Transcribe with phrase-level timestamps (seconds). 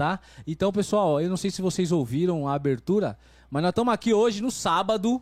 [0.00, 0.18] tá?
[0.46, 3.18] Então, pessoal, eu não sei se vocês ouviram a abertura,
[3.50, 5.20] mas nós estamos aqui hoje no sábado.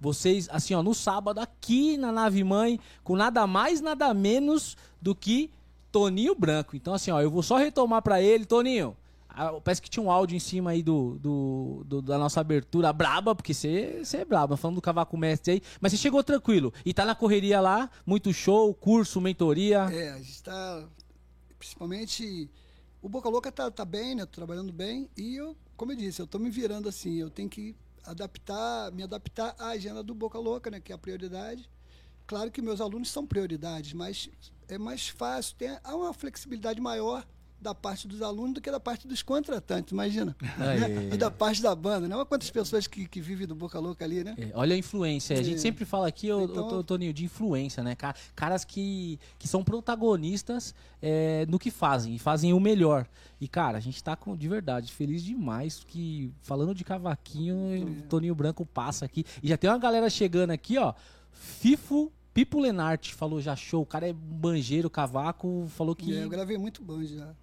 [0.00, 5.14] Vocês, assim, ó, no sábado, aqui na nave mãe, com nada mais, nada menos do
[5.14, 5.48] que
[5.92, 6.74] Toninho Branco.
[6.74, 8.96] Então, assim, ó, eu vou só retomar para ele, Toninho.
[9.62, 13.32] Parece que tinha um áudio em cima aí do, do, do- da nossa abertura braba,
[13.32, 15.62] porque você é braba, falando do Cavaco Mestre aí.
[15.80, 16.72] Mas você chegou tranquilo.
[16.84, 19.86] E tá na correria lá, muito show, curso, mentoria.
[19.92, 20.82] É, a gente está.
[21.60, 22.50] Principalmente.
[23.06, 24.26] O Boca Louca tá, tá bem, né?
[24.26, 25.08] Tô trabalhando bem.
[25.16, 27.14] E eu, como eu disse, eu tô me virando assim.
[27.14, 30.80] Eu tenho que adaptar, me adaptar à agenda do Boca Louca, né?
[30.80, 31.70] Que é a prioridade.
[32.26, 34.28] Claro que meus alunos são prioridades, mas
[34.66, 37.24] é mais fácil, tem, há uma flexibilidade maior
[37.66, 40.36] da parte dos alunos do que da parte dos contratantes, imagina.
[40.40, 41.10] Né?
[41.12, 42.14] E da parte da banda, né?
[42.14, 44.34] Olha quantas pessoas que, que vivem do Boca Louca ali, né?
[44.38, 45.36] É, olha a influência.
[45.38, 45.58] A gente É.
[45.58, 47.96] sempre fala aqui, ô, Então- Toninho, de influência, né?
[47.96, 53.06] Ca- Caras que, que são protagonistas é, no que fazem e fazem o melhor.
[53.40, 57.56] E, cara, a gente tá com, de verdade feliz demais que, falando de cavaquinho,
[57.98, 59.24] o Toninho Branco passa aqui.
[59.42, 60.94] E já tem uma galera chegando aqui, ó.
[61.32, 63.82] Fifo Pipo Lenart falou já show.
[63.82, 67.34] O cara é banjeiro, cavaco, falou que É, eu gravei muito bom já.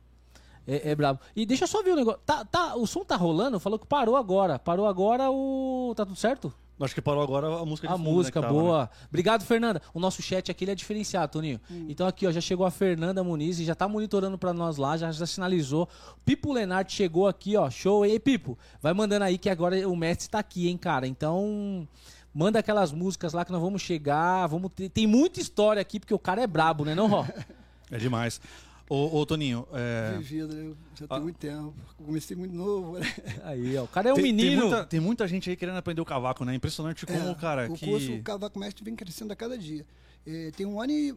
[0.67, 1.19] É, é brabo.
[1.36, 2.19] E deixa eu só ver um negócio.
[2.25, 3.59] Tá, tá, o som tá rolando?
[3.59, 4.58] Falou que parou agora.
[4.59, 5.94] Parou agora o.
[5.95, 6.53] Tá tudo certo?
[6.80, 8.81] Acho que parou agora a música de A fundo, né, música que tava, boa.
[8.81, 8.89] né?
[9.08, 9.81] Obrigado, Fernanda.
[9.94, 11.61] O nosso chat aqui ele é diferenciado, Toninho.
[11.88, 14.97] Então aqui, ó, já chegou a Fernanda Muniz e já tá monitorando pra nós lá,
[14.97, 15.88] já, já sinalizou.
[16.25, 17.69] Pipo Lenart chegou aqui, ó.
[17.69, 18.06] Show.
[18.06, 21.08] Ei, Pipo, vai mandando aí que agora o mestre tá aqui, hein, cara.
[21.08, 21.88] Então,
[22.34, 24.47] manda aquelas músicas lá que nós vamos chegar.
[24.47, 24.89] Vamos ter...
[24.89, 27.25] Tem muita história aqui, porque o cara é brabo, né, não, Ró?
[27.91, 28.41] É demais.
[28.89, 30.62] Ô, ô Toninho, é, Vivido, né?
[30.66, 31.20] Eu já tem Ah.
[31.20, 31.73] muito tempo.
[31.98, 33.06] Comecei muito novo, né?
[33.44, 33.84] Aí, ó.
[33.86, 34.62] O cara é um tem, tem menino.
[34.67, 36.53] muita, tem muita gente aí querendo aprender o cavaco, né?
[36.53, 37.86] Impressionante como, É, cara, o que...
[37.88, 39.86] curso o Cavaco Mestre vem crescendo a cada dia.
[40.28, 41.12] É, tem um ano e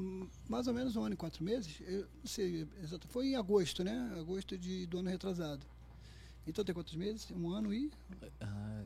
[0.00, 1.76] hum, mais ou menos um ano e quatro meses.
[1.86, 3.06] Eu não sei exato.
[3.08, 4.10] Foi em agosto, né?
[4.18, 5.64] Agosto de, do ano retrasado.
[6.46, 7.28] Então tem quantos meses?
[7.30, 7.90] Um ano e
[8.40, 8.82] Ah,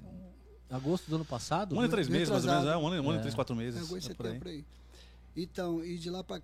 [0.71, 1.75] agosto do ano passado?
[1.75, 2.65] Um ano e três meses, mais ou menos.
[2.65, 2.85] retrasado.
[2.85, 3.21] É, um ano, um ano É.
[3.21, 3.81] e três, quatro É, meses.
[3.83, 4.65] agosto e é por setembro aí.
[5.37, 6.43] Então, e de lá para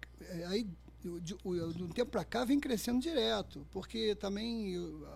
[0.48, 0.66] aí
[1.04, 5.06] eu- de, o- de um tempo para cá vem crescendo direto, porque também eu,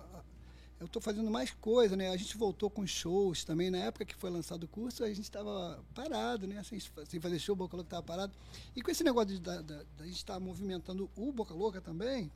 [0.80, 2.10] estou fazendo mais coisa, né?
[2.10, 5.22] A gente voltou com shows também na época que foi lançado o curso, a gente
[5.22, 6.62] estava parado, né?
[6.62, 8.32] Sem, sem fazer show, o Boca Louca estava parado.
[8.74, 12.30] E com esse negócio de, da, da, da gente estar movimentando o Boca Louca também,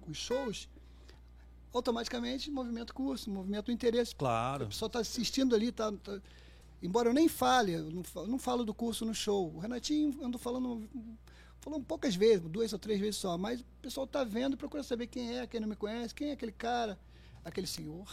[0.00, 0.68] com os shows,
[1.72, 4.14] automaticamente movimento curso, movimento interesse.
[4.14, 4.64] Claro.
[4.64, 6.20] A pessoa está assistindo ali, tá, tá-
[6.82, 9.52] embora eu nem fale, eu não falo, não falo do curso no show.
[9.54, 10.88] O Renatinho ando falando,
[11.64, 14.82] falando poucas vezes, duas ou três vezes só, mas o pessoal está vendo e procura
[14.82, 16.98] saber quem é, quem não me conhece, quem é aquele cara,
[17.42, 18.06] aquele senhor.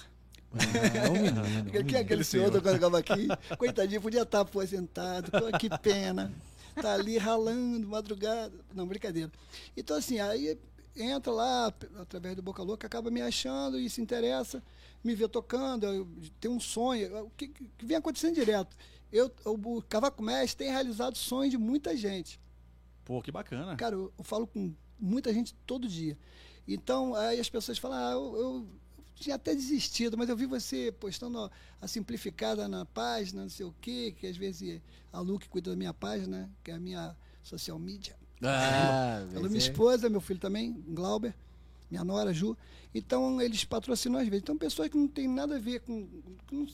[0.54, 1.72] É um menino.
[1.88, 2.52] Quem é aquele senhor senhor.
[2.52, 3.26] do Guaragaba aqui?
[3.58, 6.30] Coitadinho, podia estar aposentado, pô, que pena.
[6.76, 8.54] Tá ali ralando, madrugada.
[8.76, 9.32] Não, brincadeira.
[9.78, 10.60] Então, assim, aí
[10.94, 14.62] entra lá, através do Boca Louca, acaba me achando e se interessa,
[15.02, 16.06] me vê tocando, eu
[16.42, 18.76] tenho um sonho, o que, que vem acontecendo direto.
[19.10, 22.42] Eu, o, o Cavaco Mestre tem realizado sonhos de muita gente.
[23.04, 23.76] Pô, que bacana.
[23.76, 26.18] Cara, eu, eu falo com muita gente todo dia.
[26.68, 28.68] Então, aí as pessoas falam, ah, eu, eu
[29.16, 33.74] tinha até desistido, mas eu vi você postando a, simplificada na página, não sei o
[33.82, 37.16] quê, que às vezes a Lu que cuida da minha página, que é a minha
[37.44, 38.16] social media.
[38.42, 41.36] Ah, Ela, mas minha é- esposa, meu filho também, Glauber,
[41.90, 42.58] minha nora, Ju.
[42.94, 44.42] Então, eles patrocinam às vezes.
[44.42, 46.08] Então, pessoas que não tem nada a ver com.
[46.52, 46.68] não,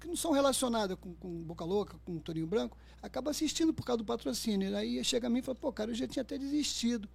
[0.00, 3.98] que não são relacionadas com, com Boca Louca, com Toninho Branco, acabam assistindo por causa
[3.98, 4.74] do patrocínio.
[4.76, 7.08] Aí chega a mim e fala, pô, cara, eu já tinha até desistido.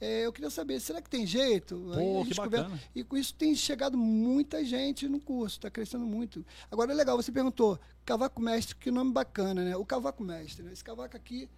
[0.00, 1.80] É, eu queria saber, será que tem jeito?
[1.94, 2.78] Pô, que bacana.
[2.94, 6.44] E com isso tem chegado muita gente no curso, está crescendo muito.
[6.70, 9.76] Agora é legal, você perguntou, cavaco mestre, que nome bacana, né?
[9.76, 10.72] O cavaco mestre, né?
[10.72, 11.48] Esse cavaco aqui,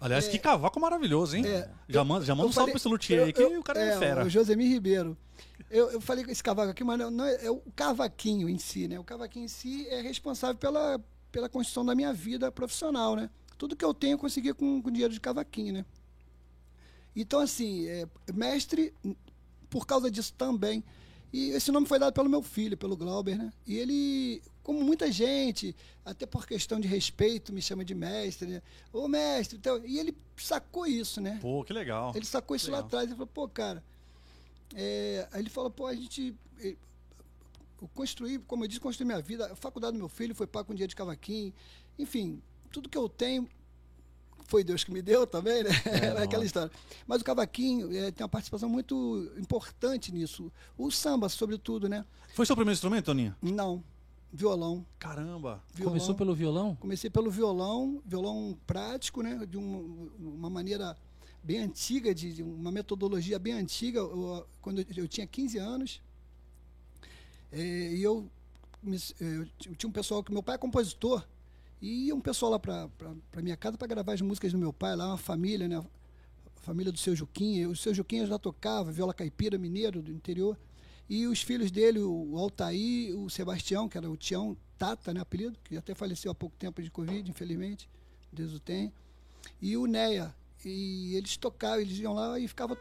[0.00, 0.30] Aliás, É.
[0.30, 1.46] que cavaco maravilhoso, hein?
[1.46, 1.70] É.
[1.88, 3.88] Já manda, já manda um salve pra esse luthier aí, que eu- o cara é,
[3.90, 4.24] é fera.
[4.24, 5.16] O Josemir Ribeiro.
[5.72, 8.58] Eu, eu falei com esse cavaco aqui, mas não, não é, é o cavaquinho em
[8.58, 9.00] si, né?
[9.00, 11.02] O cavaquinho em si é responsável pela,
[11.32, 13.30] pela construção da minha vida profissional, né?
[13.56, 15.86] Tudo que eu tenho eu consegui com, com dinheiro de cavaquinho, né?
[17.16, 18.92] Então, assim, é, mestre,
[19.70, 20.84] por causa disso também.
[21.32, 23.50] E esse nome foi dado pelo meu filho, pelo Glauber, né?
[23.66, 28.62] E ele, como muita gente, até por questão de respeito, me chama de mestre, né?
[28.92, 31.38] Ô mestre, então, e ele sacou isso, né?
[31.40, 32.12] Pô, que legal.
[32.14, 32.88] Ele sacou isso lá Legal.
[32.88, 33.82] atrás e falou, pô, cara.
[34.74, 36.34] É, Aí ele falou, pô, a gente.
[36.60, 36.76] eh,
[37.80, 39.52] Eu construí, como eu disse, construí minha vida.
[39.52, 41.52] A faculdade do meu filho foi pago com dinheiro de cavaquinho.
[41.98, 42.40] Enfim,
[42.70, 43.48] tudo que eu tenho
[44.46, 45.70] foi Deus que me deu também, né?
[45.86, 46.70] É, aquela história.
[47.06, 50.50] Mas o cavaquinho eh, tem uma participação muito importante nisso.
[50.78, 52.04] O samba, sobretudo, né?
[52.34, 53.34] Foi seu primeiro instrumento, Toninho?
[53.42, 53.82] Não.
[54.32, 54.86] Violão.
[54.98, 55.62] Caramba.
[55.74, 55.92] violão.
[55.92, 56.74] Começou pelo violão?
[56.76, 59.44] Comecei pelo violão, violão prático, né?
[59.46, 60.96] De um- uma maneira
[61.42, 63.98] bem antiga, de, de uma metodologia bem antiga.
[64.00, 66.00] Eu, quando eu, tinha 15 anos,
[67.50, 68.28] É, e eu,
[68.82, 69.46] me- eu
[69.76, 71.24] tinha um pessoal que meu pai é compositor
[71.80, 72.88] e ia um pessoal lá para
[73.42, 75.84] minha casa para gravar as músicas do meu pai lá, uma família, né?
[76.62, 77.68] Família do seu Juquinha.
[77.68, 80.56] O seu Juquinha já tocava viola caipira, mineiro do interior.
[81.08, 85.58] E os filhos dele, o Altair, o Sebastião, que era o Tião Tata, né, apelido,
[85.64, 87.88] que até faleceu há pouco tempo de Covid, infelizmente,
[88.32, 88.92] Deus o tenha.
[89.60, 90.34] E o Neia.
[90.64, 92.76] E eles tocavam, eles iam lá e ficavam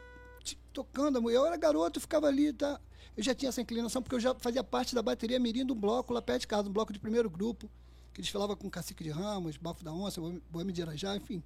[0.73, 1.29] tocando.
[1.29, 2.79] Eu era garoto, ficava ali, tá?
[3.15, 6.13] Eu já tinha essa inclinação, porque eu já fazia parte da bateria mirim do bloco
[6.13, 7.69] lá perto de casa, um bloco de primeiro grupo,
[8.13, 11.43] que eles falavam com Cacique de Ramos, Bafo da Onça, Boêmio de Irajá, enfim.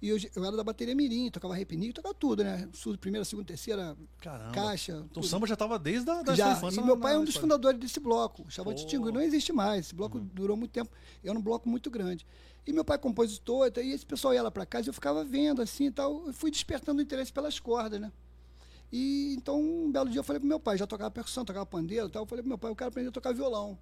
[0.00, 2.68] E eu, eu era da bateria mirim, tocava repinique, tocava tudo, né?
[2.72, 4.52] Surdo, primeira, segunda, terceira, Caramba.
[4.52, 4.92] caixa.
[4.92, 5.24] Então tudo.
[5.24, 6.80] o samba já tava desde a da Já, infância.
[6.80, 8.44] e meu pai é um dos fundadores desse bloco.
[8.50, 8.88] Chavante Pô.
[8.88, 9.86] Tingu não existe mais.
[9.86, 10.90] Esse bloco durou muito tempo.
[11.24, 12.26] Era um bloco muito grande.
[12.66, 15.24] E meu pai é compositor, e esse pessoal ia lá para casa e eu ficava
[15.24, 16.26] vendo assim e tal.
[16.26, 18.12] Eu fui despertando interesse pelas cordas, né?
[18.92, 22.08] E então, um belo dia eu falei pro meu pai, já tocava percussão, tocava pandeiro
[22.08, 22.22] e tal.
[22.22, 23.78] Eu falei pro meu pai, eu quero aprender a tocar violão.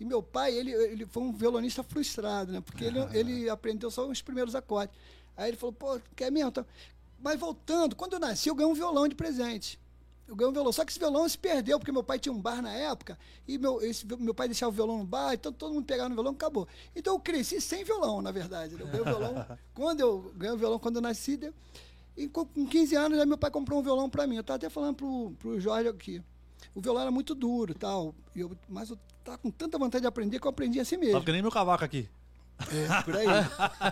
[0.00, 2.60] E meu pai, ele, ele foi um violonista frustrado, né?
[2.60, 4.94] Porque ele, ele aprendeu só os primeiros acordes.
[5.36, 6.48] Aí ele falou, pô, quer mesmo?
[6.48, 6.66] Então,
[7.22, 9.78] Mas voltando, quando eu nasci, eu ganhei um violão de presente.
[10.28, 10.72] Eu ganhei um violão.
[10.72, 13.16] Só que esse violão se perdeu, porque meu pai tinha um bar na época,
[13.46, 16.14] e meu, esse, meu pai deixava o violão no bar, então todo mundo pegava no
[16.16, 16.66] violão e acabou.
[16.96, 18.74] Então eu cresci sem violão, na verdade.
[18.74, 18.80] né?
[18.82, 19.46] Eu ganhei o violão.
[19.72, 21.54] quando eu ganhei o violão, quando eu nasci, deu-
[22.16, 24.36] e com com 15 anos, aí meu pai comprou um violão para mim.
[24.36, 26.22] Eu estava até falando pro, pro Jorge aqui.
[26.74, 30.08] O violão era muito duro tal, e eu, mas eu estava com tanta vontade de
[30.08, 31.12] aprender que eu aprendi assim mesmo.
[31.12, 32.08] Tava que nem meu cavaco aqui.
[32.58, 33.26] É, por aí.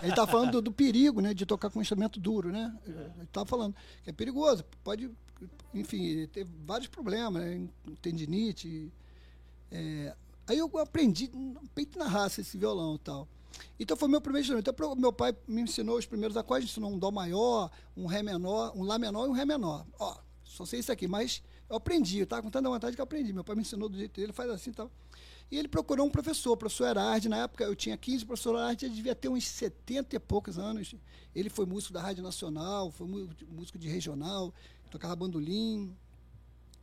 [0.01, 2.75] Ele está falando do, do perigo, né, de tocar com um instrumento duro, né?
[2.85, 5.09] Ele estava falando que é perigoso, pode,
[5.73, 7.67] enfim, ter vários problemas, né?
[8.01, 8.91] Tendinite.
[9.71, 10.15] é.
[10.47, 11.31] aí eu aprendi
[11.73, 13.27] peito na raça esse violão e tal.
[13.79, 14.69] Então foi meu primeiro instrumento.
[14.69, 18.73] Então, meu pai me ensinou os primeiros acordes, ensinou um dó maior, um ré menor,
[18.75, 19.85] um lá menor e um ré menor.
[19.99, 23.03] Ó, só sei isso aqui, mas eu aprendi, eu estava com tanta vontade que eu
[23.03, 23.33] aprendi.
[23.33, 24.91] Meu pai me ensinou do jeito dele, faz assim e tal.
[25.51, 27.29] E ele procurou um professor, o professor Erardi.
[27.29, 30.95] Na época eu tinha 15, o professor Erardi devia ter uns 70 e poucos anos.
[31.35, 33.07] Ele foi músico da Rádio Nacional, foi
[33.47, 34.53] músico de regional,
[34.89, 35.95] tocava bandolim.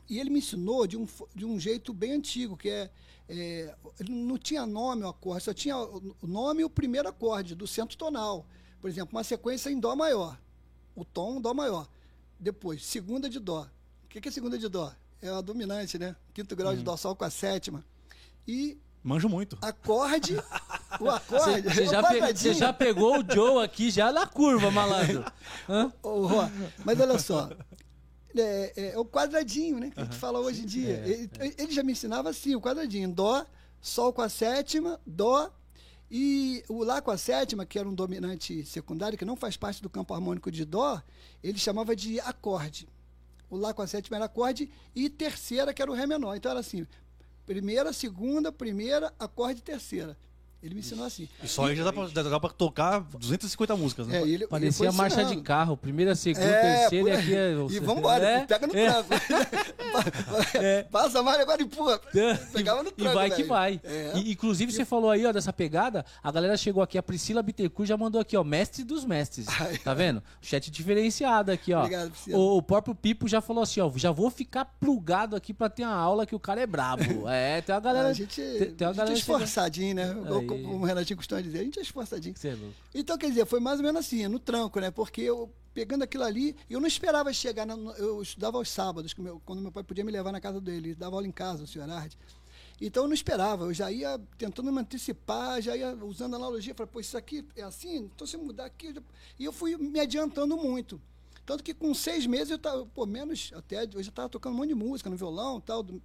[0.09, 2.91] E ele me ensinou de um, de um jeito bem antigo, que é,
[3.29, 3.75] é,
[4.09, 7.97] não tinha nome o acorde, só tinha o nome e o primeiro acorde do centro
[7.97, 8.47] tonal.
[8.81, 10.39] Por exemplo, uma sequência em Dó maior.
[10.95, 11.89] O tom Dó maior.
[12.39, 13.67] Depois, segunda de Dó.
[14.05, 14.93] O que que é segunda de Dó?
[15.21, 16.17] É a dominante, né?
[16.35, 17.85] Quinto grau de Dó Sol com a sétima.
[18.47, 19.59] E Manjo muito.
[19.61, 20.37] acorde,
[21.01, 25.25] o acorde, Você o já, pe- já pegou o Joe aqui já na curva, malandro.
[25.69, 25.93] Hã?
[26.03, 26.49] Ô, Ró,
[26.85, 27.51] mas olha só.
[28.37, 29.91] É, é- é o quadradinho, né?
[29.91, 31.03] Que a gente fala hoje em dia.
[31.05, 33.13] É, ele, ele já me ensinava assim, o quadradinho.
[33.13, 33.45] Dó,
[33.81, 35.51] Sol com a sétima, Dó.
[36.11, 39.83] E o Lá com a sétima, que era um dominante secundário, que não faz parte
[39.83, 41.01] do campo harmônico de Dó,
[41.43, 42.87] ele chamava de acorde.
[43.51, 46.37] O Lá com a sétima era acorde e terceira, que era o Ré menor.
[46.37, 46.87] Então era assim:
[47.47, 50.17] primeira, segunda, primeira, acorde terceira.
[50.63, 51.29] Ele me ensinou assim.
[51.43, 54.19] E só aí já dá pra, dá pra tocar 250 músicas, né?
[54.19, 55.77] É, ele- ele Parecia a foi marcha de carro.
[55.77, 57.77] Primeira, segunda, É, terceira por e aqui é.
[57.77, 58.93] E vambora, É, pega no é.
[58.93, 59.09] tranco.
[60.91, 62.01] Passa mais, agora empurra.
[62.53, 63.15] Pegava no E tranco.
[63.15, 63.81] vai que vai.
[63.85, 64.13] É.
[64.17, 66.05] E, inclusive, você falou aí, ó, dessa pegada.
[66.23, 69.47] A galera chegou aqui, a Priscila Bittencourt já mandou aqui, ó, mestre dos mestres.
[69.61, 69.79] Ai.
[69.79, 70.23] Tá vendo?
[70.41, 71.81] Chat diferenciado aqui, ó.
[71.81, 72.39] Obrigado, Priscila.
[72.39, 75.83] o, o próprio Pipo já falou assim, ó, já vou ficar plugado aqui pra ter
[75.85, 77.03] uma aula que o cara é brabo.
[77.33, 78.09] É, tem uma galera.
[78.09, 80.15] a gente, tem, tem uma a gente galera é chegando- esforçadinho, né?
[80.55, 82.35] Como o Renatinho costuma dizer, a gente é esforçadinho.
[82.37, 82.75] Cê é louco.
[82.95, 84.91] Então, quer dizer, foi mais ou menos assim, no tranco, né?
[84.91, 87.67] Porque eu, pegando aquilo ali, eu não esperava chegar.
[87.67, 90.95] na- eu estudava aos sábados, quando meu pai podia me levar na casa dele, ele
[90.95, 92.17] dava aula em casa, o senhor Arde.
[92.81, 96.91] Então eu não esperava, eu já ia tentando me antecipar, já ia usando analogia, falei,
[96.93, 98.87] pô, isso aqui é assim, então se eu mudar aqui.
[98.89, 99.03] eu já-"
[99.39, 101.01] E eu fui me adiantando muito.
[101.47, 104.57] Tanto que com seis meses eu estava, pô, menos até, eu já estava tocando um
[104.57, 105.83] monte de música no violão e tal.
[105.83, 106.03] do-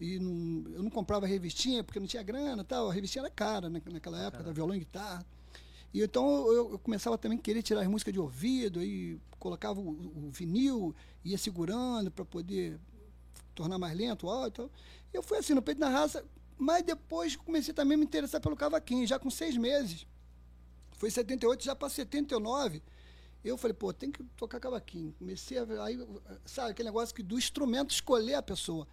[0.00, 2.88] e não- eu não comprava revistinha porque não tinha grana tal.
[2.90, 5.24] A revistinha era cara né, naquela época, da violão e guitarra.
[5.92, 9.80] E então eu, eu começava também a querer tirar as músicas de ouvido, e colocava
[9.80, 12.78] o, o vinil, ia segurando para poder
[13.54, 14.70] tornar mais lento o áudio e tal.
[15.12, 16.24] E eu fui assim, no peito na raça,
[16.56, 20.06] mas depois comecei também a me interessar pelo cavaquinho, já com seis meses.
[20.92, 22.82] Foi 78, já para 79.
[23.42, 25.14] Eu falei, pô, tem que tocar cavaquinho.
[25.18, 25.98] Comecei a ver, aí,
[26.44, 28.86] sabe, aquele negócio que do instrumento escolher a pessoa.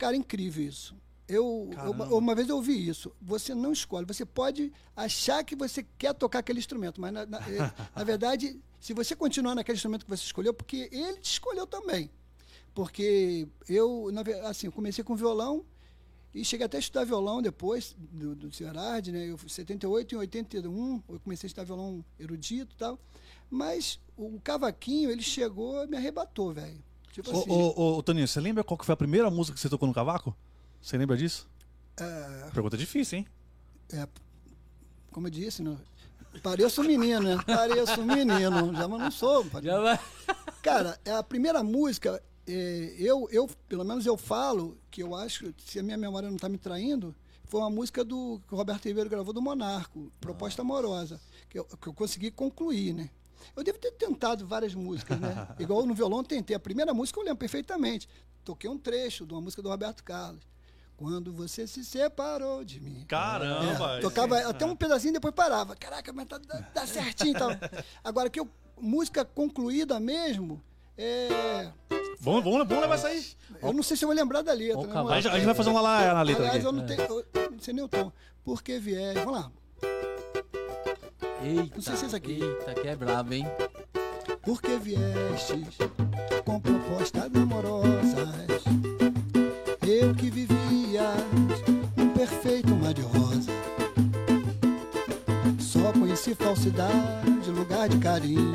[0.00, 0.96] Cara, incrível isso.
[1.28, 3.12] Eu, eu- uma, vez eu ouvi isso.
[3.20, 4.06] Você não escolhe.
[4.06, 7.58] Você pode achar que você quer tocar aquele instrumento, mas na, na- eh,
[7.94, 12.10] na verdade, se você continuar naquele instrumento que você escolheu, porque ele te escolheu também.
[12.74, 15.64] Porque eu, na assim, comecei com violão
[16.34, 18.78] e cheguei até a estudar violão depois do, do Sr.
[18.78, 19.26] Arde, né?
[19.30, 22.98] Eu fui em 78 e 81, eu comecei a estudar violão erudito e tal.
[23.50, 26.82] Mas o cavaquinho, ele chegou e me arrebatou, velho.
[27.12, 27.50] Tipo Ô, assim.
[27.50, 29.88] ô, ô, ô, Toninho, você lembra qual que foi a primeira música que você tocou
[29.88, 30.34] no cavaco?
[30.80, 31.48] Você lembra disso?
[31.98, 33.26] É, Pergunta difícil, hein?
[33.92, 34.08] é,
[35.10, 35.76] como eu disse, né?
[36.42, 37.42] Pareço um menino, né?
[37.44, 38.72] Pareço um menino.
[38.74, 39.44] Já, mas não sou.
[39.62, 39.98] Já vai.
[40.62, 45.52] Cara, é a primeira música, é, eu, eu, pelo menos eu falo, que eu acho,
[45.58, 47.14] se a minha memória não está me traindo,
[47.44, 51.64] foi uma música do, que o Roberto Ribeiro gravou do Monarco, Proposta Amorosa, que eu,
[51.64, 53.10] que eu consegui concluir, né?
[53.56, 55.48] Eu devo ter tentado várias músicas, né?
[55.58, 56.56] Igual no violão tentei.
[56.56, 58.08] A primeira música eu lembro perfeitamente.
[58.44, 60.48] Toquei um trecho de uma música do Roberto Carlos.
[60.96, 63.04] Quando você se separou de mim.
[63.08, 63.98] Caramba!
[63.98, 65.74] É, tocava até um pedacinho e depois parava.
[65.74, 67.50] Caraca, mas tá, tá, tá certinho e tal.
[68.04, 68.46] Agora que eu,
[68.78, 70.62] música concluída mesmo,
[70.98, 71.72] é,
[72.20, 73.26] Vamos, vamos, vamos levar isso aí.
[73.62, 74.86] eu não sei se eu vou lembrar da letra.
[74.86, 76.66] Né, a gente vai fazer uma lá na letra Aliás, aqui.
[76.66, 77.00] eu não tenho.
[77.00, 78.12] Eu não sei nem o tom.
[78.44, 79.14] Porque vier.
[79.14, 79.52] Vamos lá.
[81.42, 82.42] Eita, Não sei se é isso aqui.
[82.42, 83.46] Eita, que é brabo, hein?
[84.42, 85.78] Porque viestes
[86.44, 88.64] com propostas amorosas.
[89.86, 91.12] Eu que vivia
[91.96, 93.50] um perfeito mar de rosa.
[95.58, 98.54] Só conheci falsidade, lugar de carinho.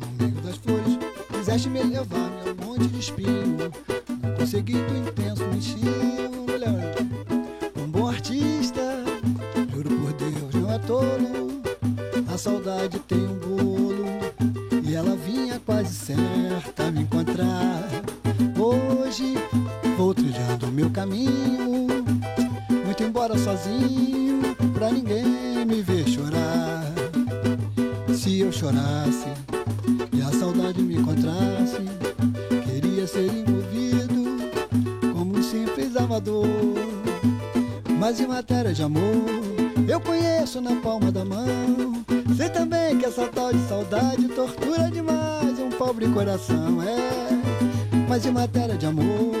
[0.00, 0.98] No meio das flores,
[1.32, 3.56] quiseste me levar, meu monte de espinho.
[4.22, 6.29] Não consegui tu intenso, me encheu,
[10.90, 11.62] tolo.
[12.32, 14.06] A saudade tem um bolo
[14.82, 17.88] e ela vinha quase certa me encontrar.
[18.58, 19.36] Hoje
[19.96, 21.86] vou trilhando o meu caminho,
[22.84, 26.92] muito embora sozinho, pra ninguém me ver chorar.
[28.12, 29.28] Se eu chorasse
[40.60, 42.04] conheço na palma da mão.
[42.36, 46.96] Sei também que essa tal de saudade tortura demais um pobre coração, é.
[48.08, 49.34] Mas em matéria de amor,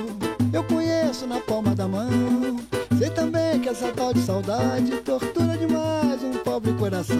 [0.52, 2.10] eu conheço na palma da mão.
[2.98, 7.16] Sei também que essa tal de saudade tortura demais um pobre coração.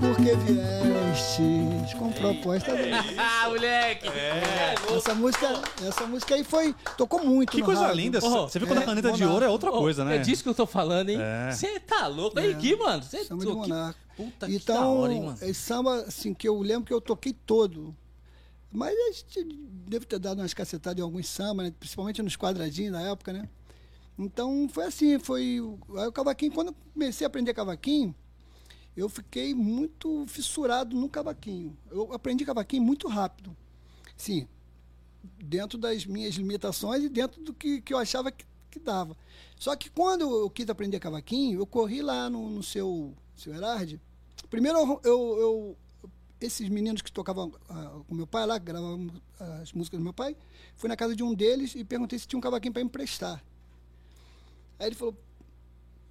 [0.00, 2.74] Porque viestes com propostas.
[3.18, 4.08] Ah, moleque!
[4.08, 4.74] É.
[4.96, 6.74] Essa música, essa música aí foi.
[6.96, 7.50] Tocou muito.
[7.50, 7.96] Que coisa rádio.
[7.96, 8.18] linda.
[8.22, 10.16] Oh, Você vê quando a é, caneta de ouro é outra Ô, coisa, né?
[10.16, 11.18] É disso que eu tô falando, hein?
[11.20, 11.52] É.
[11.94, 12.38] Você tá louco?
[12.38, 13.02] Aí, aqui, mano.
[13.02, 14.00] Cê, Samba de tô- que- Monarca.
[14.16, 15.38] Puta que da Então, hora, hein, mano?
[15.42, 17.94] esse samba, assim, que eu lembro que eu toquei todo.
[18.70, 19.44] Mas a gente
[19.88, 21.74] deve ter dado umas cacetadas em alguns sambas, né?
[21.78, 23.48] principalmente nos quadradinhos da época, né?
[24.18, 25.60] Então, foi assim, foi...
[25.96, 28.14] Aí o cavaquinho, quando eu comecei a aprender cavaquinho,
[28.96, 31.76] eu fiquei muito fissurado no cavaquinho.
[31.90, 33.56] Eu aprendi cavaquinho muito rápido.
[34.16, 34.46] Sim,
[35.42, 39.16] dentro das minhas limitações e dentro do que, que eu achava que, que dava.
[39.64, 43.98] Só que quando eu quis aprender cavaquinho, eu corri lá no, no seu, seu Herardi.
[44.50, 45.76] Primeiro, eu, eu- eu-
[46.38, 49.10] esses meninos que tocavam ah, com meu pai lá, gravavam
[49.62, 50.36] as músicas do meu pai,
[50.76, 53.42] fui na casa de um deles e perguntei se tinha um cavaquinho para emprestar.
[54.78, 55.16] Aí ele falou,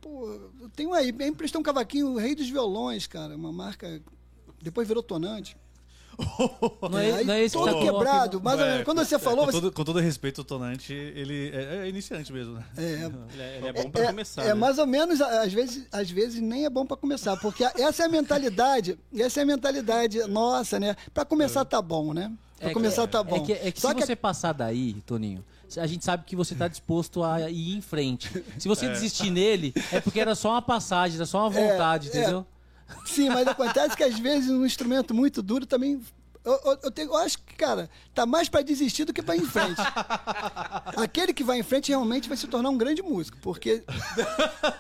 [0.01, 4.01] pô, eu tenho aí, me emprestou um cavaquinho, o Rei dos Violões, cara, uma marca,
[4.63, 5.55] depois virou tonante.
[6.89, 8.84] Não é, não é esse que todo tá com- quebrado, mais ou É.
[8.84, 9.62] Quando você é, falou, com, você...
[9.62, 12.63] todo, com todo respeito, o Tonante, ele é, é iniciante mesmo, né?
[12.77, 12.82] É,
[13.34, 14.43] Ele é, ele é bom pra é, começar.
[14.43, 14.53] é né?
[14.53, 18.05] mais ou menos, às vezes, às vezes nem é bom para começar, porque essa é
[18.05, 20.96] a mentalidade, essa é a mentalidade nossa, né?
[21.13, 22.32] Para começar tá bom, né?
[22.60, 23.36] Para É começar que, tá bom.
[23.36, 25.43] É que, é que Só se que você passar daí, Toninho,
[25.77, 28.29] a gente sabe que você tá disposto a ir em frente.
[28.60, 32.10] Se você desistir nele, é porque era só uma passagem, era só uma vontade, é.
[32.10, 32.46] entendeu?
[33.06, 36.02] Sim, mas acontece que às vezes um instrumento muito duro também.
[36.46, 39.36] Eu, eu- eu tenho- eu acho que, cara, tá mais para desistir do que para
[39.38, 39.80] ir em frente.
[40.98, 43.84] Aquele que vai em frente realmente vai se tornar um grande músico, porque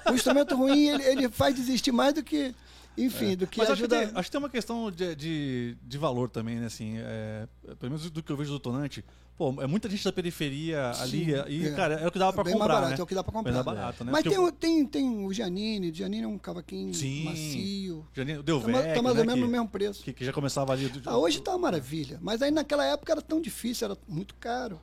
[0.09, 2.53] o instrumento ruim ele, ele faz desistir mais do que,
[2.97, 4.07] enfim, do que Mas acho que, ajuda.
[4.07, 6.65] tem, acho que tem uma questão de, de, de valor também, né?
[6.67, 7.47] Assim, é,
[7.79, 9.03] pelo menos do que eu vejo do Tonante.
[9.35, 11.31] Pô, é muita gente da periferia ali.
[11.49, 11.71] E, é.
[11.71, 12.67] cara, é o que dava pra bem comprar.
[12.67, 12.99] mais barato, né?
[12.99, 13.51] é o que dá para comprar.
[13.51, 14.11] Bem mais barato, né?
[14.11, 17.23] Mas Porque tem, o- tem, tem o Giannini, o Giannini é um cavaquinho Sim.
[17.25, 18.05] macio.
[18.13, 20.03] Janine- o Tá, ma- Delvec, tá mais né, ou menos que, no mesmo preço.
[20.03, 20.87] Que, que já começava ali.
[20.87, 22.19] do- Ah, hoje tá uma maravilha.
[22.21, 24.79] Mas aí naquela época era tão difícil, era muito caro.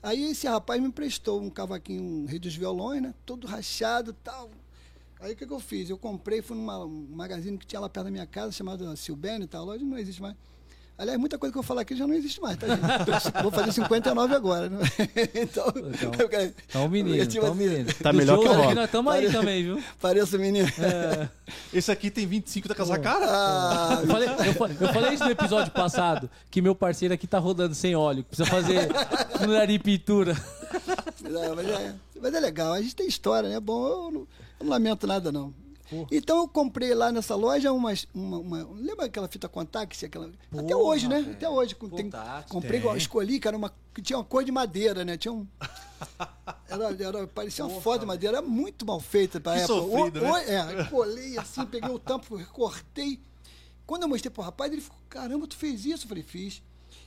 [0.00, 3.12] Aí esse rapaz me emprestou um cavaquinho, um rei dos violões, né?
[3.26, 4.48] Todo rachado e tal.
[5.18, 5.90] Aí o que, que eu fiz?
[5.90, 9.44] Eu comprei, fui numa um magazine que tinha lá perto da minha casa, chamada Silbene
[9.44, 9.66] e tal.
[9.66, 10.36] Hoje não existe mais.
[10.98, 13.42] Aliás, muita coisa que eu falar aqui já não existe mais, tá, gente?
[13.42, 14.78] Vou fazer 59 agora, né?
[15.32, 17.88] Então, Então, eu quero- Tá um menino, eu, tá um menino.
[18.02, 18.74] Tá melhor que o Jogo, rock.
[18.74, 19.82] Nós estamos aí também, viu?
[20.00, 20.68] Pareço menino.
[20.80, 21.28] É.
[21.72, 23.26] Esse aqui tem 25 tá com essa cara?
[23.28, 27.38] Ah, Eu falei, eu, eu falei isso no episódio passado, que meu parceiro aqui tá
[27.38, 28.24] rodando sem óleo.
[28.24, 28.88] Precisa fazer
[29.38, 30.36] funilaria e pintura.
[31.22, 33.60] Não, mas, é, mas é legal, a gente tem história, né?
[33.60, 34.26] Bom, eu não, eu
[34.62, 35.54] não lamento nada, não.
[36.10, 40.04] Então eu comprei lá nessa loja umas, uma, uma- Lembra aquela fita Contax?
[40.04, 41.20] Aquela, até Porra, hoje, né?
[41.22, 41.32] velho.
[41.32, 41.74] Até hoje.
[41.74, 42.10] Tem,
[42.48, 42.96] comprei, tem.
[42.96, 43.72] escolhi, que era uma.
[43.94, 45.16] que tinha uma cor de madeira, né?
[45.16, 45.46] Tinha um.
[46.68, 49.80] Era, era, parecia uma foto de madeira, era muito mal feita pra Que época.
[49.80, 50.30] sofrido, O- né?
[50.30, 53.20] o- é, colei assim, peguei o tampo, cortei.
[53.86, 56.04] Quando eu mostrei pro rapaz, ele ficou, caramba, tu fez isso?
[56.04, 56.62] Eu falei, fiz.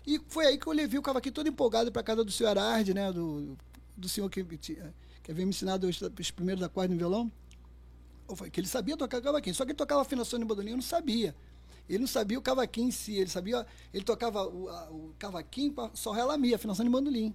[0.05, 2.93] E foi aí que eu levei o cavaquinho todo empolgado pra casa do senhor Arde,
[2.93, 3.11] né?
[3.11, 3.55] Do,
[3.95, 4.77] do senhor que, que
[5.29, 7.31] havia me ensinado os, os primeiros acordes no violão.
[8.33, 10.83] Eu que ele sabia tocar cavaquinho, só que ele tocava afinação de bandolim, eu não
[10.83, 11.35] sabia.
[11.89, 15.73] Ele não sabia o cavaquinho em si, ele sabia, ele tocava o, a- o cavaquinho
[15.93, 17.33] só mi, afinação de bandolim.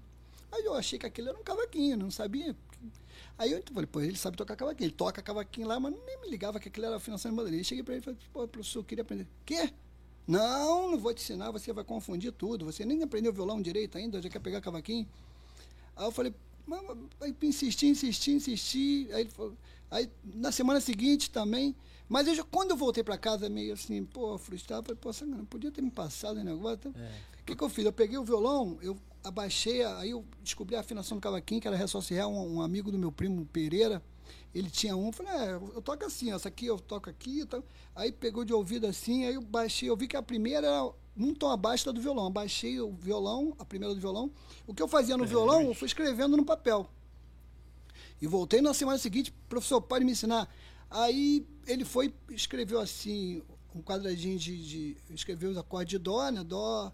[0.52, 2.56] Aí eu achei que aquilo era um cavaquinho, não sabia.
[3.38, 6.28] Aí eu falei, pô, ele sabe tocar cavaquinho, ele toca cavaquinho lá, mas nem me
[6.30, 7.58] ligava que aquilo era afinação de bandolim.
[7.58, 9.26] Aí cheguei para ele e falei, pô, professor, eu queria aprender.
[9.44, 9.70] Quê?
[10.26, 12.64] Não, não vou te ensinar, você vai confundir tudo.
[12.64, 15.06] Você nem aprendeu violão direito ainda, já quer pegar cavaquinho.
[15.96, 16.34] Aí eu falei,
[16.66, 16.82] mas-
[17.20, 19.08] aí insisti, insisti, insisti.
[19.12, 19.56] Aí, ele falou-
[19.90, 21.74] aí na semana seguinte também.
[22.08, 25.44] Mas eu já- quando eu voltei para casa, meio assim, pô, frustrado, falei, pô, Sangana,
[25.44, 26.90] podia ter me passado o negócio.
[27.40, 27.84] O que, que eu fiz?
[27.84, 31.76] Eu peguei o violão, eu abaixei, aí eu descobri a afinação do cavaquinho, que era
[31.76, 34.00] Ré Ré, um, um amigo do meu primo Pereira.
[34.54, 37.40] Ele tinha um, eu falei, é, eu toco assim, essa aqui eu toco aqui.
[37.40, 37.62] e tal.
[37.94, 41.34] Aí pegou de ouvido assim, aí eu baixei, eu vi que a primeira era um
[41.34, 42.26] tom abaixo da do violão.
[42.26, 44.30] Abaixei o violão, a primeira do violão.
[44.66, 46.88] O que eu fazia no violão, eu fui escrevendo no papel.
[48.20, 50.48] E voltei na semana seguinte, professor, pode me ensinar.
[50.90, 53.42] Aí ele foi, escreveu assim,
[53.74, 54.56] um quadradinho de.
[54.66, 56.42] de escreveu os acordes de Dó, né?
[56.42, 56.92] Dó,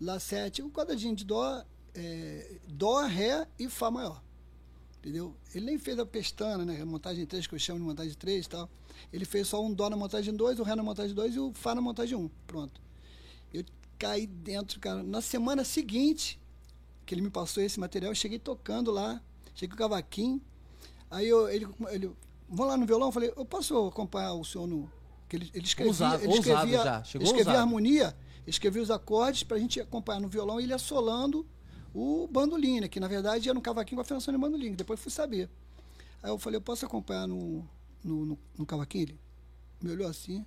[0.00, 1.64] Lá 7, um quadradinho de Dó,
[1.94, 4.22] é, Dó, Ré e Fá maior.
[4.98, 5.36] Entendeu?
[5.54, 6.80] Ele nem fez a pestana, né?
[6.80, 8.70] A montagem 3, que eu chamo de montagem 3 e tal.
[9.12, 11.52] Ele fez só um Dó na montagem 2, o Ré na montagem 2 e o
[11.52, 12.28] Fá na montagem 1.
[12.46, 12.80] Pronto.
[13.52, 13.64] Eu
[13.98, 15.02] caí dentro, cara.
[15.02, 16.40] Na semana seguinte,
[17.06, 19.22] que ele me passou esse material, eu cheguei tocando lá,
[19.54, 20.40] cheguei com o cavaquinho.
[21.14, 22.10] Aí eu, ele, ele,
[22.48, 23.08] vamos lá no violão?
[23.08, 24.90] Eu falei, eu posso acompanhar o senhor no.
[25.28, 27.58] Que ele, ele escrevia, Ousado, ele ousado escrevia, já, chegou escrevia ousado.
[27.58, 28.16] a harmonia,
[28.46, 31.46] escrevia os acordes pra gente acompanhar no violão e ele assolando
[31.94, 32.88] o bandolim, né?
[32.88, 35.48] Que na verdade era um cavaquinho com afinação de bandolim, depois fui saber.
[36.20, 37.64] Aí eu falei, eu posso acompanhar no,
[38.02, 39.04] no, no, no cavaquinho?
[39.04, 39.18] Ele
[39.80, 40.44] me olhou assim.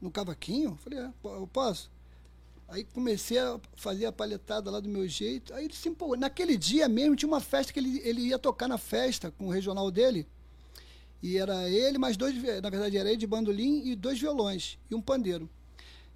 [0.00, 0.70] No cavaquinho?
[0.70, 1.90] Eu falei, é, eu posso.
[2.68, 5.54] Aí comecei a fazer a palhetada lá do meu jeito.
[5.54, 6.16] Aí ele se empolgou.
[6.18, 9.50] Naquele dia mesmo tinha uma festa que ele, ele ia tocar na festa com o
[9.50, 10.26] regional dele.
[11.22, 14.94] E era ele mais dois, na verdade era ele de bandolim e dois violões e
[14.94, 15.48] um pandeiro.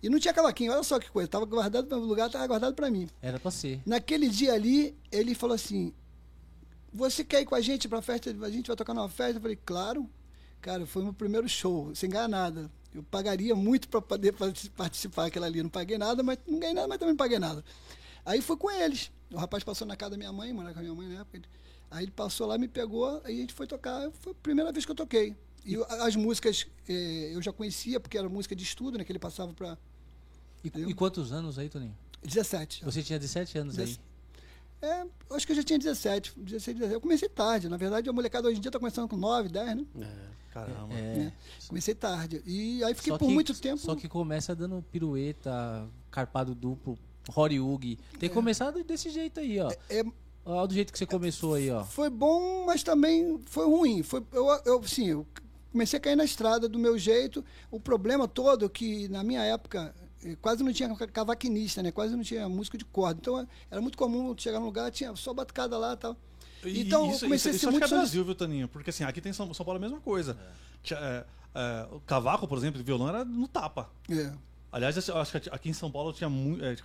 [0.03, 2.91] E não tinha cavaquinho, olha só que coisa, estava guardado no lugar, estava guardado para
[2.91, 3.09] mim.
[3.21, 3.81] Era pra ser.
[3.87, 5.93] Naquele dia ali, ele falou assim:
[6.93, 8.31] Você quer ir com a gente pra festa?
[8.31, 9.39] A gente vai tocar numa festa?
[9.39, 10.09] Eu falei: Claro.
[10.61, 12.71] Cara, foi meu primeiro show, sem ganhar nada.
[12.95, 15.63] Eu pagaria muito para poder partic- participar daquela ali.
[15.63, 17.65] Não paguei nada, mas não ganhei nada, mas também não paguei nada.
[18.25, 19.11] Aí fui com eles.
[19.33, 21.41] O rapaz passou na casa da minha mãe, morava com a minha mãe na época.
[21.91, 24.11] Aí ele passou lá, me pegou, aí a gente foi tocar.
[24.21, 25.35] Foi a primeira vez que eu toquei.
[25.65, 29.05] E as músicas eh, eu já conhecia, porque era música de estudo, né?
[29.05, 29.79] Que ele passava para
[30.65, 31.97] E, e quantos anos aí, Toninho?
[32.23, 32.85] 17.
[32.85, 33.97] Você tinha 17 anos aí.
[34.83, 36.95] É, eu acho que eu já tinha 17, 16, 17.
[36.95, 37.69] Eu comecei tarde.
[37.69, 39.87] Na verdade, a molecada hoje em dia está começando com 9, 10, né?
[40.53, 40.93] Caramba.
[40.93, 41.15] É.
[41.17, 41.33] Né?
[41.69, 42.43] Comecei tarde.
[42.45, 43.79] E aí fiquei Só por que- muito tempo.
[43.79, 46.99] Só que começa dando pirueta, carpado duplo,
[47.35, 47.97] Horiug.
[48.19, 49.71] Tem que começar desse jeito aí, ó.
[49.89, 50.03] É,
[50.45, 51.85] Ó, do jeito que você começou aí, ó.
[51.85, 54.03] foi bom, mas também foi ruim.
[54.03, 55.25] Foi, eu, eu, sim, eu
[55.71, 57.45] comecei a cair na estrada do meu jeito.
[57.71, 59.95] O problema todo é que, na minha época,
[60.41, 61.91] quase não tinha cavaquinista, né?
[61.93, 63.19] Quase não tinha música de corda.
[63.21, 66.17] Então, era muito comum chegar num lugar, tinha só batucada lá e tal.
[66.65, 68.69] Então, eu isso, comecei isso, a isso ser que muito é Brasil, viu, Taninho?
[68.69, 70.39] Porque assim, aqui tem São, São Paulo a mesma coisa.
[70.83, 73.91] Tinha, é, é, o cavaco, por exemplo, de violão era no tapa.
[74.09, 74.33] É.
[74.71, 76.77] Aliás, eu acho que aqui em São Paulo tinha, mu- é,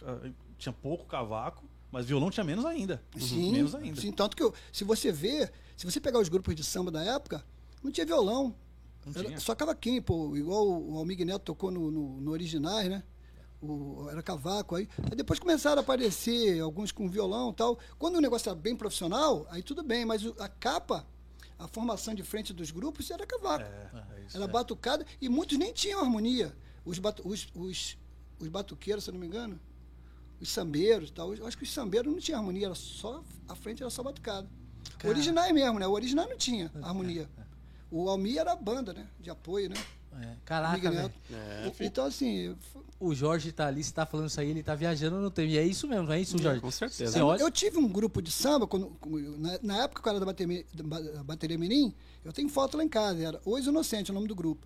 [0.58, 3.02] tinha pouco cavaco, mas violão tinha menos ainda.
[3.17, 4.02] Sim, menos ainda.
[4.02, 7.04] sim, tanto que eu- se você vê, se você pegar os grupos de samba da
[7.04, 7.45] época,
[7.84, 8.54] não tinha violão.
[9.06, 9.39] Não tinha.
[9.39, 13.04] só cavaquinho, pô, igual o Almig Neto tocou no, no, no Originais, né?
[13.62, 14.88] O, era cavaco aí.
[15.10, 17.80] Aí depois começaram a aparecer alguns com violão e tal.
[17.98, 21.06] Quando o negócio era bem profissional, aí tudo bem, mas a capa,
[21.58, 23.63] a formação de frente dos grupos era cavaco.
[23.63, 24.38] É, é isso.
[24.38, 26.56] Era batucada e muitos nem tinham harmonia.
[26.86, 27.98] Os, batu, os, os,
[28.39, 29.60] os batuqueiros, se eu não me engano,
[30.39, 31.34] os sambeiros tal.
[31.34, 34.48] Eu acho que os sambeiros não tinham harmonia, era só, a frente era só batucada.
[35.00, 35.13] Cara.
[35.13, 35.88] Originais mesmo, né?
[35.88, 37.30] O original não tinha harmonia.
[37.89, 39.08] O Almi era a banda, né?
[39.20, 39.76] De apoio, né?
[40.20, 40.36] É.
[40.46, 41.14] Caraca, Almir velho.
[41.32, 42.56] É, então, assim,
[43.00, 45.50] O Jorge tá ali, você tá falando isso aí, ele tá viajando no tempo.
[45.50, 46.60] E é isso mesmo, não é isso, Jorge?
[46.60, 47.24] com certeza.
[47.24, 47.42] Olha...
[47.42, 48.92] eu tive um grupo de samba, quando,
[49.38, 51.94] na, na época que eu era da bateria, da bateria Mirim,
[52.26, 54.66] eu tenho foto lá em casa, era Os Inocentes, o nome do grupo.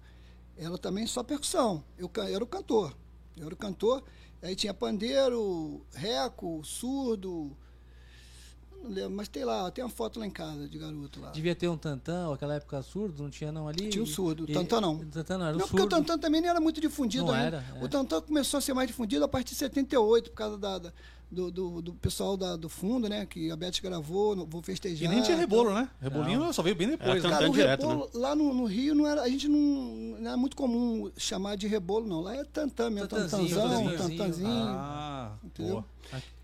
[0.57, 1.83] Ela também só percussão.
[1.97, 2.95] Eu, eu era o cantor.
[3.35, 4.03] Eu era o cantor.
[4.41, 7.55] Aí tinha pandeiro, reco, surdo.
[8.83, 11.29] Não lembro, mas tem lá, tem uma foto lá em casa de garoto lá.
[11.31, 13.89] Devia ter um tantã, aquela época surdo, não tinha não ali?
[13.89, 14.97] Tinha um surdo, E- tantã não.
[15.05, 15.95] Tantã não, era um Não, porque o surdo.
[15.97, 17.57] Tantan também não era muito difundido Não ainda.
[17.57, 17.83] era, é.
[17.83, 20.93] O Tantan começou a ser mais difundido a partir de 78, por causa da, da-
[21.29, 23.25] do, do, do pessoal da- do fundo, né?
[23.25, 25.09] Que a Beth gravou, no- vou E festejar.
[25.09, 25.87] nem tinha rebolo, né?
[26.01, 27.09] Rebolinho só veio bem depois.
[27.09, 27.29] Era né?
[27.29, 29.57] Cara, o direto, rebolo, lá no, no Rio, não era, a gente não,
[30.19, 32.19] não era muito comum chamar de rebolo, não.
[32.19, 34.49] Lá é tantã mesmo, Tantanzinho, tantanzão, tantanzinho.
[34.49, 35.73] Ah, Entendeu?
[35.75, 35.85] boa.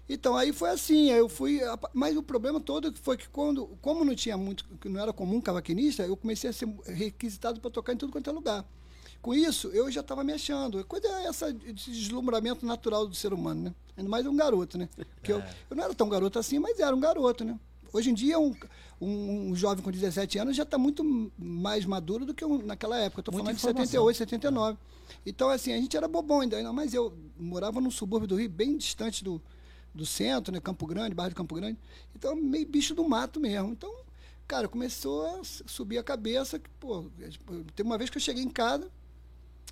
[0.10, 1.60] Então, aí foi assim, eu fui.
[1.94, 5.42] Mas o problema todo foi que quando, como não tinha muito, que não era comum
[5.42, 8.66] cavaquinista, eu comecei a ser requisitado para tocar em tudo quanto é lugar.
[9.22, 10.84] Com isso, eu já estava me achando.
[10.86, 13.76] Coisa é essa, esse deslumbramento natural do ser humano, né?
[13.98, 14.88] Ainda mais um garoto, né?
[15.16, 15.40] Porque eu,
[15.70, 17.60] eu não era tão garoto assim, mas era um garoto, né?
[17.92, 18.54] Hoje em dia, um,
[19.02, 21.04] um, um jovem com 17 anos já está muito
[21.38, 23.22] mais maduro do que um- naquela época.
[23.22, 23.86] Estou falando de informação.
[24.06, 24.78] 78, 79.
[25.26, 28.78] Então, assim, a gente era bobão ainda, mais eu morava num subúrbio do Rio, bem
[28.78, 29.42] distante do,
[29.98, 30.60] do centro, né?
[30.62, 31.78] Campo Grande, bairro de Campo Grande.
[32.16, 33.72] Então, meio bicho do mato mesmo.
[33.72, 33.94] Então,
[34.48, 36.60] cara, começou a subir a cabeça.
[36.60, 38.90] que, Pô, é, tipo, teve uma vez que eu cheguei em casa,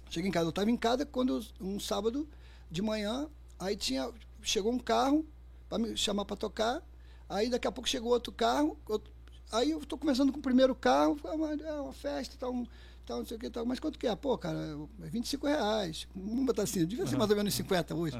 [0.09, 2.27] cheguei em casa, eu estava em casa quando um sábado
[2.69, 3.27] de manhã,
[3.59, 4.09] aí tinha
[4.41, 5.25] chegou um carro
[5.69, 6.81] para me chamar para tocar.
[7.29, 9.11] Aí daqui a pouco chegou outro carro, outro-
[9.51, 12.67] aí eu estou conversando com o primeiro carro, ah, mas é uma festa, tal, um,
[13.05, 13.65] tal, não sei o que, tal.
[13.65, 14.15] Mas quanto que é?
[14.15, 16.07] Pô, cara, é 25 reais.
[16.15, 18.15] Vamos botar assim, devia ser mais ou menos 50 hoje.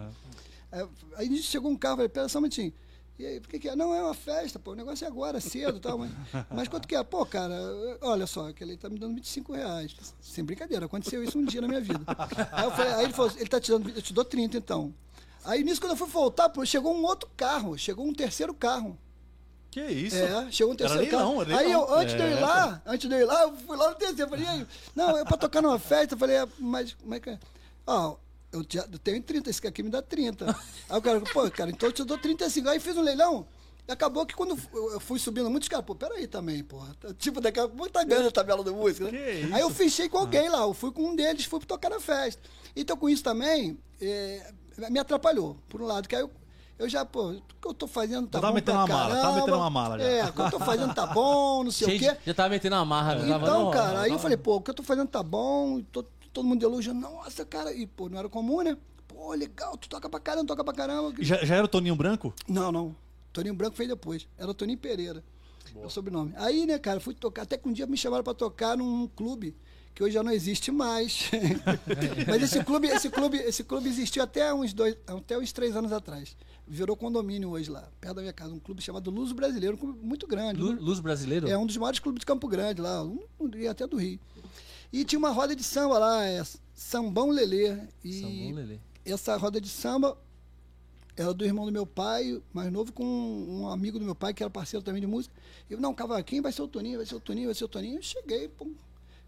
[0.76, 2.74] Aí, aí chegou um carro, falei, pera só um minutinho.
[3.18, 3.76] E aí, por que, que é?
[3.78, 6.12] Não, é uma festa, pô, o negócio é agora, cedo e tal, mas,
[6.52, 7.02] mas quanto que é?
[7.04, 7.56] Pô, cara,
[8.02, 9.96] olha só, aquele aí tá me dando 25 reais.
[10.20, 12.02] Sem brincadeira, aconteceu isso um dia na minha vida.
[12.52, 14.94] Aí, eu falei, aí ele falou, ele tá te dando, eu te dou 30 então.
[15.46, 18.98] Aí nisso, quando eu fui voltar, pô, chegou um outro carro, chegou um terceiro carro.
[19.72, 20.18] Que isso?
[20.18, 21.40] É, chegou um terceiro Era carro.
[21.40, 23.56] leilão, aí eu, antes de eu ir É, lá, antes de eu ir lá, eu
[23.56, 24.30] fui lá no terceiro.
[24.30, 24.68] Falei, aí?
[24.96, 26.16] Não, é pra tocar numa festa.
[26.16, 27.40] Eu falei, é, mas como é que é?
[27.86, 28.16] Ó,
[28.56, 30.46] eu, te- eu tenho 30, esse aqui me dá 30.
[30.90, 32.68] Aí o cara, pô, cara, então eu te dou 35.
[32.70, 33.46] Aí fiz um leilão.
[33.88, 36.96] E acabou que quando eu fui subindo muitos caras, pô, peraí também, porra.
[37.20, 39.12] Tipo, daqui a pouco tá ganhando a tabela da música, né?
[39.12, 39.54] Que isso?
[39.54, 42.42] Aí eu fechei com alguém lá, eu fui com um deles, fui tocar na festa.
[42.76, 44.52] Então com isso também, é,
[44.90, 46.32] me atrapalhou, por um lado, que aí eu,
[46.80, 48.88] eu já, pô, o que eu tô fazendo tá Já tava bom metendo pra uma
[48.88, 49.40] mala, tava caramba.
[49.42, 50.04] metendo uma mala já.
[50.06, 52.22] É, o que eu tô fazendo tá bom, não sei Cheio o de- quê.
[52.26, 53.20] já tava metendo uma marra.
[53.20, 55.08] já tava, Então, não, cara, não, aí eu falei, pô, o que eu tô fazendo
[55.08, 58.78] tá bom, to- todo mundo elogiando, nossa, cara, e pô, não era comum, né?
[59.08, 61.14] Pô, legal, tu toca pra caramba, toca pra caramba.
[61.20, 62.34] Já, já era o Toninho Branco?
[62.48, 62.94] Não, não.
[63.32, 64.28] Toninho Branco fez depois.
[64.38, 65.24] Era o Toninho Pereira.
[65.74, 66.34] É o sobrenome.
[66.36, 67.44] Aí, né, cara, fui tocar.
[67.44, 69.56] Até que um dia me chamaram pra tocar num clube
[69.94, 71.30] que hoje já não existe mais.
[72.28, 75.92] Mas esse clube, esse clube, esse clube existiu até uns dois, até uns três anos
[75.94, 76.36] atrás.
[76.68, 80.00] Virou condomínio hoje lá, perto da minha casa, um clube chamado Luz Brasileiro, um clube
[80.06, 80.60] muito grande.
[80.60, 81.48] Lu- Luz brasileiro?
[81.48, 84.20] É um dos maiores clubes de Campo Grande lá, um, um, e até do Rio.
[84.96, 86.42] E tinha uma roda de samba lá, é
[86.74, 87.78] Sambão Lelê.
[88.02, 88.80] E Sambão Lelê.
[89.06, 90.18] essa roda de samba
[91.18, 94.42] era do irmão do meu pai, mais novo, com um amigo do meu pai, que
[94.42, 95.36] era parceiro também de música.
[95.70, 97.98] Eu, não, cavaquinho vai ser o Toninho, vai ser o Toninho, vai ser o Toninho.
[97.98, 98.74] Eu cheguei, pum,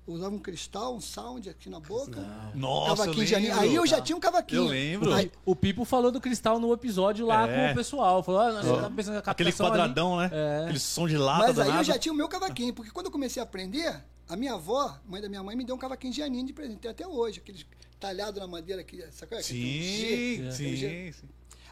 [0.07, 2.21] eu usava um cristal, um sound aqui na boca.
[2.55, 3.51] Nossa, eu cavaquinho de aninho.
[3.51, 3.63] lembro.
[3.69, 4.61] Aí eu já tinha um cavaquinho.
[4.63, 5.13] Eu lembro.
[5.13, 7.67] Aí, O Pipo falou do cristal no episódio lá É.
[7.67, 8.23] com o pessoal.
[8.23, 10.31] Falou, ah, você tá pensando na Aquele quadradão, ali?
[10.31, 10.37] né?
[10.37, 10.63] É.
[10.63, 11.79] Aquele som de lata mas aí danado.
[11.81, 14.97] eu já tinha o meu cavaquinho, porque quando eu comecei a aprender, a minha avó,
[15.05, 17.65] mãe da minha mãe, me deu um cavaquinho de aninho de presente, até hoje, aqueles
[17.99, 19.43] talhado na madeira aqui, sabe qual é?
[19.43, 20.37] Que tem um G.
[20.37, 21.29] Sim, um sim, sim.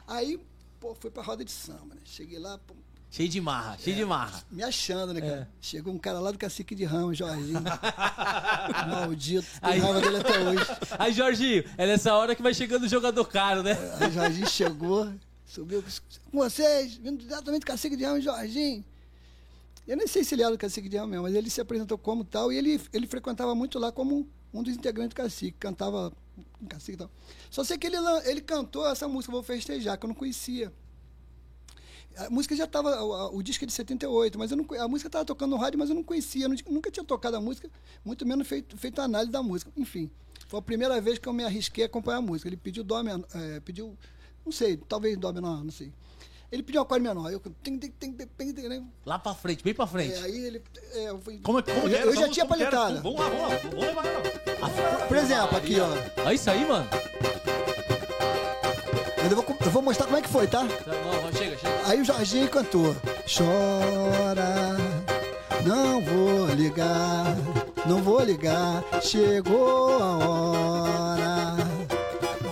[0.07, 0.39] Aí,
[0.79, 2.01] pô, fui pra roda de samba, né?
[2.03, 2.73] Cheguei lá, pô,
[3.11, 4.43] Cheio de marra, cheio de marra.
[4.51, 5.29] me achando, né, É.
[5.29, 5.49] cara?
[5.61, 7.61] Chegou um cara lá do Cacique de Ramos, Jorginho.
[8.89, 10.65] Maldito, Aí- raiva dele até hoje.
[10.99, 13.73] Aí, Jorginho, é nessa hora que vai chegando o jogador caro, né?
[13.99, 15.13] Aí o Jorginho chegou,
[15.45, 15.83] subiu
[16.31, 18.83] com vocês, vindo diretamente do Cacique de Ramos, Jorginho.
[19.87, 21.97] Eu nem sei se ele era do Cacique de Ramos mesmo, mas ele se apresentou
[21.97, 26.11] como tal e ele, ele frequentava muito lá como um dos integrantes do Cacique, cantava
[26.59, 27.09] com Cacique e tal.
[27.49, 30.73] Só sei que ele, ele cantou essa música Vou Festejar, que eu não conhecia.
[32.17, 35.08] A música já estava, o, o disco é de 78, mas eu não, a música
[35.08, 37.69] estava tocando no rádio, mas eu não conhecia, não- nunca tinha tocado a música,
[38.06, 39.71] muito menos feito, feito a análise da música.
[39.75, 40.10] Enfim,
[40.47, 42.47] foi a primeira vez que eu me arrisquei a acompanhar a música.
[42.47, 43.97] Ele pediu dó menor, é, pediu,
[44.45, 45.91] não sei, talvez dó menor, não sei.
[46.51, 48.84] Ele pediu um acorde menor, eu tem, tem, tem, tem, tem, tem, né?
[49.06, 50.13] Lá pra frente, bem pra frente.
[50.13, 50.62] É, aí ele,
[50.93, 52.06] é, eu, fui- Como, é- como eu, era?
[52.06, 53.01] eu já tinha paletada.
[53.01, 53.58] Vamos lá, vamos lá.
[53.58, 55.08] Vamos levar ela.
[55.08, 55.88] Por exemplo, aqui, ó.
[56.23, 56.88] Olha isso aí, mano.
[59.25, 60.59] Mas Eu vou, eu vou mostrar como é que foi, tá?
[60.59, 61.73] Tá, Não, não, chega, chega.
[61.88, 64.77] Aí o Jorginho cantou: Chora,
[65.65, 67.35] não vou ligar,
[67.88, 71.55] não vou ligar, chegou a hora,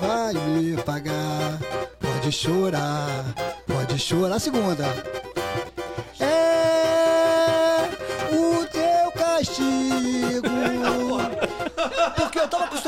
[0.02, 1.60] vai me pagar,
[2.00, 3.24] pode chorar,
[3.68, 4.38] pode chorar.
[4.38, 4.86] A segunda: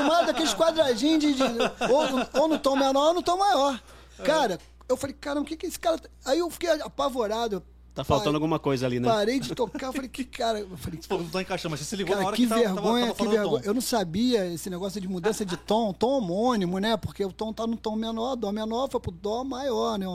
[0.02, 1.34] acostumado àqueles quadradinhos de.
[1.34, 1.44] de-
[1.92, 3.82] ou, no- ou no tom menor ou no tom maior.
[4.24, 5.98] Cara, eu falei, caramba, o que, que esse cara.
[5.98, 7.64] tá-" Aí eu fiquei apavorado.
[7.94, 9.08] Tá faltando alguma coisa ali, né?
[9.08, 10.60] Parei de tocar, falei, que cara.
[10.60, 12.50] Eu falei, Pô, não tá encaixando, mas você se ligou na Cara, hora que que
[12.50, 13.64] tava, vergonha, tava, tava que vergonha.
[13.64, 16.98] Eu não sabia esse negócio de mudança de tom, tom homônimo, né?
[16.98, 20.08] Porque o tom tá no tom menor, dó menor foi pro dó maior, né?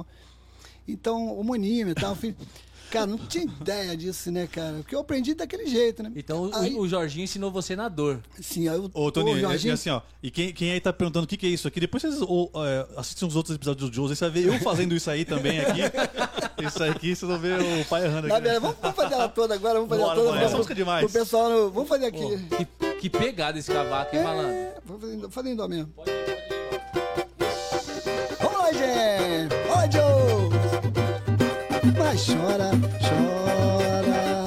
[0.86, 2.12] Então, homonímio e tal.
[2.12, 2.36] enfim.
[2.90, 4.74] Cara, não tinha ideia disso, né, cara?
[4.79, 6.11] Porque eu aprendi daquele jeito, né?
[6.16, 8.20] Então o- aí, o Jorginho ensinou você na dor.
[8.40, 10.00] sim, aí eu, Ô, Tony, o é- Jorginho- é assim, ó.
[10.22, 12.50] E quem, quem aí tá perguntando o que, que é isso aqui, depois vocês ou,
[12.57, 15.24] é, assistem os outros episódios do Joe, aí você vai ver eu fazendo isso aí
[15.24, 15.81] também aqui.
[16.66, 18.40] isso aqui, vocês vão ver o pai errando aqui.
[18.40, 20.37] verdade, vamos, vamos fazer ela toda agora, vamos fazer Bora, ela toda.
[20.37, 21.05] pro- essa música é demais.
[21.11, 22.18] Pro pessoal, no- vamos fazer aqui.
[22.18, 22.66] Pô, que,
[23.00, 24.50] que pegada esse cavaco, hein, malandro?
[24.53, 25.92] É, vamos fazer, em- fazer em dó mesmo.
[28.40, 29.55] Vamos lá, gente!
[29.70, 30.19] Ó, Joe!
[32.12, 32.70] Mas chora,
[33.07, 34.44] chora.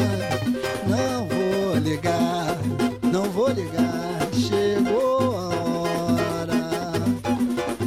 [0.86, 2.58] Não vou ligar,
[3.10, 4.28] não vou ligar.
[4.34, 6.60] Chegou a hora.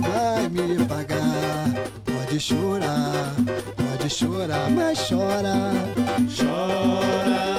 [0.01, 1.75] Vai me pagar.
[2.07, 3.35] Pode chorar,
[3.77, 5.75] pode chorar, mas chora.
[6.35, 7.56] Chora.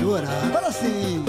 [0.00, 0.44] Chorar.
[0.46, 1.24] Agora sim.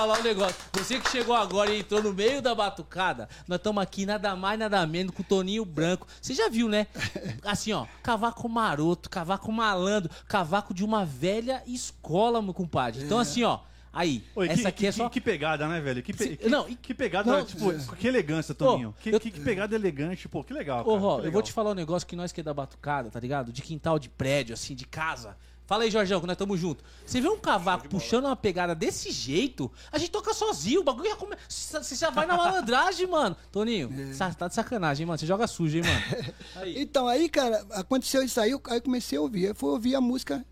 [0.00, 0.56] Falar um negócio.
[0.72, 4.58] Você que chegou agora e entrou no meio da batucada, nós estamos aqui nada mais,
[4.58, 6.06] nada menos com o Toninho Branco.
[6.22, 6.86] Você já viu, né?
[7.44, 13.04] Assim, ó, cavaco maroto, cavaco malandro, cavaco de uma velha escola, meu compadre.
[13.04, 13.58] Então, assim, ó,
[13.92, 15.08] aí, Oi, essa que, aqui é que- só...
[15.10, 16.02] que pegada, né, velho?
[16.02, 18.94] Que, pe- Se- não, e- que pegada, não, tipo, que elegância, Toninho.
[19.00, 21.72] que, eu- que, pegada elegante, pô, que legal, Ô, Ró, que eu vou te falar
[21.72, 23.52] um negócio que nós que é da batucada, tá ligado?
[23.52, 25.36] De quintal de prédio, assim, de casa.
[25.70, 26.84] Fala aí, Jorgão, que nós estamos juntos.
[27.06, 31.08] Você vê um cavaco puxando uma pegada desse jeito, a gente toca sozinho, o bagulho
[31.08, 31.36] já come...
[31.48, 33.36] Você já vai na malandragem, mano.
[33.52, 35.16] Toninho, sa- tá de sacanagem, mano.
[35.16, 36.34] Você joga sujo, hein, mano.
[36.56, 36.82] Aí.
[36.82, 39.44] Então, aí, cara, aconteceu isso aí, aí comecei a ouvir.
[39.44, 40.44] Eu fui ouvir a música,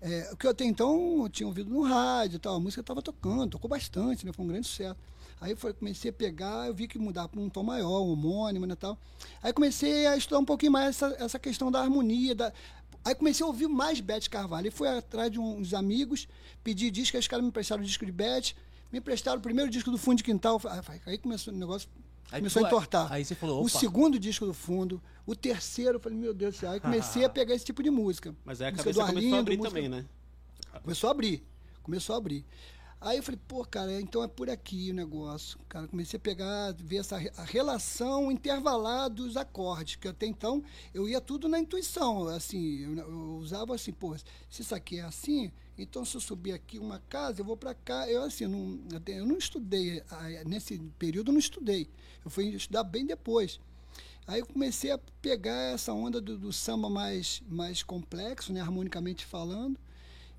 [0.00, 2.56] é, o que eu até então eu tinha ouvido no rádio e tal.
[2.56, 4.32] A música estava tocando, tocou bastante, né?
[4.32, 4.96] Foi um grande sucesso.
[5.40, 8.66] Aí foi, comecei a pegar, eu vi que mudar para um tom maior, um homônimo,
[8.66, 8.98] né, tal.
[9.42, 12.52] Aí comecei a estudar um pouquinho mais essa, essa questão da harmonia, da...
[13.04, 14.68] Aí comecei a ouvir mais Beth Carvalho.
[14.68, 16.26] E fui atrás de uns amigos,
[16.62, 18.54] pedi disco, aí os caras me emprestaram o disco de Beth,
[18.90, 20.60] me emprestaram o primeiro disco do Fundo de Quintal.
[21.06, 21.88] Aí, começou o negócio,
[22.32, 23.12] Aí começou tu- a entortar.
[23.12, 23.78] aí você falou, O opa.
[23.78, 26.70] segundo disco do Fundo, o terceiro, eu falei, meu Deus do céu.
[26.70, 28.34] Aí comecei a pegar esse tipo de música.
[28.44, 30.04] Mas aí a Música cabeça do começou Arlindo, a abrir música- também, né?
[30.82, 31.46] Começou a abrir.
[31.82, 32.44] Começou a abrir.
[33.04, 35.58] Aí eu falei, pô, cara, então é por aqui o negócio.
[35.68, 40.64] Cara, comecei a pegar, ver essa a relação intervalar dos acordes, que até então
[40.94, 45.02] eu ia tudo na intuição, assim, eu, eu usava assim, pô, se isso aqui é
[45.02, 48.08] assim, então se eu subir aqui uma casa, eu vou para cá.
[48.08, 50.02] Eu assim, não, eu não estudei,
[50.46, 51.86] nesse período eu não estudei.
[52.24, 53.60] Eu fui estudar bem depois.
[54.26, 59.26] Aí eu comecei a pegar essa onda do, do samba mais, mais complexo, né, harmonicamente
[59.26, 59.78] falando.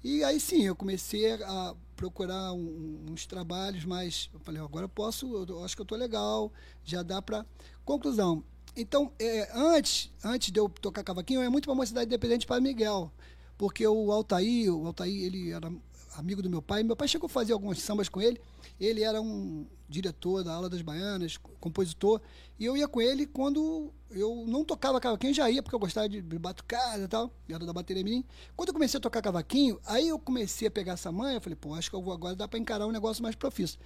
[0.07, 4.29] E aí sim, eu comecei a procurar um- uns trabalhos mais.
[4.31, 7.43] Eu falei, agora eu posso, eu acho que eu estou legal, já dá para.
[7.83, 8.43] Conclusão.
[8.77, 13.11] Então, é, antes, antes de eu tocar cavaquinho, ia muito uma cidade independente para Miguel.
[13.57, 15.73] Porque o Altair, o Altair, ele era
[16.17, 16.83] amigo do meu pai.
[16.83, 18.39] Meu pai chegou a fazer alguns sambas com ele.
[18.79, 22.21] Ele era um diretor da Aula das Baianas, compositor.
[22.59, 26.07] E eu ia com ele quando eu não tocava cavaquinho, já ia, porque eu gostava
[26.09, 27.31] de batucada e tal.
[27.47, 28.23] Era da bateria mirim.
[28.55, 31.37] Quando eu comecei a tocar cavaquinho, aí eu comecei a pegar essa manha.
[31.37, 33.79] Eu falei, pô, acho que eu vou agora dar para encarar um negócio mais profício.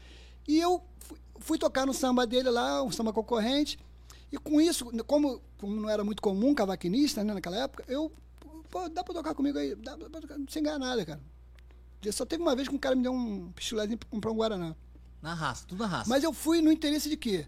[0.47, 3.77] E eu fui, fui tocar no samba dele lá, um samba concorrente.
[4.31, 8.11] E com isso, como, como não era muito comum cavaquinista né, naquela época, eu
[8.69, 9.75] pô, dá pra tocar comigo aí?
[9.75, 11.19] Dá pra tocar, sem ganhar nada, cara.
[12.11, 14.75] Só teve uma vez que um cara me deu um pichulezinho pra comprar um Guaraná.
[15.21, 16.09] Na raça, tudo na raça.
[16.09, 17.45] Mas eu fui no interesse de quê?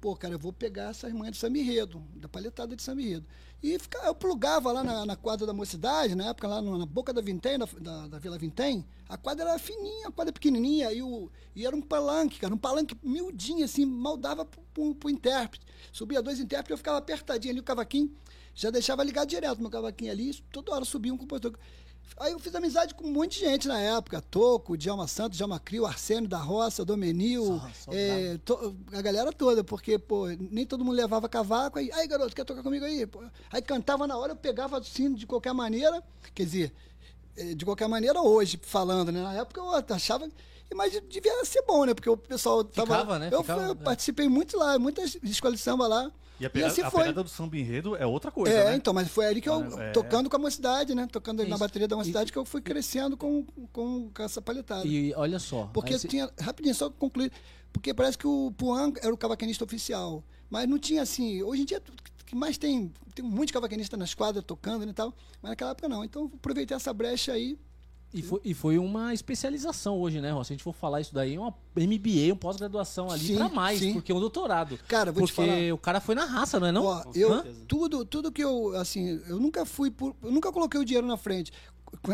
[0.00, 3.26] Pô, cara, eu vou pegar essas manhas de Samirredo, da palhetada de Samirredo.
[3.62, 6.86] E fica, eu plugava lá na, na quadra da mocidade, na época, lá no- na
[6.86, 10.90] boca da Vintém, da, da, da Vila Vintém, a quadra era fininha, a quadra pequenininha,
[10.92, 14.94] e, o, e era um palanque, cara, um palanque miudinho, assim, mal dava pro, pro,
[14.94, 15.66] pro intérprete.
[15.92, 18.10] Subia dois intérpretes, eu ficava apertadinho ali, o cavaquinho,
[18.54, 21.52] já deixava ligado direto meu cavaquinho ali, toda hora subia um compositor.
[22.18, 24.20] Aí eu fiz amizade com um monte de gente na época.
[24.20, 29.32] Toco, Djalma Santos, Djalma Crio, Arsênio da Roça, Domenil, Só- só é, to- a galera
[29.32, 31.78] toda, porque, pô, nem todo mundo levava cavaco.
[31.78, 33.06] Aí, aí garoto, quer tocar comigo aí?
[33.06, 36.02] Pô, Aí cantava na hora, eu pegava assim, de qualquer maneira.
[36.34, 36.74] Quer dizer,
[37.38, 39.22] eh, de qualquer maneira hoje, falando, né?
[39.22, 40.28] Na época eu achava.
[40.74, 41.94] Mas devia ser bom, né?
[41.94, 42.92] Porque o pessoal tava.
[42.98, 43.30] Ficava, né?
[43.32, 43.74] Eu, Ficava, eu é.
[43.76, 46.12] participei muito lá, muitas escolas de samba lá.
[46.40, 47.00] E a, pegada, assim a foi.
[47.02, 48.76] pegada do samba enredo é outra coisa, É, né?
[48.76, 49.90] então, mas foi ali que eu, É.
[49.92, 51.06] tocando com a mocidade, né?
[51.12, 51.64] Tocando ali na Isso.
[51.64, 54.86] bateria da mocidade, que eu fui crescendo com, com, com essa palhetada.
[54.86, 55.64] E olha só.
[55.72, 56.30] Porque cê- tinha.
[56.40, 57.30] Rapidinho, só concluir.
[57.72, 60.24] Porque parece que o Puan era o cavaquinista oficial.
[60.48, 61.42] Mas não tinha assim.
[61.42, 61.80] Hoje em dia,
[62.20, 62.92] o que mais tem.
[63.14, 65.14] Tem um monte de cavaquinista nas quadras tocando né, e tal.
[65.42, 66.02] Mas naquela época não.
[66.04, 67.58] Então aproveitei essa brecha aí.
[68.12, 70.48] E foi, e foi uma especialização hoje, né, Rossi?
[70.48, 73.48] Se a gente for falar isso daí, é uma MBA, uma pós-graduação ali Sim, pra
[73.48, 73.92] mais, sim.
[73.94, 74.76] porque é um doutorado.
[74.88, 75.74] Cara, vou porque te falar.
[75.74, 76.84] o cara foi na raça, não é não?
[76.84, 77.44] Ó, eu, Hã?
[77.68, 80.16] tudo, tudo que eu, assim, eu nunca fui por.
[80.22, 81.52] Eu nunca coloquei o dinheiro na frente.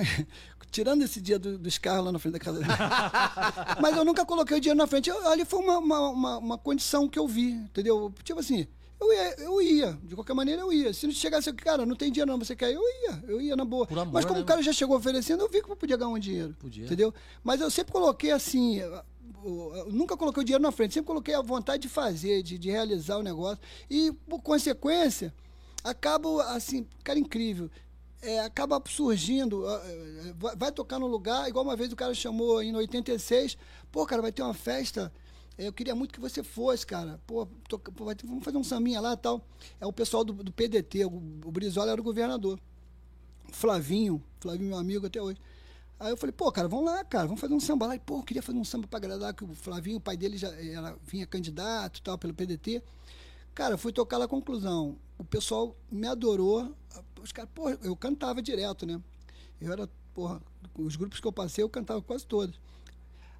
[0.70, 2.70] Tirando esse dia do- dos carros lá na frente da casa dele.
[3.80, 5.08] Mas eu nunca coloquei o dinheiro na frente.
[5.08, 8.12] Eu- Ali foi uma, uma, uma, uma condição que eu vi, entendeu?
[8.22, 8.66] Tipo assim,
[9.00, 10.92] eu ia, eu ia, de qualquer maneira eu ia.
[10.92, 12.72] Se não chegasse, cara, não tem dinheiro não, você quer?
[12.72, 13.86] Eu ia, eu ia na boa.
[13.90, 16.10] Amor, Mas como né, o cara já chegou oferecendo, eu vi que eu podia ganhar
[16.10, 16.56] um dinheiro.
[16.58, 16.84] Podia.
[16.84, 17.12] Entendeu?
[17.44, 18.78] Mas eu sempre coloquei assim.
[18.78, 19.02] eu-
[19.92, 23.16] nunca coloquei o dinheiro na frente, sempre coloquei a vontade de fazer, de, de realizar
[23.18, 23.58] o negócio.
[23.88, 25.32] E, por consequência,
[25.84, 27.70] acabo assim, cara, incrível.
[28.22, 32.60] É, acaba surgindo, eh, vai, vai tocar no lugar, igual uma vez o cara chamou
[32.62, 33.56] em 86,
[33.92, 35.12] pô, cara, vai ter uma festa.
[35.58, 37.18] Eu queria muito que você fosse, cara.
[37.26, 39.42] Pô, toca- pô, vamos fazer um sambinha lá e tal.
[39.80, 41.08] É o pessoal do, do PDT, o,
[41.44, 42.60] o Brizola era o governador.
[43.52, 45.38] Flavinho, Flavinho, meu amigo até hoje.
[45.98, 47.96] Aí eu falei, pô, cara, vamos lá, cara, vamos fazer um samba lá.
[47.96, 50.36] E, pô, eu queria fazer um samba pra agradar, que o Flavinho, o pai dele
[50.36, 52.82] já era, vinha candidato tal, pelo PDT.
[53.54, 54.96] Cara, fui tocar lá a conclusão.
[55.18, 56.74] O pessoal me adorou.
[57.22, 59.00] Os caras, pô, eu cantava direto, né?
[59.60, 60.40] Eu era, porra,
[60.78, 62.60] os grupos que eu passei, eu cantava quase todos.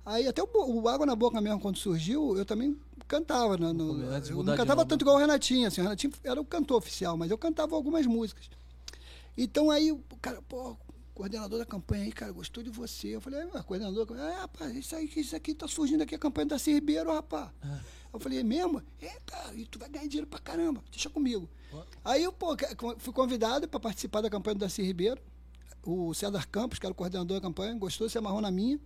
[0.07, 3.57] Aí até o, o Água na Boca mesmo, quando surgiu, eu também cantava.
[3.59, 5.81] No, no- de eu não cantava tanto igual o Renatinho, assim.
[5.81, 8.49] O Renatinho era o cantor oficial, mas eu cantava algumas músicas.
[9.37, 10.77] Então aí o cara, pô,
[11.13, 13.09] coordenador da campanha aí, cara, gostou de você.
[13.09, 16.47] Eu falei, ah, coordenador, ah, rapaz, isso aí, isso aqui tá surgindo aqui a campanha
[16.47, 17.51] da Ribeiro, rapaz.
[18.13, 18.81] Eu falei, é mesmo?
[19.03, 21.49] É, cara, e tu vai ganhar dinheiro pra caramba, deixa comigo.
[22.05, 22.57] Aí eu, pô,
[22.99, 25.21] fui convidado para participar da campanha do Darcy Ribeiro.
[25.83, 28.81] O César Campos, que era o coordenador da campanha, gostou, se amarrou na minha.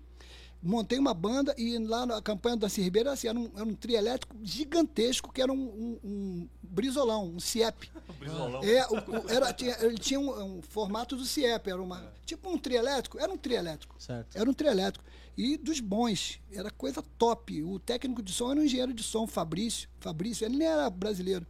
[0.62, 3.74] Montei uma banda e lá na campanha do Darcy Ribeiro assim, era, um, era um
[3.74, 7.90] trio elétrico gigantesco, que era um, um, um brisolão, um CIEP.
[8.18, 8.62] Brizolão.
[8.62, 8.94] É, o-
[9.24, 12.76] o- era, tinha, ele tinha um, um formato do CIEP, era uma, tipo um trio
[12.76, 13.94] elétrico, era um trio elétrico.
[13.98, 14.36] Certo.
[14.36, 15.02] Era um trio elétrico.
[15.34, 17.62] E dos bons, era coisa top.
[17.62, 19.88] O técnico de som era um engenheiro de som, Fabrício.
[19.98, 21.46] Fabrício, ele nem era brasileiro.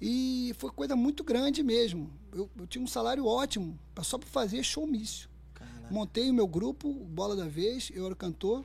[0.00, 2.10] E foi coisa muito grande mesmo.
[2.32, 5.27] Eu, eu tinha um salário ótimo, só para fazer showmício.
[5.90, 8.64] Montei o meu grupo, Bola da Vez, eu era o cantor.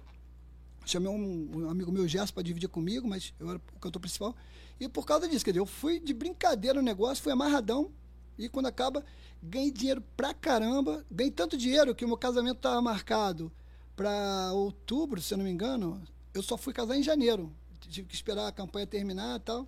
[0.86, 4.36] Chamei um, um amigo meu, Gerson, para dividir comigo, mas eu era o cantor principal.
[4.80, 7.92] E por causa disso, quer dizer, eu fui de brincadeira no negócio, fui amarradão.
[8.38, 9.06] E quando acaba,
[9.42, 11.06] ganhei dinheiro pra caramba.
[11.10, 13.52] Ganhei tanto dinheiro que o meu casamento estava marcado
[13.96, 16.02] para outubro, se eu não me engano.
[16.34, 17.54] Eu só fui casar em janeiro.
[17.80, 19.68] Tive que esperar a campanha terminar e tal.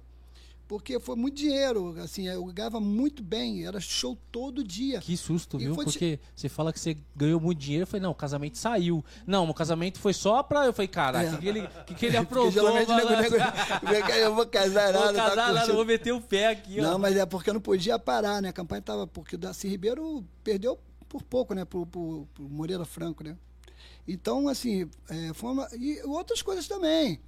[0.67, 4.99] Porque foi muito dinheiro, assim, eu ganhava muito bem, era show todo dia.
[4.99, 5.75] Que susto, E viu?
[5.75, 7.83] Porque você fala que você ganhou muito dinheiro.
[7.83, 9.05] Eu falei, não, o casamento saiu.
[9.27, 10.65] Não, o casamento foi só pra.
[10.65, 11.29] Eu falei, cara, o É.
[11.29, 12.51] que, que ele, que, que ele aprontou?
[12.51, 13.09] geralmente nego-
[13.91, 16.83] nego- eu vou casar Vou nada, tá casar, nada, vou meter o pé aqui, ó.
[16.83, 18.49] Não, mas é porque eu não podia parar, né?
[18.49, 19.05] A campanha tava.
[19.05, 21.63] Porque o Darcy Ribeiro perdeu por pouco, né?
[21.63, 23.37] Pro, pro, pro Moreira Franco, né?
[24.07, 27.19] Então, assim, é, foi uma, e outras coisas também.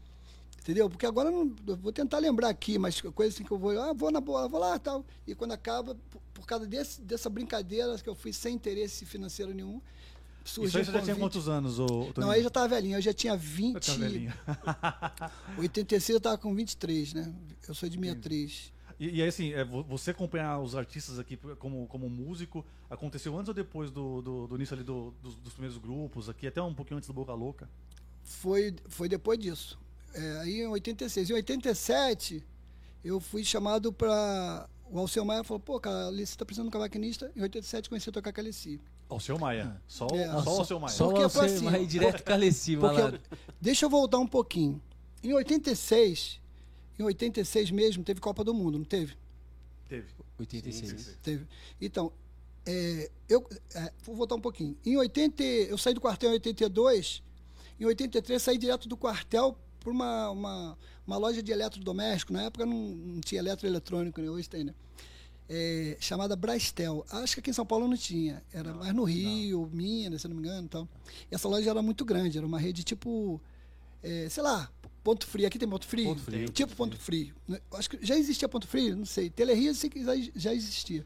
[0.67, 0.89] Entendeu?
[0.89, 3.71] Porque agora eu, não, eu vou tentar lembrar aqui, mas coisas assim que eu vou,
[3.81, 5.05] ah, vou na bola, vou lá tal.
[5.25, 9.53] E quando acaba, por, por causa desse, dessa brincadeira que eu fui sem interesse financeiro
[9.53, 9.79] nenhum,
[10.43, 12.13] Isso surgiu aí você já tinha quantos anos, ô, Toninho?
[12.17, 13.85] Não, aí já tava velhinho, eu já tinha 20.
[13.85, 14.33] Tá velhinho.
[15.57, 17.33] 86 eu tava com 23, né?
[17.65, 18.73] Eu sou de 63.
[18.99, 23.37] E, e aí, assim, é, vo- você acompanhar os artistas aqui como, como músico, aconteceu
[23.37, 26.61] antes ou depois do, do, do início ali do- dos, dos primeiros grupos aqui, até
[26.61, 27.69] um pouquinho antes do Boca Louca?
[28.21, 29.79] foi, foi depois disso.
[30.17, 31.29] É, aí em 86.
[31.29, 32.43] Em 87,
[33.03, 36.69] eu fui chamado para o Alceu Maia falou, pô, cara, a Alessi tá precisando de
[36.69, 37.31] um cavaquinista.
[37.35, 38.79] Em 87 comecei a tocar com a Alessi.
[39.09, 39.81] Ao seu Maia.
[39.87, 40.27] Só, É.
[40.27, 40.93] só, só o seu Maia.
[40.93, 43.21] Só Porque foi você, assim, mas direto caleci, Porque malandro.
[43.31, 44.81] eu- deixa eu voltar um pouquinho.
[45.23, 46.39] Em 86,
[46.97, 49.15] em 86 mesmo, teve Copa do Mundo, não teve?
[49.87, 50.07] Teve.
[50.39, 51.17] 86.
[51.21, 51.47] Teve.
[51.81, 52.11] Então,
[52.65, 54.77] é, eu é, vou voltar um pouquinho.
[54.85, 57.23] Em 80, eu saí do quartel em 82.
[57.79, 59.57] Em 83, saí direto do quartel
[59.87, 62.33] para uma, uma, uma loja de eletrodoméstico.
[62.33, 64.29] Na época não, não tinha eletroeletrônico, né?
[64.29, 64.73] hoje tem, né?
[65.49, 67.05] É, chamada Brastel.
[67.09, 68.43] Acho que aqui em São Paulo não tinha.
[68.51, 70.65] Era mais no Rio, Minas, se não me engano.
[70.65, 70.89] e Tal.
[71.31, 72.37] E essa loja era muito grande.
[72.37, 73.41] Era uma rede tipo,
[74.03, 74.69] é, sei lá,
[75.03, 75.47] Ponto Frio.
[75.47, 76.09] Aqui tem Ponto Frio?
[76.09, 76.49] Ponto Frio.
[76.49, 77.33] Tipo Ponto Frio.
[77.47, 77.61] né?
[77.73, 78.93] Acho que já existia Ponto Frio?
[78.97, 79.29] Não sei.
[79.29, 80.03] Teleria eu sei que
[80.35, 81.05] já, existia.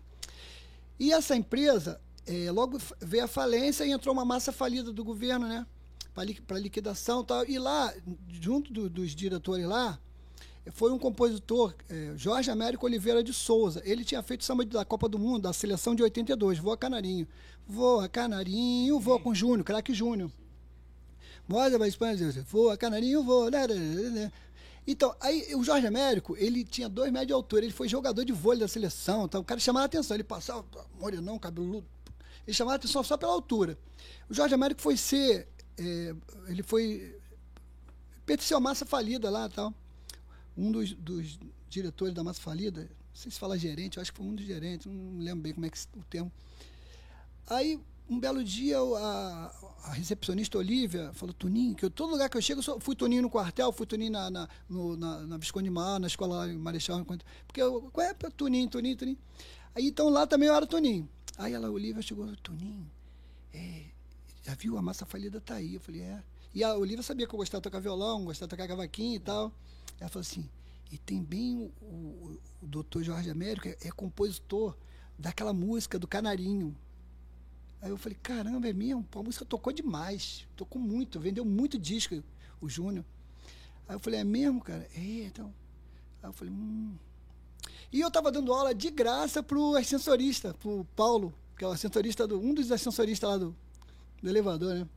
[0.99, 5.47] E essa empresa, é, logo veio a falência e entrou uma massa falida do governo,
[5.47, 5.67] né?
[6.13, 7.45] Para liquidação e tal.
[7.45, 7.93] E lá,
[8.29, 9.99] junto do- dos diretores lá,
[10.73, 13.81] foi um compositor, é, Jorge Américo Oliveira de Souza.
[13.85, 17.27] Ele tinha feito samba da Copa do Mundo, da seleção de 82, Voa Canarinho.
[17.67, 20.29] Voa Canarinho, voa com Júnior, craque Júnior.
[21.47, 22.15] Mostra a Espanha,
[22.47, 23.49] voa Canarinho, voa.
[23.49, 23.75] né, né,
[24.09, 24.31] né.
[24.85, 28.33] Então, aí o Jorge Américo, ele tinha dois metros de altura, ele foi jogador de
[28.33, 30.65] vôlei da seleção, então o cara chamava a atenção, ele passava,
[30.99, 31.85] morenão, cabeludo,
[32.47, 33.77] ele chamava a atenção só pela altura.
[34.29, 35.47] O Jorge Américo foi ser,
[35.77, 36.15] é,
[36.47, 37.19] ele foi,
[38.55, 39.73] à massa falida lá tal.
[40.57, 44.27] Um dos, dos diretores da massa falida, não sei se fala gerente, acho que foi
[44.27, 46.31] um dos gerentes, não lembro bem como é que o termo.
[47.47, 49.51] Aí, um belo dia, a,
[49.85, 52.95] a recepcionista Olívia falou, Toninho, que eu, todo lugar que eu chego, eu só fui
[52.95, 56.47] Toninho no quartel, fui Toninho na, na, no, na, na Visconde de Mar, na escola
[56.47, 59.17] Marechal, porque eu, qual é Toninho, Toninho, Toninho?
[59.73, 61.07] Aí, então, lá também eu era Toninho.
[61.37, 62.89] Aí ela, Olívia, chegou, Toninho,
[63.53, 63.85] é,
[64.43, 65.75] já viu, a massa falida tá aí.
[65.75, 66.23] Eu falei, é.
[66.53, 69.19] E a Olivia sabia que eu gostava de tocar violão, gostava de tocar cavaquinho e
[69.19, 69.53] tal.
[69.99, 70.49] Ela falou assim,
[70.91, 74.75] e tem bem o, o, o doutor Jorge Américo, é, é compositor
[75.17, 76.75] daquela música do Canarinho.
[77.81, 79.03] Aí eu falei, caramba, é mesmo?
[79.03, 82.21] Pô, a música tocou demais, tocou muito, vendeu muito disco,
[82.59, 83.05] o Júnior.
[83.87, 84.87] Aí eu falei, é mesmo, cara?
[84.95, 85.53] É, então.
[86.21, 86.95] Aí eu falei, hum.
[87.91, 92.27] E eu tava dando aula de graça pro ascensorista, pro Paulo, que é o ascensorista
[92.27, 92.39] do.
[92.39, 93.55] um dos ascensoristas lá do,
[94.21, 94.87] do elevador, né?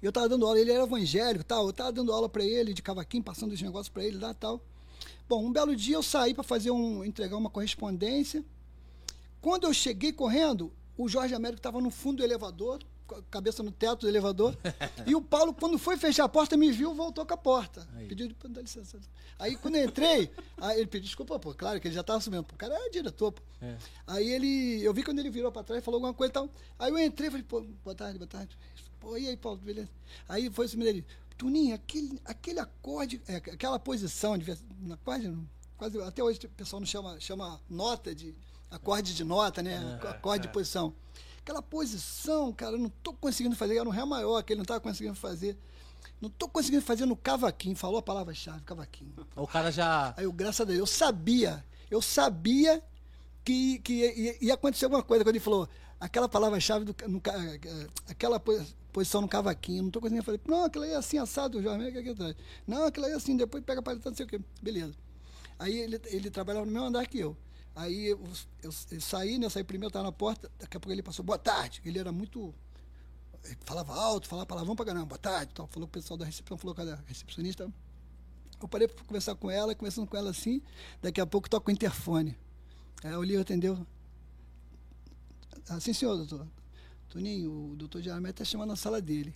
[0.00, 2.80] Eu tava dando aula, ele era evangélico tal, eu tava dando aula para ele de
[2.80, 4.60] cavaquinho, passando os negócios para ele lá tal.
[5.28, 8.44] Bom, um belo dia eu saí para fazer um entregar uma correspondência.
[9.40, 12.80] Quando eu cheguei correndo, o Jorge Américo estava no fundo do elevador,
[13.30, 14.56] cabeça no teto do elevador.
[15.06, 17.86] e o Paulo, quando foi fechar a porta, me viu, voltou com a porta.
[17.96, 18.08] Aí.
[18.08, 18.98] Pediu, dá licença.
[19.38, 20.30] Aí quando eu entrei,
[20.76, 22.46] ele pediu desculpa, pô, claro que ele já estava assumindo.
[22.52, 23.42] O cara é diretor, pô.
[23.60, 23.76] É.
[24.06, 26.50] Aí ele, eu vi quando ele virou para trás, falou alguma coisa e tal.
[26.78, 28.56] Aí eu entrei e falei, pô, boa tarde, boa tarde.
[29.00, 29.88] Pô, e aí, Paulo, beleza?
[30.28, 31.04] Aí foi assim, ele,
[31.38, 35.32] Tuninho, aquele, aquele acorde, é, aquela posição, de, na, quase,
[35.76, 38.34] quase, até hoje o pessoal não chama, chama nota de,
[38.68, 40.00] acorde de nota, né?
[40.02, 40.92] acorde de posição.
[41.48, 44.66] Aquela posição, cara, eu não tô conseguindo fazer, era no Ré maior, que ele não
[44.66, 45.56] tava conseguindo fazer.
[46.20, 49.14] Não tô conseguindo fazer no cavaquinho, falou a palavra-chave, cavaquinho.
[49.34, 50.12] O cara já.
[50.18, 52.82] Aí eu, graças a Deus, eu sabia, eu sabia
[53.42, 55.24] que, que ia, ia acontecer alguma coisa.
[55.24, 55.66] Quando ele falou
[55.98, 57.32] aquela palavra-chave, do, no, ca-
[58.06, 60.42] aquela po- posição no cavaquinho, não tô conseguindo fazer.
[60.46, 62.36] Não, aquilo aí é assim, assado, Jorge aqui atrás.
[62.66, 64.38] Não, aquilo aí é assim, depois pega para não sei o quê.
[64.60, 64.92] Beleza.
[65.58, 67.34] Aí ele, ele trabalhava no mesmo andar que eu.
[67.78, 68.20] Aí eu,
[68.60, 69.46] eu, eu saí, né?
[69.46, 71.80] Eu saí primeiro, estava na porta, daqui a pouco ele passou, boa tarde.
[71.84, 72.52] Ele era muito.
[73.44, 75.54] ele falava alto, falava palavrão pra caramba, boa tarde.
[75.54, 75.68] Tal.
[75.68, 77.72] Falou o pessoal da recepção, falou com a recepcionista.
[78.60, 80.60] Eu parei para conversar com ela, conversando com ela assim,
[81.00, 82.36] daqui a pouco toca o interfone.
[83.04, 83.86] Aí a Olivia atendeu.
[85.68, 86.48] Assim, senhor, doutor.
[87.08, 89.34] Toninho, o doutor Jaramé está chamando na sala dele.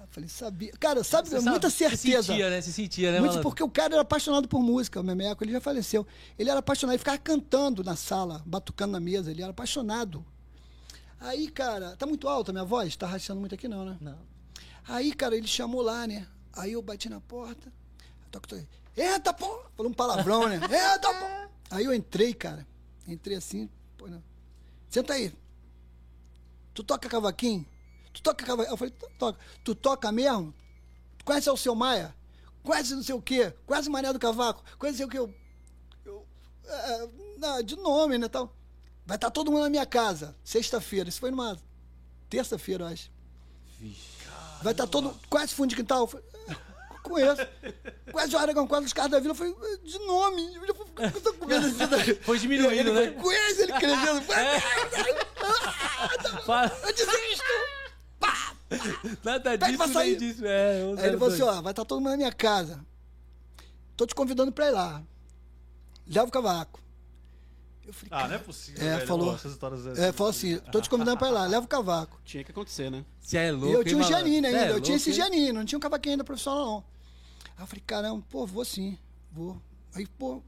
[0.00, 0.72] Eu falei, sabia.
[0.72, 2.22] Cara, sabe, Você muita sabe, certeza.
[2.22, 2.60] Se sentia, né?
[2.60, 5.60] Se sentia, né, Muito porque o cara era apaixonado por música, o Memeco, ele já
[5.60, 6.06] faleceu.
[6.36, 10.24] Ele era apaixonado, ele ficava cantando na sala, batucando na mesa, ele era apaixonado.
[11.20, 12.96] Aí, cara, tá muito alta a minha voz?
[12.96, 13.96] Tá rachando muito aqui não, né?
[14.00, 14.18] Não.
[14.86, 16.26] Aí, cara, ele chamou lá, né?
[16.52, 17.72] Aí eu bati na porta.
[18.30, 18.66] Toco, toco,
[18.96, 19.62] Eita, pô!
[19.76, 20.56] Falou um palavrão, né?
[20.56, 21.50] Eita, pô!
[21.70, 22.66] Aí eu entrei, cara.
[23.06, 24.20] Entrei assim, pô, né?
[24.88, 25.32] Senta aí.
[26.74, 27.64] Tu toca cavaquinho?
[28.12, 28.72] Tu toca cavaquinho?
[28.72, 29.38] Eu falei, "To- toca.
[29.64, 30.52] Tu toca mesmo?
[31.18, 32.14] Tu conhece o seu Maia?
[32.62, 33.52] Conhece não sei o quê?
[33.66, 34.62] Conhece o Mané do Cavaco?
[34.78, 35.28] Conhece não sei o quê?
[35.34, 35.34] Eu,
[36.06, 36.26] eu,
[36.66, 37.08] é,
[37.38, 38.54] não, de nome, né, tal.
[39.06, 41.10] Vai estar todo mundo na minha casa, sexta-feira.
[41.10, 41.58] Isso foi numa
[42.30, 43.10] terça-feira, eu acho.
[44.62, 45.14] Vai estar todo.
[45.28, 46.00] Conhece fundo de quintal?
[46.00, 46.54] Eu falei, "É,
[47.02, 47.46] conheço.
[48.10, 49.32] Conhece o Aragão, conhece os caras da vila?
[49.32, 50.54] Eu falei, "É, de nome.
[50.54, 53.12] Eu falei, "Eu tô com medo disso daí." Foi diminuindo, ele né?
[53.12, 54.24] Foi, conhece ele crescendo.
[56.44, 57.44] Fala- Eu desisto.
[58.20, 58.54] Pá!
[59.24, 60.46] Nada Pede disso, nem disso.
[60.46, 62.84] É, Aí ele falou assim, ó, vai estar todo mundo na minha casa.
[63.96, 65.02] Tô te convidando pra ir lá.
[66.06, 66.80] Leva o cavaco.
[67.86, 68.82] Eu falei, Ah, não é possível.
[68.86, 69.06] É, velho.
[69.06, 69.34] falou.
[69.36, 72.18] Histórias é, falou assim, tô te convidando pra ir lá, leva o cavaco.
[72.24, 73.04] Tinha que acontecer, né?
[73.20, 73.76] Você é E louco.
[73.76, 75.12] eu tinha um Cê ainda, é eu tinha esse?
[75.12, 76.84] Janine, não tinha um cavaquinho ainda profissional, não.
[77.56, 78.98] Aí eu falei, caramba, pô, vou sim,
[79.30, 79.60] vou.
[79.94, 80.42] Aí, pô,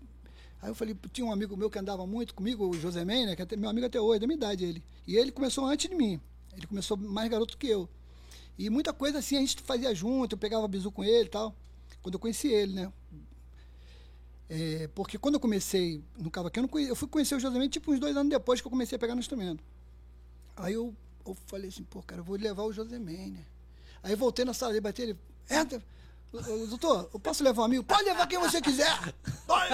[0.67, 3.37] aí eu falei, tinha um amigo meu que andava muito comigo, o José Men, né,
[3.37, 4.83] que é meu amigo até hoje, da minha idade ele.
[5.07, 6.21] E ele começou antes de mim,
[6.57, 7.89] ele começou mais garoto que eu.
[8.59, 11.55] E muita coisa assim a gente fazia junto, eu pegava bizu com ele e tal,
[12.03, 12.93] quando eu conheci ele, né.
[14.49, 17.93] É, porque quando eu comecei no cavaquinho, eu, eu fui conhecer o José Men tipo
[17.93, 19.63] uns dois anos depois que eu comecei a pegar no instrumento.
[20.57, 20.93] Aí eu,
[21.25, 23.45] eu falei assim, pô, cara, eu vou levar o Josemé, né?
[24.03, 25.17] Aí voltei na sala dele, bati ele,
[25.49, 25.81] entra.
[26.33, 27.85] "Ô, ô, Doutor, eu posso levar um amigo?
[27.85, 28.97] Pode levar quem você quiser.
[29.47, 29.73] Pode.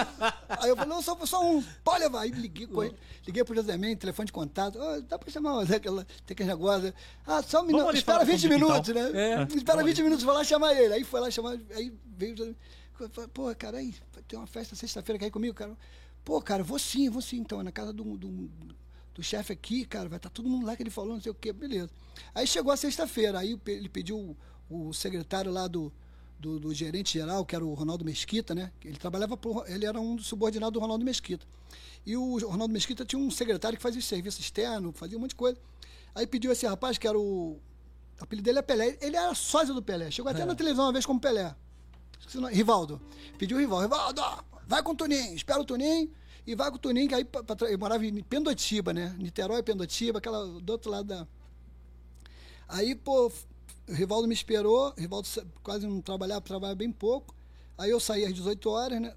[0.49, 2.21] Aí eu falei, não, só, só um, pode levar.
[2.21, 2.95] Aí liguei com ele,
[3.25, 4.79] liguei pro Josemé, telefone de contato.
[4.79, 6.93] "Ô, dá pra chamar o Zé, aquela, tem aquele negócio.
[7.25, 8.69] Ah, só um minuto, espera falar com o 20 Bipital.
[8.69, 9.11] minutos, né?
[9.13, 9.55] É.
[9.55, 10.93] Espera 20 minutos, vou lá chamar ele.
[10.93, 12.55] Aí foi lá chamar, aí veio o.
[13.03, 13.93] Eu falei, Pô, cara, aí,
[14.27, 15.75] ter uma festa sexta-feira, quer ir comigo, cara?
[16.23, 18.49] Pô, cara, vou sim, vou sim, então, é na casa do, do,
[19.13, 21.35] do chefe aqui, cara, vai estar todo mundo lá que ele falou, não sei o
[21.35, 21.89] quê, beleza.
[22.33, 24.37] Aí chegou a sexta-feira, aí ele pediu
[24.69, 25.91] o, o secretário lá do,
[26.43, 28.71] do, do gerente geral, que era o Ronaldo Mesquita, né?
[28.83, 31.45] Ele trabalhava pro, ele era um dos subordinados do Ronaldo Mesquita.
[32.05, 35.35] E o Ronaldo Mesquita tinha um secretário que fazia serviço externo, fazia um monte de
[35.37, 35.57] coisa.
[36.13, 37.57] Aí pediu esse rapaz, que era o.
[38.19, 38.97] O apelido dele é Pelé.
[39.01, 40.11] Ele era sócio do Pelé.
[40.11, 41.55] Chegou até na televisão uma vez como Pelé.
[42.51, 43.01] Rivaldo.
[43.39, 43.83] Pediu o Rivaldo.
[43.87, 44.21] Rivaldo,
[44.67, 46.11] vai com o Toninho, espera o Toninho
[46.45, 49.15] e vai com o Toninho, que aí pra- pra eu morava em Pendotiba, né?
[49.17, 51.27] Niterói, Pendotiba, aquela do outro lado da.
[52.67, 53.31] Aí, pô,
[53.87, 55.27] o Rivaldo me esperou, o Rivaldo
[55.61, 57.35] quase não trabalhava, trabalhava bem pouco.
[57.77, 59.15] Aí eu saí às 18 horas, né?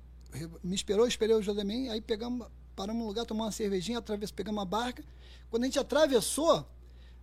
[0.63, 4.59] Me esperou, esperei o Josemim, aí pegamos, paramos num lugar, tomamos uma cervejinha, atravess, pegamos
[4.59, 5.05] uma barca.
[5.51, 6.67] Quando a gente atravessou,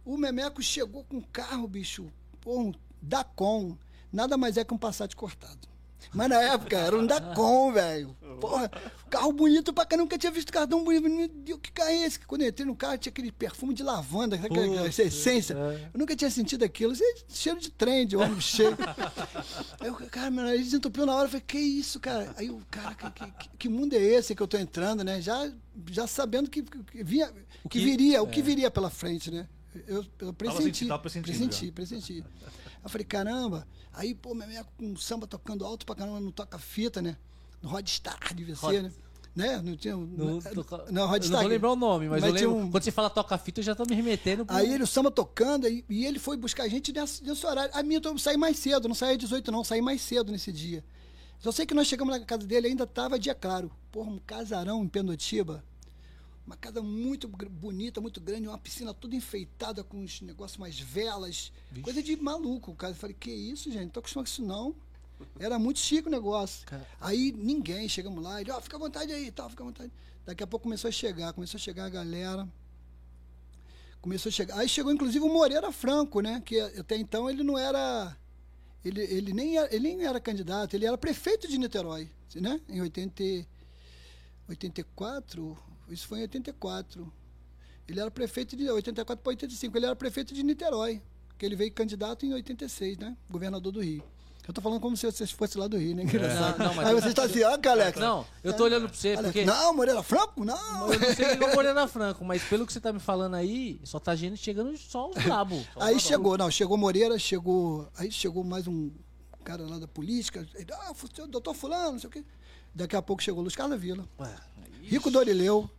[0.05, 3.77] o Memeco chegou com um carro, bicho, pô, um Dacon.
[4.11, 5.72] Nada mais é que um Passat cortado.
[6.13, 8.15] Mas na época era um Dacon, velho.
[8.41, 8.69] Porra,
[9.09, 10.03] carro bonito pra caramba.
[10.05, 11.07] Nunca tinha visto carro tão bonito.
[11.09, 12.19] Meu Deus, que carro é esse?
[12.19, 15.53] Quando eu entrei no carro, tinha aquele perfume de lavanda, sabe aquela, essência.
[15.55, 15.89] é.
[15.93, 16.93] Eu nunca tinha sentido aquilo.
[16.93, 16.97] É
[17.29, 18.75] cheiro de trem, de ônibus cheio.
[19.79, 21.25] Aí eu, cara, meu nariz entupiu na hora.
[21.25, 22.33] Eu falei, que isso, cara?
[22.37, 25.21] Aí o cara, que, que, que mundo é esse que eu tô entrando, né?
[25.21, 25.49] Já,
[25.89, 27.31] já sabendo que, que, vinha,
[27.63, 28.29] O que, que- viria, o é.
[28.29, 29.47] que viria pela frente, né?
[29.87, 32.23] Eu, eu pressenti, pressenti, pressenti.
[32.83, 33.67] Eu falei, caramba.
[33.93, 37.15] Aí, pô, meu amigo com samba tocando alto pra caramba, não toca fita, né?
[37.61, 38.91] No Rodstar, devia ser, Rod- né?
[39.35, 39.61] né?
[39.63, 39.95] Não tinha.
[39.95, 41.31] Não, Não, toca- não eu Rodstar.
[41.31, 42.65] não vou lembrar o nome, mas, eu tinha lembro.
[42.65, 44.53] um- Quando você fala toca-fita, eu já tô me remetendo pro...
[44.55, 47.71] Aí ele, o samba tocando, e, e ele foi buscar a gente nessa- nesse horário.
[47.73, 50.51] A minha eu saí mais cedo, não saí às 18, não, saí mais cedo nesse
[50.51, 50.83] dia.
[51.39, 53.71] Só sei que nós chegamos na casa dele, ainda estava dia claro.
[53.91, 55.63] Porra, um casarão em Pendotiba.
[56.45, 61.53] Uma casa muito bonita, muito grande, uma piscina toda enfeitada com uns negócios mais velas.
[61.81, 62.75] Coisa de maluco.
[62.75, 63.83] Cara, eu falei, que isso, gente?
[63.83, 64.75] Não tô acostumado com isso, não.
[65.39, 66.65] Era muito chique o negócio.
[66.67, 66.85] Cara.
[66.99, 69.91] Aí ninguém, chegamos lá, ele, ó, fica à vontade aí, tal, fica à vontade.
[70.25, 72.47] Daqui a pouco começou a chegar, começou a chegar a galera.
[74.01, 74.57] Começou a chegar.
[74.57, 76.41] Aí chegou inclusive o Moreira Franco, né?
[76.45, 78.17] Que até então ele não era.
[78.83, 82.59] Ele, ele, nem, era, ele nem era candidato, ele era prefeito de Niterói, né?
[82.67, 83.47] Em 80, e-
[84.49, 85.57] 84,
[85.93, 87.11] isso foi em 84.
[87.87, 91.01] Ele era prefeito de 84 para 85, ele era prefeito de Niterói,
[91.37, 93.15] que ele veio candidato em 86, né?
[93.29, 94.03] Governador do Rio.
[94.45, 96.03] Eu tô falando como se você fosse lá do Rio, né?
[96.03, 96.59] Engraçado.
[96.59, 97.97] Não, não, mas- Aí você está assim, ó, Alex.
[97.99, 99.45] Não, eu tô olhando pra você, Alex, porque...
[99.45, 100.43] Não, Moreira Franco?
[100.43, 100.91] Não.
[100.91, 103.79] Eu não sei quem é Moreira Franco, mas pelo que você tá me falando aí,
[103.85, 105.65] só tá gente chegando só os brabo.
[105.77, 107.87] Aí chegou, não, chegou Moreira, chegou.
[107.97, 108.91] Aí chegou mais um
[109.45, 110.93] cara lá da política, ele, ah,
[111.27, 112.23] doutor fulano, não sei o quê.
[112.75, 114.05] Daqui a pouco chegou Luiz Carlos Vila.
[114.19, 114.35] Ué,
[114.83, 115.69] Rico Dorileu.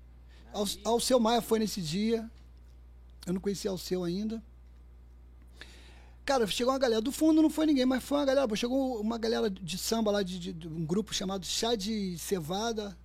[0.54, 2.30] Al- Alceu Maia foi nesse dia.
[3.26, 4.42] Eu não conhecia Alceu ainda.
[6.24, 7.02] Cara, chegou uma galera.
[7.02, 8.56] Do fundo não foi ninguém, mas foi uma galera.
[8.56, 12.96] Chegou uma galera de samba lá, de, de- de um grupo chamado Chá de Cevada.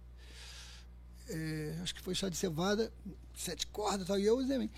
[1.27, 2.91] É, acho que foi Chá de Cevada,
[3.35, 4.69] sete cordas e tal, e eu e o Zé Man.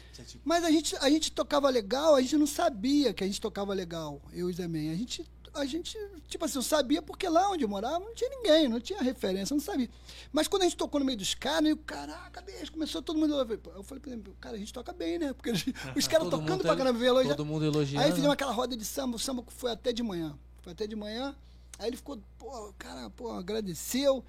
[0.43, 3.74] Mas a gente, a gente tocava legal, a gente não sabia que a gente tocava
[3.74, 4.91] legal, eu e Man.
[4.91, 5.97] A gente, a gente,
[6.27, 9.53] tipo assim, eu sabia porque lá onde eu morava não tinha ninguém, não tinha referência,
[9.53, 9.89] eu não sabia.
[10.31, 13.33] Mas quando a gente tocou no meio dos caras, eu, caraca, bicho, começou todo mundo.
[13.75, 14.01] Eu falei,
[14.39, 15.33] cara, a gente toca bem, né?
[15.33, 17.35] Porque gente- os caras tocando pra tá- caramba, elogiar.
[17.35, 18.05] Todo mundo elogiando.
[18.05, 20.37] Aí fizemos aquela roda de samba, o samba foi até de manhã.
[20.61, 21.35] Foi até de manhã.
[21.77, 24.23] Aí ele ficou, pô, cara, pô, agradeceu,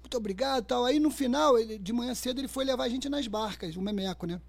[0.00, 0.84] muito obrigado e tal.
[0.84, 3.82] Aí no final, ele, de manhã cedo, ele foi levar a gente nas barcas, o
[3.82, 4.40] Memeco, né?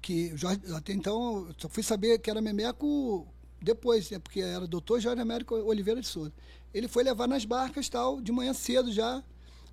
[0.00, 3.26] Que Jorge, até então, eu só fui saber que era Memeco
[3.60, 4.18] depois, né?
[4.18, 6.32] Porque era doutor Jorge Américo Oliveira de Souza.
[6.72, 9.22] Ele foi levar nas barcas tal, de manhã cedo já.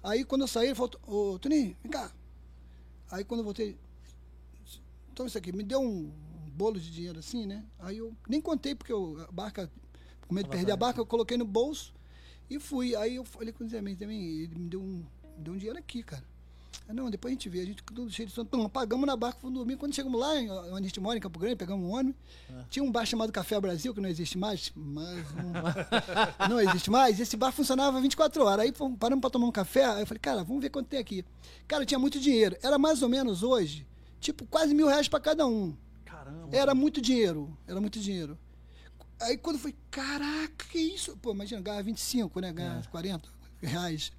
[0.03, 2.11] Aí quando eu saí, ele falou, ô Toninho, vem cá.
[3.11, 3.77] Aí quando eu voltei,
[5.15, 6.11] toma isso aqui, me deu um,
[6.45, 7.65] um bolo de dinheiro assim, né?
[7.79, 9.71] Aí eu nem contei, porque eu, a barca,
[10.27, 11.93] com medo de perder a barca, eu coloquei no bolso
[12.49, 12.95] e fui.
[12.95, 15.05] Aí eu falei com o Zé Mendes também, ele me deu um,
[15.37, 16.23] me deu um dinheiro aqui, cara.
[16.93, 17.61] Não, depois a gente vê.
[17.61, 18.47] A gente tudo cheio de sono.
[18.47, 19.75] Pum, apagamos na barca, fomos dormir.
[19.77, 20.31] Quando chegamos lá,
[20.71, 22.15] onde a gente mora, em Campo Grande, pegamos um ônibus.
[22.69, 24.71] Tinha um bar chamado Café Brasil, que não existe mais.
[24.75, 27.19] Mas não, não existe mais.
[27.19, 28.65] Esse bar funcionava 24 horas.
[28.65, 29.85] Aí fomos- paramos para tomar um café.
[29.85, 31.25] Aí eu falei, cara, vamos ver quanto tem aqui.
[31.67, 32.55] Cara, tinha muito dinheiro.
[32.63, 33.85] Era mais ou menos hoje,
[34.19, 35.75] tipo, quase mil reais para cada um.
[36.05, 36.55] Caramba.
[36.55, 37.55] Era muito dinheiro.
[37.67, 38.37] Era muito dinheiro.
[39.19, 41.17] Aí quando foi, caraca, que isso?
[41.17, 42.53] Pô, imagina, ganhar 25, né?
[42.53, 43.27] Ganhar 40
[43.61, 44.11] reais.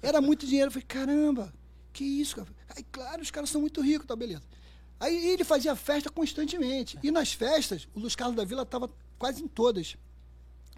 [0.00, 0.68] Era muito dinheiro.
[0.68, 1.52] Eu falei, caramba,
[1.94, 2.48] que isso, cara?
[2.76, 4.42] Aí, claro, os caras são muito ricos, tá, beleza.
[5.00, 6.98] Aí ele fazia festa constantemente.
[7.02, 9.96] E nas festas, o Luiz Carlos da Vila estava quase em todas.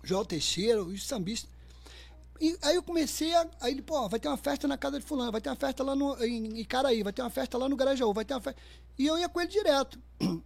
[0.03, 1.51] João Teixeira, os sambistas.
[2.41, 3.49] E aí eu comecei a.
[3.61, 5.83] Aí ele, pô, vai ter uma festa na casa de fulano, vai ter uma festa
[5.83, 8.61] lá no, em Icaraí, vai ter uma festa lá no Garajaú, vai ter uma festa.
[8.99, 9.99] E eu ia com ele direto.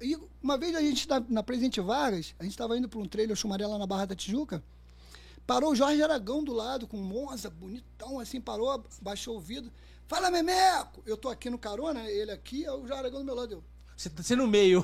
[0.00, 3.06] E uma vez a gente, na, na Presidente Vargas, a gente estava indo para um
[3.06, 4.62] trailer chumaré lá na Barra da Tijuca,
[5.46, 9.70] parou o Jorge Aragão do lado, com Monza, bonitão, assim, parou, baixou o vidro.
[10.08, 11.02] Fala, Memeco!
[11.04, 13.62] Eu tô aqui no carona, ele aqui, aí o Jorge Aragão do meu lado.
[13.94, 14.82] Você tá sendo no meio.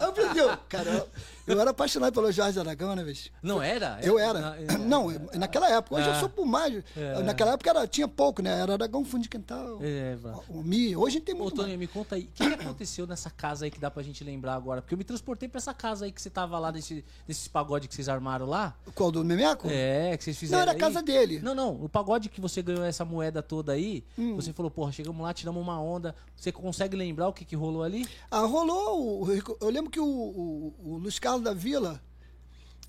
[0.00, 1.06] eu falei, eu, cara,
[1.46, 3.30] eu, era apaixonado pelo Jorge Aragão, né, bicho?
[3.42, 3.98] Não era?
[4.02, 4.40] Eu É, era.
[4.40, 5.96] na- é- Não, naquela época.
[5.96, 6.10] Hoje É.
[6.12, 6.82] eu sou por mais.
[6.96, 7.22] É.
[7.22, 8.60] Naquela época era, tinha pouco, né?
[8.60, 9.78] Era Aragão Fundo de Quintal.
[9.82, 10.38] É, Vá.
[10.48, 10.96] o Mi.
[10.96, 11.80] Hoje tem Ô, muito Toninho, mais.
[11.80, 14.54] me conta aí, o que, que aconteceu nessa casa aí que dá pra gente lembrar
[14.54, 14.80] agora?
[14.82, 17.88] Porque eu me transportei pra essa casa aí que você tava lá, nesse, nesses pagode
[17.88, 18.74] que vocês armaram lá.
[18.94, 19.68] Qual do Memeco?
[19.70, 20.64] É, que vocês fizeram.
[20.64, 21.40] Não, era a casa dele.
[21.40, 24.36] Não, não, o pagode que você ganhou essa moeda toda aí, Hum.
[24.36, 26.14] você falou, porra, chegamos lá, tiramos uma onda.
[26.36, 28.06] Você consegue lembrar o que, que rolou ali?
[28.30, 29.22] Ah, rolou.
[29.24, 32.00] o- Eu lembro que o, o, o Luiz Carlos da Vila,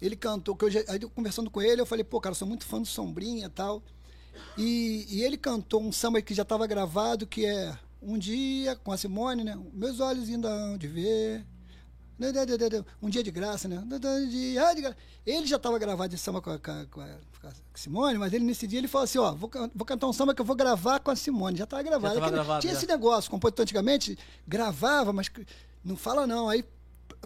[0.02, 2.38] ele cantou, que eu já, aí eu conversando com ele, eu falei, pô, cara, eu
[2.38, 3.82] sou muito fã do Sombrinha e tal.
[4.58, 8.98] E, ele cantou um samba que já estava gravado, que é Um Dia, com a
[8.98, 9.58] Simone, né?
[9.74, 11.46] Meus olhos ainda hão de ver.
[13.02, 13.78] Um dia de graça, né?
[13.80, 14.98] Um dia de graça.
[15.26, 18.46] Ele já estava gravado esse samba com a, com, a, com a- Simone, mas ele
[18.46, 21.00] nesse dia ele falou assim: ó, vou, vou cantar um samba que eu vou gravar
[21.00, 21.58] com a Simone.
[21.58, 22.14] Já estava gravado.
[22.14, 22.78] tava Aquele- gravado, Tinha já.
[22.80, 24.18] esse negócio, compositor antigamente
[24.48, 25.30] gravava, mas
[25.84, 26.48] não fala não.
[26.48, 26.64] Aí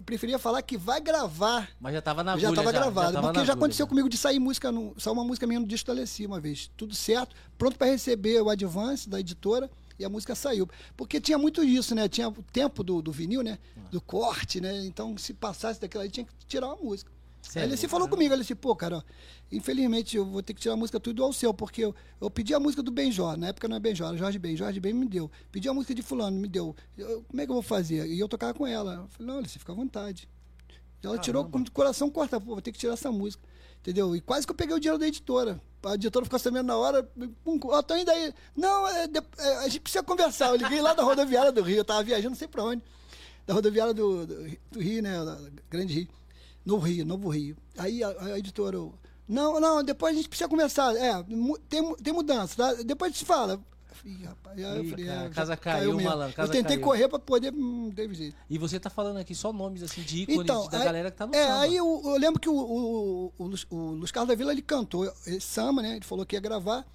[0.00, 1.68] eu preferia falar que vai gravar.
[1.78, 3.12] Mas já tava na já agulha, estava gravado.
[3.12, 5.66] tava porque já agulha, aconteceu comigo de sair música, no, saiu uma música minha no
[5.66, 6.70] disco da Alessi uma vez.
[6.74, 10.68] Tudo certo, pronto para receber o advance da editora e a música saiu.
[10.96, 12.08] Porque tinha muito isso, né?
[12.08, 13.58] Tinha o tempo do, do vinil, né?
[13.90, 14.84] Do corte, né?
[14.86, 17.12] Então, se passasse daquilo aí, tinha que tirar uma música.
[17.42, 17.62] Sério?
[17.66, 19.04] Aí ele se falou comigo, ele disse, pô, cara,
[19.50, 22.54] infelizmente eu vou ter que tirar a música tudo ao seu, porque eu, eu pedi
[22.54, 25.08] a música do Benjó, na época não é Benjó, era Jorge Ben, Jorge Ben me
[25.08, 25.30] deu.
[25.50, 26.76] Pedi a música de fulano, me deu.
[26.96, 28.06] Eu- como é que eu vou fazer?
[28.06, 28.94] E eu tocava com ela.
[28.94, 30.28] Eu falei, não, você fica à vontade.
[31.02, 33.42] Ela tirou com o coração corta, pô, vou ter que tirar essa música.
[33.80, 34.14] Entendeu?
[34.14, 35.58] E quase que eu peguei o dinheiro da editora.
[35.82, 37.02] A editora ficou sabendo na hora,
[37.42, 38.34] pum, ó, tô indo aí.
[38.54, 40.48] Não, é, de- é, a gente precisa conversar.
[40.50, 42.82] Eu liguei lá da rodoviária do Rio, eu tava viajando, não sei pra onde.
[43.46, 45.24] Da rodoviária do, do, do Rio, né?
[45.24, 45.38] Da
[45.70, 46.08] Grande Rio.
[46.70, 47.56] Novo Rio, Novo Rio.
[47.76, 48.78] Aí a, a editora,
[49.28, 50.94] não, não, depois a gente precisa conversar.
[50.96, 51.24] É,
[51.68, 52.74] tem, tem mudança, tá?
[52.82, 53.60] Depois gente fala.
[54.04, 56.08] Ih, rapaz, Ih, falei, cara, é, casa caiu, mesmo.
[56.08, 56.86] malandro, casa eu tentei caiu.
[56.86, 57.52] correr pra poder.
[57.52, 58.36] Hum, teve jeito.
[58.48, 61.16] E você tá falando aqui só nomes assim de ícones Então, da aí- galera que
[61.18, 61.60] tá no é, samba.
[61.60, 65.04] aí eu, eu lembro que o, o, o, o Luiz Carlos da Vila ele cantou
[65.26, 65.96] esse samba, né?
[65.96, 66.86] Ele falou que ia gravar.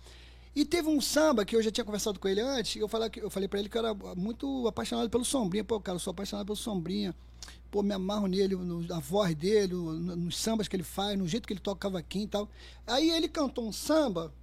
[0.55, 2.75] E teve um samba que eu já tinha conversado com ele antes.
[2.81, 5.63] Eu falei, eu falei pra ele que eu era muito apaixonado pelo Sombrinha.
[5.65, 7.13] Pô, cara, eu sou apaixonado pelo Sombrinha.
[7.75, 11.27] Pô, me amarro nele, no- na voz dele, no- nos sambas que ele faz, no
[11.27, 12.47] jeito que ele toca cavaquinho e tal.
[12.87, 14.33] Aí ele cantou um samba.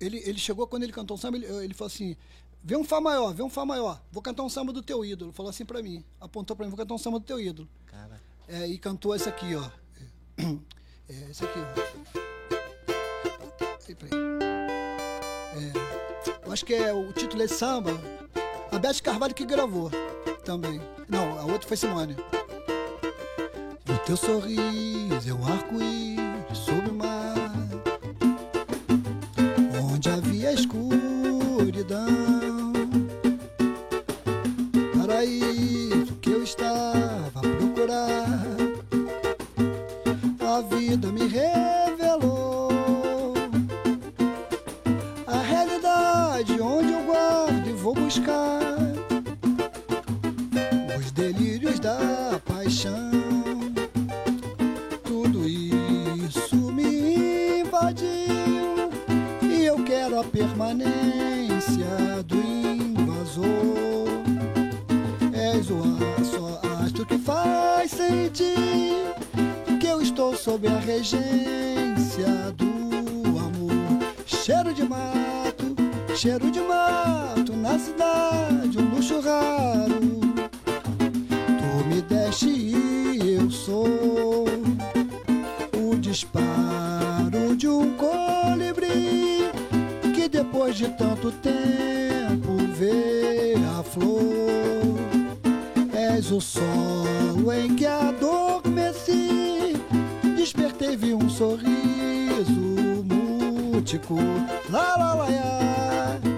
[0.00, 2.16] Ele, ele chegou, quando ele cantou um samba, ele, ele falou assim:
[2.60, 4.02] vê um Fá maior, vê um Fá maior.
[4.10, 5.30] Vou cantar um samba do teu ídolo.
[5.30, 6.02] Falou assim pra mim.
[6.20, 7.68] Apontou pra mim: vou cantar um samba do teu ídolo.
[7.86, 9.70] Cara, É, e cantou esse aqui, ó.
[11.08, 11.64] É, esse aqui, ó.
[13.88, 14.20] Aí, peraí.
[15.54, 17.92] É, eu acho que é o título é samba.
[18.72, 19.88] A Beth Carvalho que gravou
[20.44, 20.80] também.
[21.08, 22.16] Não, a outra foi Simone.
[23.88, 27.34] O teu sorriso é um arco-íris sobre o mar,
[29.90, 32.04] onde havia escuridão.
[34.98, 38.44] Paraíso que eu estava a procurar,
[40.40, 42.68] a vida me revelou
[45.26, 48.53] a realidade onde eu guardo e vou buscar
[68.42, 72.26] que eu estou sob a regência
[72.56, 74.00] do amor.
[74.26, 75.76] Cheiro de mato,
[76.16, 80.20] cheiro de mato na cidade, um luxo raro.
[81.46, 83.86] Tu me deste e eu sou
[85.76, 89.48] o disparo de um colibri
[90.12, 94.83] que depois de tanto tempo ver a flor.
[96.24, 99.76] És o solo em que adormeci,
[100.34, 103.04] despertei vi um sorriso
[104.70, 106.33] lá, lá, lá, lá, lá,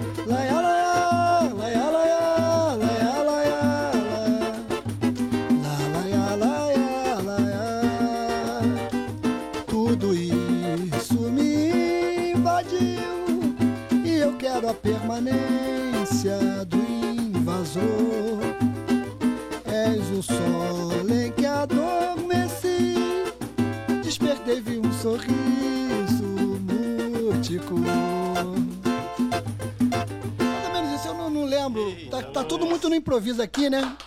[32.37, 33.97] Tá, tudo muito no improviso aqui, né?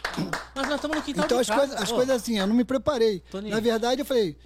[0.54, 1.60] Mas nós estamos no quintal Então as, casa.
[1.60, 3.22] coisas, as coisas assim, eu não me preparei.
[3.48, 4.36] Na verdade, eu falei,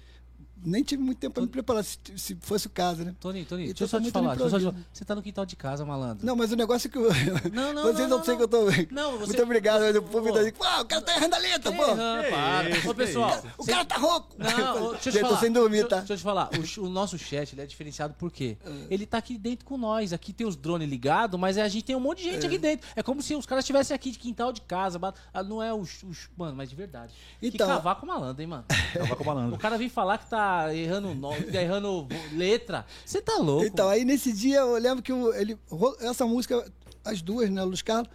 [0.65, 3.15] nem tive muito tempo para me preparar, se, se fosse o caso, né?
[3.19, 4.35] Toninho, Então deixa eu só tá te muito falar.
[4.35, 4.77] deixa eu só te falar.
[4.91, 6.25] Você tá no quintal de casa, malandro.
[6.25, 7.03] Não, mas o negócio é que eu,
[7.53, 8.37] Não, não, vocês não, não, não, sei não.
[8.37, 8.65] que eu tô.
[8.91, 10.27] Não, você- Muito obrigado, mas o povo Pô.
[10.35, 11.83] ainda diz, pô, o cara tá errando a letra, pô.
[11.85, 12.89] Para.
[12.89, 13.43] Ô, pessoal.
[13.57, 14.35] O cara tá rouco.
[14.37, 15.33] Não, ô, deixa eu te falar.
[15.35, 15.97] tô sem dormir, deixa, tá?
[15.99, 16.49] deixa eu te falar.
[16.77, 18.57] O, o nosso chat ele é diferenciado por quê?
[18.65, 18.69] Ah.
[18.89, 20.13] Ele tá aqui dentro com nós.
[20.13, 22.87] Aqui tem os drones ligados, mas a gente tem um monte de gente aqui dentro.
[22.95, 24.99] É como se os caras estivessem aqui de quintal de casa.
[25.33, 26.01] ah, Não é os.
[26.03, 27.13] os- Mano, mas de verdade.
[27.41, 28.65] Então- que cavaco malandro, hein, mano?
[28.93, 29.57] Tava com O malandro.
[29.57, 32.85] cara vem falar que tá errando nome, errando letra.
[33.05, 33.65] Você tá louco?
[33.65, 35.57] Então, aí nesse dia eu lembro que o- ele,
[36.01, 36.69] essa música,
[37.03, 38.09] as duas, né, Luiz Carlos,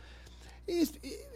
[0.68, 1.30] e, e-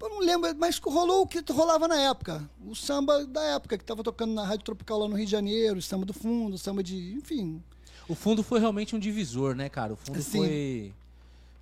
[0.00, 2.48] eu não lembro, mas rolou o que rolava na época.
[2.66, 5.78] O samba da época, que estava tocando na Rádio Tropical lá no Rio de Janeiro,
[5.78, 7.14] o samba do fundo, o samba de.
[7.14, 7.62] Enfim.
[8.08, 9.92] O fundo foi realmente um divisor, né, cara?
[9.92, 10.38] O fundo Sim.
[10.38, 10.94] foi.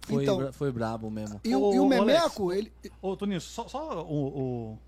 [0.03, 1.41] Foi, Então- bra- foi brabo mesmo.
[1.43, 2.71] E, o- Ô, e o ô, Memeco, ele.
[3.03, 4.29] Ô, Toninho, só, só o-
[4.75, 4.79] o-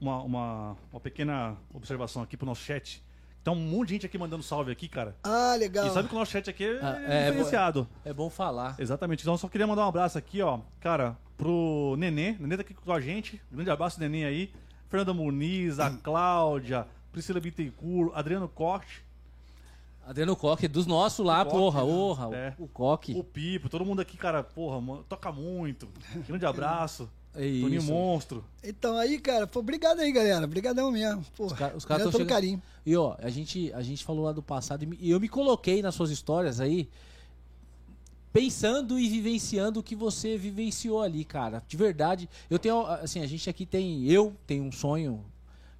[0.00, 3.02] uma, uma, uma pequena observação aqui pro nosso chat.
[3.42, 5.16] Tá um monte de gente aqui mandando salve aqui, cara.
[5.22, 5.86] Ah, legal.
[5.86, 7.88] E sabe que o nosso chat aqui é, Ah, é, é diferenciado.
[8.04, 8.76] É bom falar.
[8.78, 9.22] Exatamente.
[9.22, 12.36] Então, eu só queria mandar um abraço aqui, ó, cara, pro Nenê.
[12.38, 13.40] Nenê tá aqui com a gente.
[13.50, 14.52] Grande abraço, Nenê aí.
[14.90, 19.02] Fernanda Muniz, a Cláudia, Priscila Bittencourt, Adriano Corte,
[20.06, 21.86] Adriano Coque, dos nossos lá, O Coque, porra, né?
[21.86, 22.36] porra.
[22.36, 22.54] É.
[22.58, 23.14] O Coque.
[23.16, 25.88] o Pipo, todo mundo aqui, cara, porra, mano, toca muito.
[26.26, 27.08] Grande abraço.
[27.34, 27.92] É Toninho isso.
[27.92, 28.44] Monstro.
[28.62, 30.44] Então aí, cara, pô, obrigado aí, galera.
[30.44, 31.24] Obrigadão mesmo.
[31.36, 32.62] Pô, Os ca- os caras obrigado tão pelo chegando- carinho.
[32.84, 35.80] E ó, a gente, a gente falou lá do passado e e eu me coloquei
[35.82, 36.88] nas suas histórias aí,
[38.32, 41.62] pensando e vivenciando o que você vivenciou ali, cara.
[41.66, 45.24] De verdade, eu tenho, assim, a gente aqui tem, eu tenho um sonho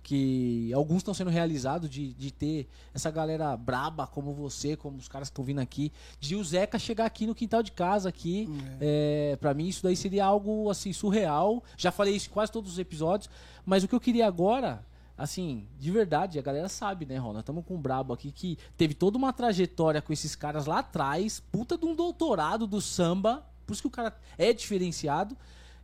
[0.03, 5.09] que alguns estão sendo realizados de, de ter essa galera braba como você, como os
[5.09, 8.49] caras que estão vindo aqui, de o Zeca chegar aqui no quintal de casa aqui.
[8.81, 11.63] É, para mim isso daí seria algo assim surreal.
[11.77, 13.31] Já falei isso em quase todos os episódios,
[13.65, 14.85] mas o que eu queria agora,
[15.17, 17.35] assim, de verdade, a galera sabe, né, Ron?
[17.35, 20.79] Nós estamos com um brabo aqui que teve toda uma trajetória com esses caras lá
[20.79, 25.37] atrás, puta de um doutorado do samba, por isso que o cara é diferenciado.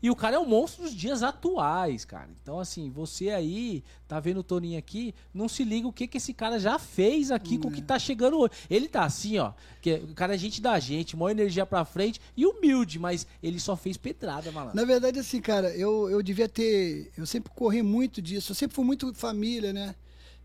[0.03, 2.29] E o cara é o monstro dos dias atuais, cara.
[2.43, 6.19] Então, assim, você aí, tá vendo o Toninho aqui, não se liga o que que
[6.19, 8.53] esse cara já fez aqui com o que tá chegando hoje.
[8.69, 12.21] Ele tá assim, ó, que o cara é gente da gente, maior energia pra frente
[12.37, 14.77] e humilde, mas ele só fez pedrada, malandro.
[14.77, 17.11] Na verdade, assim, cara, eu, eu devia ter.
[17.17, 18.53] Eu sempre corri muito disso.
[18.53, 19.95] Eu sempre fui muito família, né?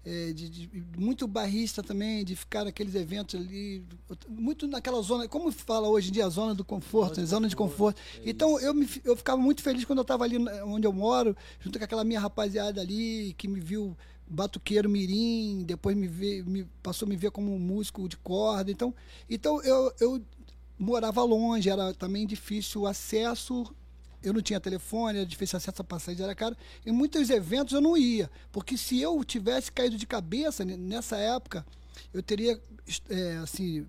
[0.03, 3.85] É, de, de- muito barrista também, de ficar naqueles eventos ali,
[4.27, 7.25] muito naquela zona, como fala hoje em dia, a zona do conforto, né?
[7.27, 8.01] zona de conforto.
[8.25, 11.37] Então eu, me, eu ficava muito feliz quando eu estava ali na- onde eu moro,
[11.59, 13.95] junto com aquela minha rapaziada ali, que me viu
[14.27, 18.71] batuqueiro mirim, depois me, vê, me passou a me ver como um músico de corda.
[18.71, 18.95] Então,
[19.29, 20.21] então eu, eu
[20.79, 23.71] morava longe, era também difícil o acesso
[24.23, 26.55] eu não tinha telefone, era difícil acesso à passagem, era caro.
[26.85, 31.17] Em muitos eventos eu não ia, porque se eu tivesse caído de cabeça ne- nessa
[31.17, 31.65] época,
[32.13, 32.59] eu teria
[33.09, 33.85] é, assim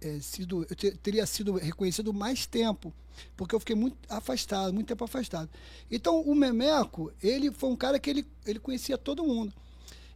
[0.00, 2.92] é, sido, eu te- teria sido reconhecido mais tempo,
[3.36, 5.48] porque eu fiquei muito afastado, muito tempo afastado.
[5.90, 9.52] Então o Memeco, ele foi um cara que ele, ele conhecia todo mundo.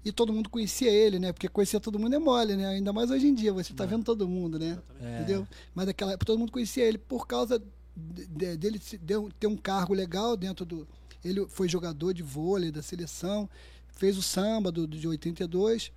[0.07, 1.33] E todo mundo conhecia ele, né?
[1.33, 2.67] Porque conhecer todo mundo é mole, né?
[2.67, 4.79] Ainda mais hoje em dia, você está vendo todo mundo, né?
[5.01, 5.17] É.
[5.17, 5.49] Entendeu?
[5.75, 7.63] Mas naquela época todo mundo conhecia ele por causa
[7.97, 8.81] de- de- dele
[9.39, 10.87] ter um cargo legal dentro do.
[11.25, 13.49] Ele foi jogador de vôlei da seleção,
[13.95, 15.93] fez o samba do, de 82.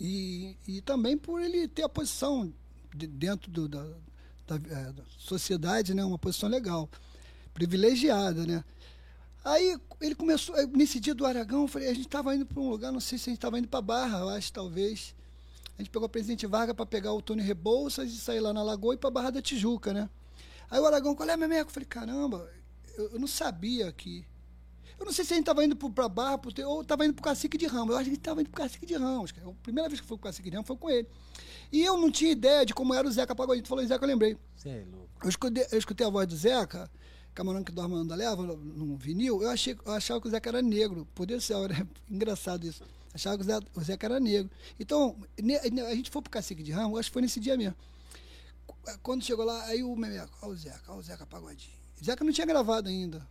[0.00, 2.52] E, e também por ele ter a posição
[2.94, 3.84] de- dentro do- da,
[4.46, 6.04] da, eh, da sociedade, né?
[6.04, 6.88] Uma posição legal,
[7.52, 8.64] privilegiada, né?
[9.44, 12.92] Aí ele começou, nesse dia do Aragão, falei, a gente estava indo para um lugar,
[12.92, 15.14] não sei se a gente estava indo para Barra, eu acho, talvez.
[15.78, 18.62] A gente pegou a Presidente Vargas para pegar o Tony Rebouças e sair lá na
[18.62, 20.10] Lagoa e para Barra da Tijuca, né?
[20.70, 21.68] Aí o Aragão, qual é, Memeco?
[21.70, 22.48] Eu falei, caramba,
[22.96, 24.24] eu, eu não sabia que.
[24.98, 27.24] Eu não sei se a gente estava indo pra Barra pro, ou estava indo pro
[27.24, 27.90] Cacique de Ramos.
[27.90, 29.32] Eu acho que a gente estava indo pro Cacique de Ramos.
[29.32, 29.48] cara.
[29.48, 31.08] A primeira vez que eu fui pro Cacique de Ramos foi com ele.
[31.72, 33.62] E eu não tinha ideia de como era o Zeca Pagodinho.
[33.62, 34.36] Tu falou em Zeca, eu lembrei.
[34.54, 35.08] Você é louco.
[35.22, 36.90] Eu escutei, eu escutei a voz do Zeca,
[37.34, 40.60] Camarão que dorme anda leva, no vinil, eu, achei, eu achava que o Zeca era
[40.60, 41.06] negro.
[41.14, 42.82] Por Deus do céu, era engraçado isso.
[43.14, 44.50] Achava que o Zeca, o Zeca era negro.
[44.78, 45.16] Então,
[45.88, 47.76] a gente foi pro Cacique de Ramos, acho que foi nesse dia mesmo.
[48.72, 51.72] Qu- Quando chegou lá, aí o Memeco, olha o Zeca, olha o Zeca Pagodinho.
[52.04, 53.26] Zeca não tinha gravado ainda.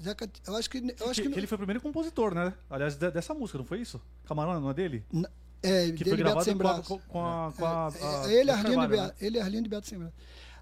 [0.00, 0.78] Zeca, eu acho que.
[0.78, 2.54] Eu acho que, que, que ele foi o primeiro compositor, né?
[2.70, 4.00] Aliás, de- dessa música, não foi isso?
[4.26, 5.04] Camarão, não é dele?
[5.12, 5.28] na-
[5.62, 8.04] é, Que dele foi Beto gravado sem com a, com, com a, com a, É,
[8.04, 9.06] a- é, ele, Beto Arlindo, Carvalho, né?
[9.08, 10.14] Beto, ele, Arlindo e Beto sem braço.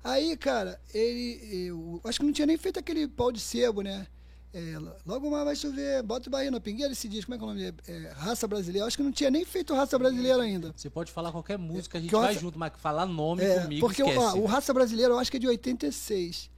[0.05, 1.66] Aí, cara, ele.
[1.66, 4.07] Eu acho que não tinha nem feito aquele pau de sebo, né?
[4.55, 4.75] É,
[5.05, 7.47] logo mais vai chover, bota o barril na pingueira esse disco, como é que é
[7.47, 8.07] o nome dele?
[8.07, 8.85] É, Raça Brasileira.
[8.85, 10.73] Eu acho que não tinha nem feito Raça Brasileira ainda.
[10.75, 13.61] Você pode falar qualquer música, a gente eu vai acho- junto, mas falar nome É,
[13.63, 14.25] comigo, porque o- esquece.
[14.25, 16.49] ó, o Raça Brasileira eu acho que é de 86.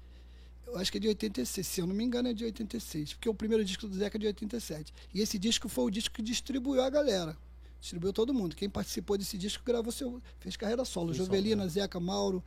[0.66, 3.28] Eu acho que é de 86, se eu não me engano é de 86, porque
[3.28, 4.93] o primeiro disco do Zeca é de 87.
[5.12, 7.36] E esse disco foi o disco que distribuiu a galera.
[7.80, 8.55] Distribuiu todo mundo.
[8.55, 10.20] Quem participou desse disco gravou seu.
[10.41, 11.12] fez carreira solo.
[11.14, 12.45] Jovelina, solo, Zeca, Mauro,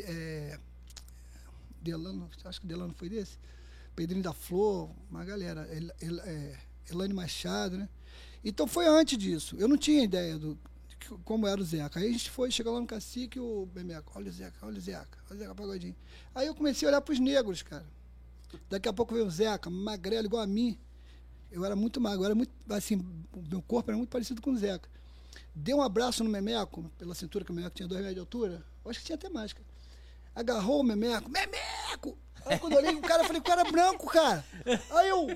[0.00, 0.58] é,
[1.82, 3.36] Delano, acho que Delano foi desse.
[3.96, 5.66] Pedrinho da Flor, uma galera.
[5.72, 6.58] El, El- é,
[6.90, 7.88] Elane Machado, né?
[8.44, 9.56] Então foi antes disso.
[9.58, 10.56] Eu não tinha ideia do
[11.24, 12.00] como era o Zeca.
[12.00, 14.80] Aí a gente foi, chegou lá no cacique, o Bemeco, olha o Zeca, olha o
[14.80, 15.96] Zeca, olha o Zeca Pagodinho.
[16.34, 17.86] Aí eu comecei a olhar pros negros, cara.
[18.68, 20.78] Daqui a pouco veio o Zeca, magrelo igual a mim.
[21.50, 22.96] Eu era muito magro, era muito, assim,
[23.48, 24.88] meu corpo era muito parecido com o Zeca.
[25.54, 28.64] Deu um abraço no Memeco, pela cintura, que o Memeco tinha dois metros de altura.
[28.84, 29.66] Eu acho que tinha até mais, cara.
[30.34, 32.18] Agarrou o Memeco, Memeco!
[32.46, 34.44] Aí quando eu olhei o cara, eu falei, o cara é branco, cara.
[34.90, 35.26] Aí eu,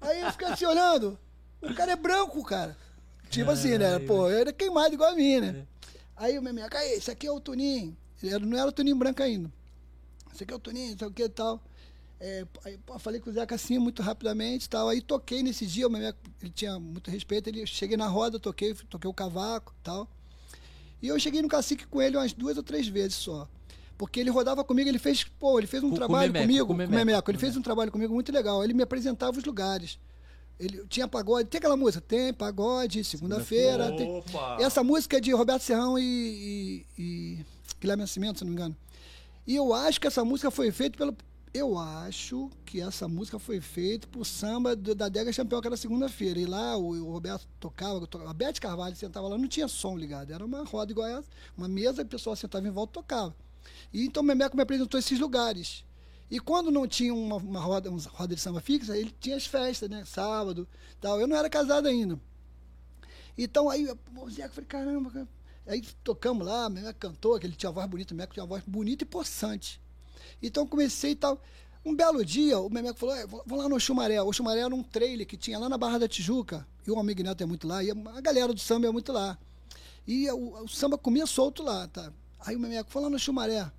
[0.00, 1.18] aí eu fiquei assim olhando,
[1.60, 2.76] o cara é branco, cara.
[3.28, 3.98] Tipo assim, né?
[3.98, 5.66] Pô, ele era queimado igual a mim, né?
[6.16, 7.96] Aí o Memeco, aí, esse aqui é o Tuninho.
[8.22, 9.52] Ele não era o Tuninho branco ainda.
[10.34, 11.62] Esse aqui é o Tuninho, não sei o que e tal.
[12.20, 14.88] É, aí, pô, falei com o Zeca assim, muito rapidamente e tal.
[14.88, 17.48] Aí toquei nesse dia, o Memeco, ele tinha muito respeito.
[17.48, 20.08] Ele, cheguei na roda, toquei, toquei o cavaco e tal.
[21.00, 23.48] E eu cheguei no cacique com ele umas duas ou três vezes só.
[23.98, 26.66] Porque ele rodava comigo, ele fez, pô, ele fez um Com- com trabalho Memeco, comigo,
[26.66, 28.62] com o com Memeco, Memeco, ele com fez um trabalho comigo muito legal.
[28.64, 29.98] Ele me apresentava os lugares.
[30.58, 33.92] Ele tinha pagode, tem aquela música, tem pagode, segunda-feira.
[33.96, 34.56] tem- Opa!
[34.60, 37.46] Essa música é de Roberto Serrão e, e, e
[37.80, 38.76] Guilherme Nascimento, se não me engano.
[39.46, 41.16] E eu acho que essa música foi feita pelo.
[41.54, 45.76] Eu acho que essa música foi feita pro samba do- da Dega Campeão, que era
[45.76, 46.38] segunda-feira.
[46.38, 49.96] E lá o, o Roberto tocava, to- a Bete Carvalho sentava lá, não tinha som
[49.96, 50.30] ligado.
[50.32, 53.34] Era uma roda igual essa, uma mesa, e o pessoal sentava em volta e tocava.
[53.92, 55.84] E então o Memeco me apresentou esses lugares.
[56.30, 59.46] E quando não tinha uma, uma roda, uma roda de samba fixa, ele tinha as
[59.46, 60.04] festas, né?
[60.04, 60.68] Sábado
[61.00, 61.20] tal.
[61.20, 62.20] Eu não era casado ainda.
[63.36, 65.28] Então aí, o Zeca, eu falei, caramba, cara.
[65.66, 68.42] Aí tocamos lá, o Memeco cantou, que ele tinha uma voz bonita, o Memeco tinha
[68.42, 69.80] uma voz bonita e possante.
[70.42, 71.40] Então comecei e tal.
[71.84, 74.20] Um belo dia, o Memeco falou, "É, vou lá no Xumaré.
[74.20, 77.22] O Xumaré era um trailer que tinha lá na Barra da Tijuca, e o amigo
[77.22, 79.38] Neto é muito lá, e a galera do samba é muito lá.
[80.06, 82.12] E o, o samba comia solto lá, tá?
[82.40, 83.70] Aí o Memeco foi lá no Xumaré.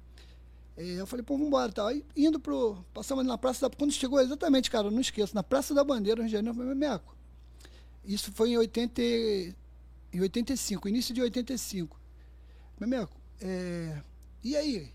[0.80, 1.88] É, eu falei, pô, vambora, tal.
[1.88, 2.78] Aí indo pro.
[2.94, 3.76] Passamos na Praça da.
[3.76, 6.64] Quando chegou exatamente, cara, eu não esqueço, na Praça da Bandeira, Rio de Janeiro, eu
[6.64, 7.18] falei, Memeco.
[8.06, 9.54] Isso foi em 80, e-
[10.14, 12.00] em 85, início de 85.
[12.80, 14.02] Memeco, é,
[14.42, 14.94] e aí?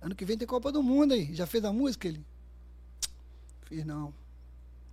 [0.00, 1.32] Ano que vem tem Copa do Mundo aí.
[1.32, 2.08] Já fez a música?
[2.08, 2.24] Ele?
[3.66, 4.12] Fiz não.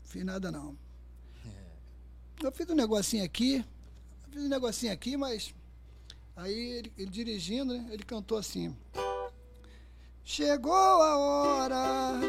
[0.04, 0.78] Fiz nada não.
[2.42, 3.66] Eu fiz um negocinho aqui.
[4.30, 5.56] Fiz um negocinho aqui, mas.
[6.36, 7.88] Aí ele, ele dirigindo, né?
[7.92, 8.76] Ele cantou assim.
[10.24, 12.20] Chegou a hora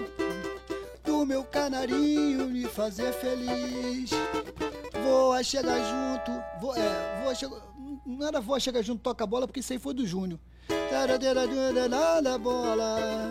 [1.05, 4.11] do meu canarinho me fazer feliz.
[5.05, 6.61] Vou chegar junto.
[6.61, 7.57] Vou, é, vou chegar.
[8.05, 10.40] Não era vou chegar junto, toca a bola, porque isso aí foi do Júnior.
[12.38, 13.30] bola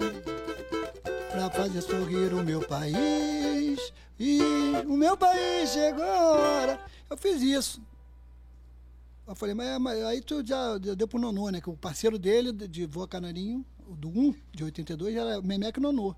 [1.31, 3.91] pra fazer sorrir o meu país.
[4.19, 4.39] E
[4.87, 6.79] o meu país chegou a hora.
[7.09, 7.81] Eu fiz isso.
[9.27, 11.59] Eu falei, mas, mas aí tu já deu pro Nonô, né?
[11.61, 16.15] Que o parceiro dele, de- Voa Canarinho, do 1, de 82, era Memeco Nonô.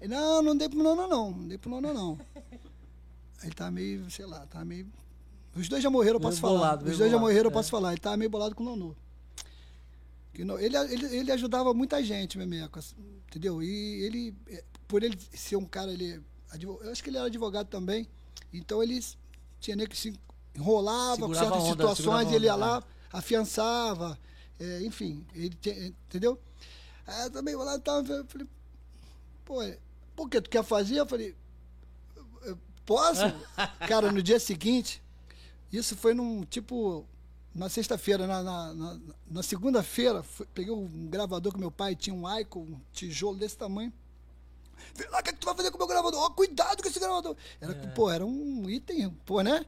[0.00, 1.30] Ele, não, não dei pro Nonô, não.
[1.32, 2.18] Não dei pro Nonô, não.
[3.42, 4.86] Ele tá meio, sei lá, tá meio.
[5.56, 6.76] Os dois já morreram, eu posso falar.
[6.78, 7.52] Os dois já bolado, morreram, eu é.
[7.52, 7.92] posso falar.
[7.92, 8.94] Ele tá meio bolado com o Nonô.
[10.34, 12.94] Ele, ele, ele ajudava muita gente, Memeco, assim,
[13.28, 13.62] entendeu?
[13.62, 17.26] E ele, eh, por ele ser um cara, ele, advo- eu acho que ele era
[17.26, 18.08] advogado também,
[18.52, 19.04] então ele
[19.58, 20.14] tinha nem que se
[20.54, 22.82] enrolava com certas onda, situações, ele ia onda, lá,
[23.12, 24.18] afiançava,
[24.58, 25.54] eh, enfim, ele
[26.08, 26.38] entendeu?
[27.10, 28.46] Aí eu também lá tava, eu falei,
[29.44, 29.78] pô, é,
[30.16, 30.96] por que tu quer fazer?
[30.98, 31.34] Eu falei,
[32.42, 33.22] "Eu posso?
[33.88, 35.02] cara, no dia seguinte,
[35.72, 37.06] isso foi num tipo.
[37.52, 42.38] Na sexta-feira, na, na, na- na segunda-feira, peguei um gravador que meu pai tinha, um
[42.38, 43.92] Icon, um tijolo desse tamanho.
[44.94, 46.20] Vem lá, o que, é que tu vai fazer com o meu gravador?
[46.22, 47.34] Ó, cuidado com esse gravador.
[47.60, 49.66] Era, Pô, era um item, pô, né?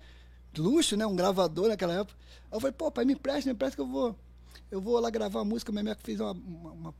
[0.56, 1.04] Luxo, né?
[1.04, 2.16] Um gravador naquela época.
[2.52, 4.16] Aí eu falei, pô, pai, me presta, me presta que eu vou.
[4.70, 5.72] Eu vou lá gravar a música.
[5.72, 6.94] Minha que fez uma, uma, uma,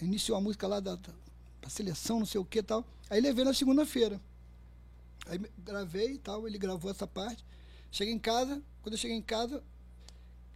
[0.00, 2.84] Iniciou a música lá da, da, seleção, não sei o que tal.
[3.10, 4.20] Aí levei na segunda-feira.
[5.26, 7.44] Aí gravei e tal, ele gravou essa parte.
[7.90, 9.62] Cheguei em casa, quando eu cheguei em casa,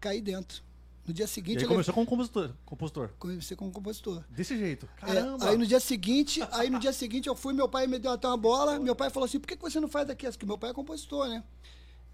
[0.01, 0.63] caí dentro.
[1.07, 1.61] No dia seguinte.
[1.61, 2.53] E aí começou como compositor.
[2.67, 3.11] compositor.
[3.19, 4.23] Comecei como compositor.
[4.29, 4.87] Desse jeito.
[5.01, 5.49] É, Caramba!
[5.49, 8.29] aí no dia seguinte, aí no dia seguinte eu fui, meu pai me deu até
[8.29, 8.79] uma bola.
[8.79, 10.31] Meu pai falou assim: por que que você não faz aqui?
[10.31, 11.43] Porque meu pai é compositor, né?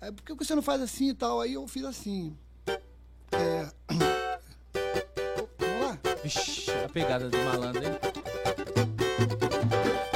[0.00, 1.40] Aí, por que que você não faz assim e tal?
[1.40, 2.36] Aí eu fiz assim.
[3.32, 3.72] É.
[6.94, 7.92] pegada do malandro, hein?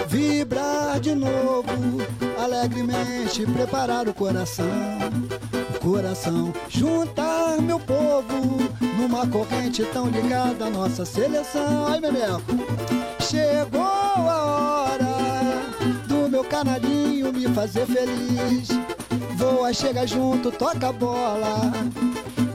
[0.06, 1.66] Vibrar de novo,
[2.40, 4.64] alegremente preparar o coração.
[5.74, 8.58] O coração, juntar meu povo
[8.96, 11.88] numa corrente tão ligada à nossa seleção.
[11.88, 12.42] Ai, Bebeco,
[13.20, 15.16] chegou a hora
[16.06, 18.68] do meu canarinho me fazer feliz.
[19.36, 21.72] Voa, chega junto, toca a bola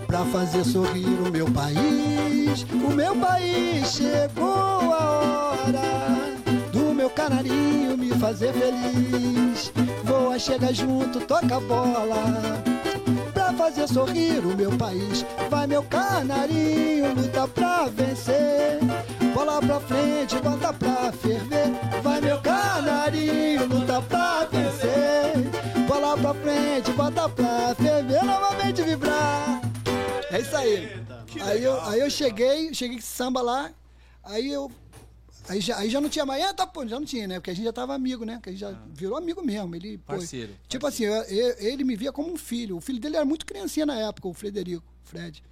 [0.07, 2.32] pra fazer sorrir o meu país.
[2.73, 6.35] O meu país chegou a hora
[6.71, 9.71] do meu canarinho me fazer feliz.
[10.03, 12.61] Voa, chega junto, toca a bola
[13.33, 15.25] pra fazer sorrir o meu país.
[15.49, 18.79] Vai meu canarinho, luta pra vencer.
[19.33, 21.71] Bola pra frente, bota pra ferver.
[22.03, 25.87] Vai meu canarinho, luta pra vencer.
[25.87, 28.23] Bola pra frente, bota pra ferver.
[28.23, 29.61] Novamente vibrar.
[30.31, 31.02] É isso aí.
[31.45, 33.71] Aí eu, aí eu cheguei, cheguei com samba lá.
[34.23, 34.71] Aí eu
[35.49, 37.35] Aí já, aí já não tinha mais, ah, tá, pô, já não tinha, né?
[37.35, 38.35] Porque a gente já tava amigo, né?
[38.35, 39.75] Porque a gente já virou amigo mesmo.
[39.75, 42.77] Ele, pô, Parceiro, tipo assim, eu- eu- ele me via como um filho.
[42.77, 45.43] O filho dele era muito criancinha na época, o Frederico, o Fred.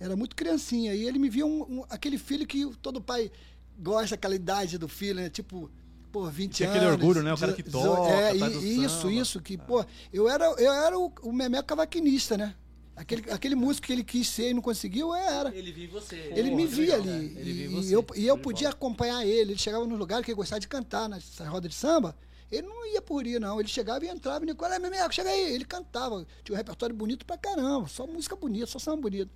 [0.00, 0.94] Era muito criancinha.
[0.94, 3.30] E ele me via um- um- aquele filho que todo pai
[3.78, 5.28] gosta daquela idade do filho, né?
[5.28, 5.70] Tipo,
[6.10, 6.80] pô, 20 Tinha anos.
[6.80, 7.34] aquele orgulho, né?
[7.34, 9.12] O cara que toca, É, tá e- isso, samba.
[9.12, 9.40] isso.
[9.42, 9.84] Que, pô,
[10.14, 12.54] eu era, eu era o, o Memeco cavaquinista, né?
[12.96, 15.54] Aquele, aquele músico que ele quis ser e não conseguiu, eu era.
[15.54, 16.16] Ele viu você.
[16.34, 17.36] Ele me via ali.
[17.36, 17.90] Ele viu e, você.
[17.90, 19.52] e eu, e eu podia acompanhar ele.
[19.52, 22.16] Ele chegava no lugar que ele gostava de cantar, nessa roda de samba.
[22.50, 23.60] Ele não ia por ir, não.
[23.60, 25.54] Ele chegava e entrava e Nicolau, Memeco, chega aí.
[25.54, 26.26] Ele cantava.
[26.42, 27.86] Tinha um repertório bonito pra caramba.
[27.86, 29.30] Só música bonita, só samba bonito.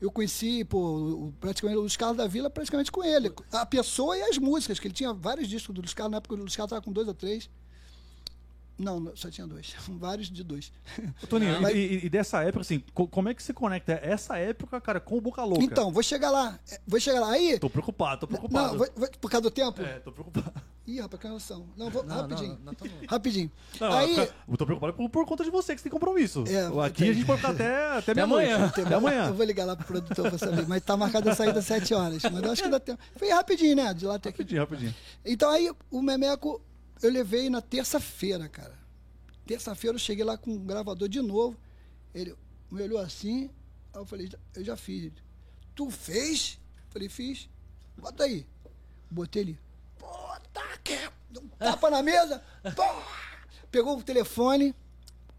[0.00, 3.32] Eu conheci, pô, praticamente o Luiz Carlos da Vila praticamente com ele.
[3.52, 6.12] A pessoa e as músicas, que ele tinha vários discos do Luiz Carlos.
[6.12, 7.48] Na época o Luiz Carlos estava com dois ou três.
[8.80, 9.74] Não, não, só tinha dois.
[9.88, 10.72] Vários de dois.
[11.22, 14.38] Ô, Toninho, Mas- e, e- dessa época, assim, co- como é que você conecta essa
[14.38, 15.62] época, cara, com o Boca Louca?
[15.64, 16.58] Então, vou chegar lá.
[16.70, 17.30] É, Vou chegar lá.
[17.32, 17.58] Aí.
[17.58, 18.78] Tô preocupado, tô Não, preocupado.
[18.78, 19.82] vou- vou- por causa do tempo?
[19.82, 20.52] É, tô preocupado.
[20.86, 21.66] Ih, rapaz, que relação.
[21.76, 22.58] Não, vou, Não, rapidinho.
[22.64, 23.50] não, não, tá rapidinho.
[23.78, 26.42] Não, aí, eu tô- preocupado por, por conta de você, que você tem compromisso.
[26.48, 27.10] É, Aqui tem.
[27.10, 28.50] a gente pode ficar até, até, meia-noite.
[28.50, 28.66] amanhã.
[28.66, 29.26] Até amanhã.
[29.26, 31.92] eu vou ligar lá pro produtor pra saber, mas tá marcado a saída às 7
[31.94, 32.22] horas.
[32.24, 32.98] Mas eu acho que dá tempo.
[33.14, 33.92] Foi rapidinho, né?
[33.94, 34.38] De lá até aqui.
[34.38, 34.94] Rapidinho, rapidinho.
[35.24, 36.60] Então aí o Memeco
[37.02, 38.78] eu levei na terça-feira, cara.
[39.46, 41.56] Terça-feira eu cheguei lá com um gravador de novo.
[42.14, 42.34] Ele
[42.70, 43.50] me olhou assim,
[43.92, 45.12] aí eu falei, eu já fiz.
[45.74, 46.58] Tu fez?
[46.90, 47.48] Falei, fiz.
[47.96, 48.46] Bota aí.
[49.10, 49.58] Botei ele.
[50.74, 50.98] Aqui.
[51.30, 52.42] Deu um tapa na mesa.
[52.74, 52.82] Pô!
[53.70, 54.74] Pegou o telefone,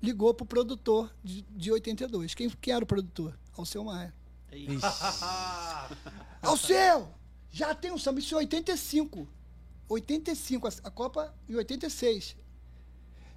[0.02, 2.34] ligou pro produtor de, de 82.
[2.34, 3.38] Quem, quem era o produtor?
[3.58, 4.14] Alceu Maia.
[6.42, 7.10] Alceu!
[7.50, 9.28] Já tem um samba, isso em 85.
[9.92, 12.36] 85, a, a Copa em 86.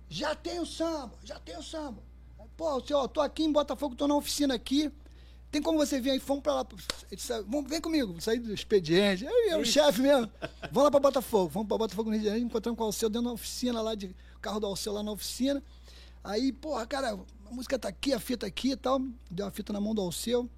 [0.08, 2.02] Já tem o samba, já tem o samba.
[2.56, 4.92] Pô, Alceu, ó, tô aqui em Botafogo, tô na oficina aqui.
[5.50, 6.18] Tem como você vir aí?
[6.18, 6.66] Vamos pra lá.
[7.46, 9.26] Vamos, vem comigo, sair do expediente.
[9.26, 10.30] Aí é o chefe mesmo.
[10.62, 11.48] Vamos lá pra Botafogo.
[11.48, 12.46] Vamos pra Botafogo no Rio de Janeiro.
[12.46, 15.62] Encontramos com o Alceu dentro da oficina lá, de carro do Alceu lá na oficina.
[16.24, 17.12] Aí, porra, cara,
[17.46, 19.00] a música tá aqui, a fita aqui e tal.
[19.30, 20.50] Deu a fita na mão do Alceu.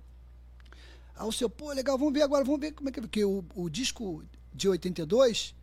[1.14, 3.00] Aí o seu, pô, legal, vamos ver agora, vamos ver como é que.
[3.00, 4.24] Porque o, o disco
[4.54, 5.54] de 82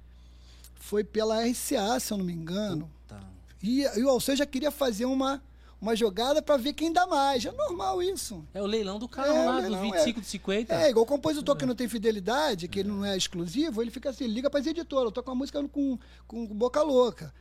[0.84, 2.92] foi pela RCA, se eu não me engano.
[3.08, 3.22] Tá.
[3.62, 5.42] E, e o Alceu já queria fazer uma,
[5.80, 7.46] uma jogada para ver quem dá mais.
[7.46, 8.46] É normal isso.
[8.54, 10.74] É o leilão do carro É, lá, leilão, do 25 de 50.
[10.76, 14.10] É, igual o compositor que não tem fidelidade, que ele não é exclusivo, ele fica
[14.10, 17.34] assim, liga para as editoras, eu tô com a música com, com boca louca.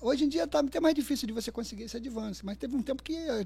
[0.00, 2.82] Hoje em dia tá até mais difícil de você conseguir esse advance, mas teve um
[2.82, 3.44] tempo que as,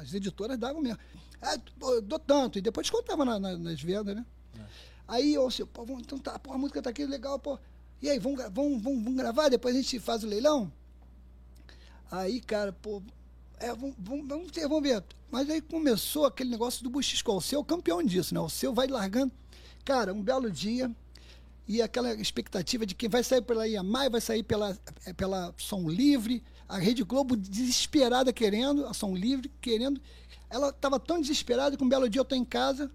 [0.00, 0.98] as editoras davam mesmo.
[1.40, 1.56] Ah,
[2.02, 4.24] dou tanto, e depois descontava na- na- nas vendas, né?
[5.06, 7.58] Aí, eu assim, pô, então tá, pô, a música tá aqui, legal, pô.
[8.00, 10.72] E aí, vamos, vamos, vamos, vamos gravar, depois a gente faz o leilão?
[12.10, 13.02] Aí, cara, pô,
[13.60, 15.02] é, vamos, vamos, vamos, ver.
[15.30, 17.32] Mas aí começou aquele negócio do buchisco.
[17.32, 18.40] O seu é campeão disso, né?
[18.40, 19.32] O seu vai largando.
[19.84, 20.90] Cara, um belo dia.
[21.66, 25.88] E aquela expectativa de quem vai sair pela IAMAI, vai sair pela, é, pela Som
[25.88, 26.42] Livre.
[26.68, 30.00] A Rede Globo desesperada querendo, a Som Livre querendo.
[30.48, 32.90] Ela estava tão desesperada que um belo dia eu estou em casa.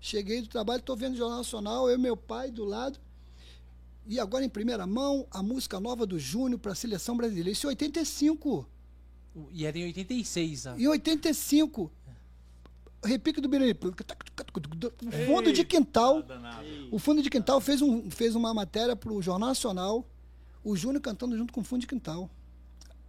[0.00, 2.98] Cheguei do trabalho, estou vendo o Jornal Nacional, eu e meu pai do lado.
[4.08, 7.50] E agora, em primeira mão, a música nova do Júnior para a seleção brasileira.
[7.50, 8.66] Isso em 85.
[9.52, 10.74] E era em 86, ah.
[10.78, 11.92] Em 85.
[13.04, 13.72] Repique do Birani.
[13.72, 16.24] O fundo de quintal.
[16.90, 20.08] O fundo de quintal fez, um, fez uma matéria para o Jornal Nacional.
[20.64, 22.30] O Júnior cantando junto com o fundo de quintal.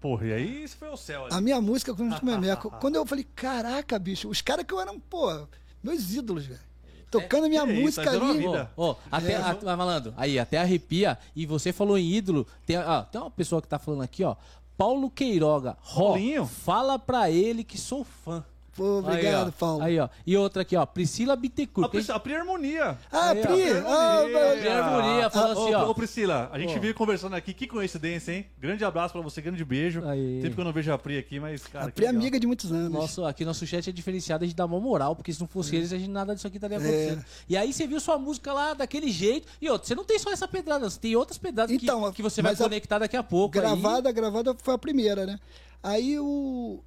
[0.02, 1.28] Porra, e aí isso foi o céu.
[1.32, 2.72] A minha música com o Memeco.
[2.80, 5.48] Quando eu falei, caraca, bicho, os caras que eu eram, pô,
[5.82, 6.69] meus ídolos, velho.
[7.12, 8.48] Tocando minha que isso, música tá dando uma ali.
[8.48, 11.18] Ó, ó, até, É, a- malandro, aí, até arrepia.
[11.36, 12.46] E você falou em ídolo.
[12.66, 14.36] Tem, ó, tem uma pessoa que tá falando aqui, ó.
[14.78, 15.76] Paulo Queiroga.
[15.96, 16.46] Ó, Paulinho.
[16.46, 18.44] fala pra ele que sou fã.
[18.80, 19.84] Pô, obrigado, aí, Paulo.
[19.84, 20.10] Aí, ó.
[20.26, 20.86] E outra aqui, ó.
[20.86, 21.92] Priscila A, Bittencourt.
[21.92, 22.98] Pri, a Pri Harmonia.
[23.12, 23.62] Ah, Aí, ó, Pri!
[23.62, 24.40] Pri ah, Harmonia.
[24.40, 25.90] mas- Pri Harmonia falou Ô, assim, ó.
[25.90, 26.80] Ô, Priscila, a gente Ó.
[26.80, 27.54] veio conversando aqui.
[27.54, 28.46] Que coincidência, hein?
[28.58, 30.04] Grande abraço pra você, grande beijo.
[30.08, 30.40] Aí.
[30.42, 31.86] Tempo que eu não vejo a Pri aqui, mas, cara.
[31.86, 32.92] a que Pri é amiga de muitos anos.
[32.92, 35.76] Nosso, aqui nosso chat é diferenciado, a gente dá uma moral, porque se não fosse
[35.76, 37.26] eles, a gente nada disso aqui estaria acontecendo.
[37.48, 39.48] E aí você viu sua música lá daquele jeito.
[39.62, 42.22] E outra, você não tem só essa pedrada, você tem outras pedradas que- Então, que,
[42.22, 43.58] você vai a- conectar daqui a pouco.
[43.58, 43.62] aí.
[43.62, 45.40] Gravada, gravada foi a primeira, né?
[45.82, 46.80] Aí o.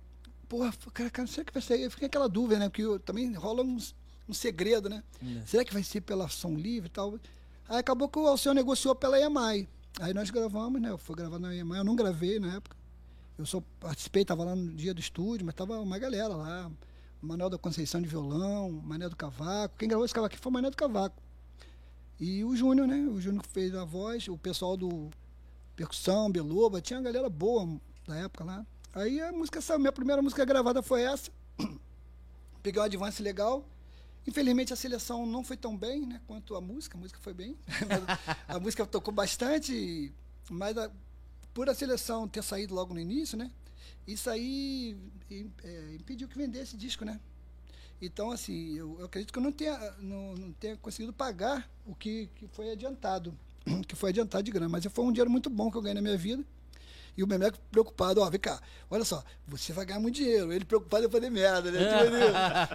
[0.53, 1.83] Porra, cara, cara, será que vai sair?
[1.85, 2.69] Eu fiquei aquela dúvida, né?
[2.69, 3.79] Porque eu- também rola um,
[4.29, 5.03] um segredo, né?
[5.47, 7.19] Será que vai ser pela Som Livre e tal?
[7.67, 9.67] Aí acabou que o Alceu negociou pela EMAI.
[9.99, 10.95] Aí nós gravamos, né?
[10.99, 12.77] Foi gravado na EMAI, eu não gravei na época.
[13.39, 16.71] Eu só participei, tava lá no dia do estúdio, mas tava uma galera lá.
[17.23, 19.77] Manuel da Conceição de violão, Mané do Cavaco.
[19.79, 21.17] Quem gravou esse cavaco aqui foi o Mané do Cavaco.
[22.21, 22.97] E o Júnior, né?
[23.09, 25.09] O Júnior que fez a voz, o pessoal do
[25.75, 28.67] percussão, Beloba, tinha uma galera boa na época lá.
[28.95, 31.31] Aí a música saiu, minha primeira música gravada foi essa.
[32.63, 33.65] Peguei um advance legal.
[34.27, 37.57] Infelizmente a seleção não foi tão bem, né, quanto a música, a música foi bem.
[38.47, 40.13] a música tocou bastante,
[40.49, 40.91] mas a-
[41.53, 43.51] por a seleção ter saído logo no início, né,
[44.07, 44.97] isso aí
[45.65, 47.19] é, impediu que vendesse disco, né.
[48.01, 51.95] Então, assim, eu, eu acredito que eu não tenha, não, não tenha conseguido pagar o
[51.95, 53.37] que, que foi adiantado,
[53.87, 54.69] que foi adiantado de grana.
[54.69, 56.45] Mas foi um dinheiro muito bom que eu ganhei na minha vida.
[57.17, 58.61] E o Memeco preocupado, ó, vem cá,
[58.91, 60.53] olha só, você vai ganhar muito dinheiro.
[60.53, 61.79] Ele preocupado em fazer merda, né?
[61.79, 62.15] Tipo,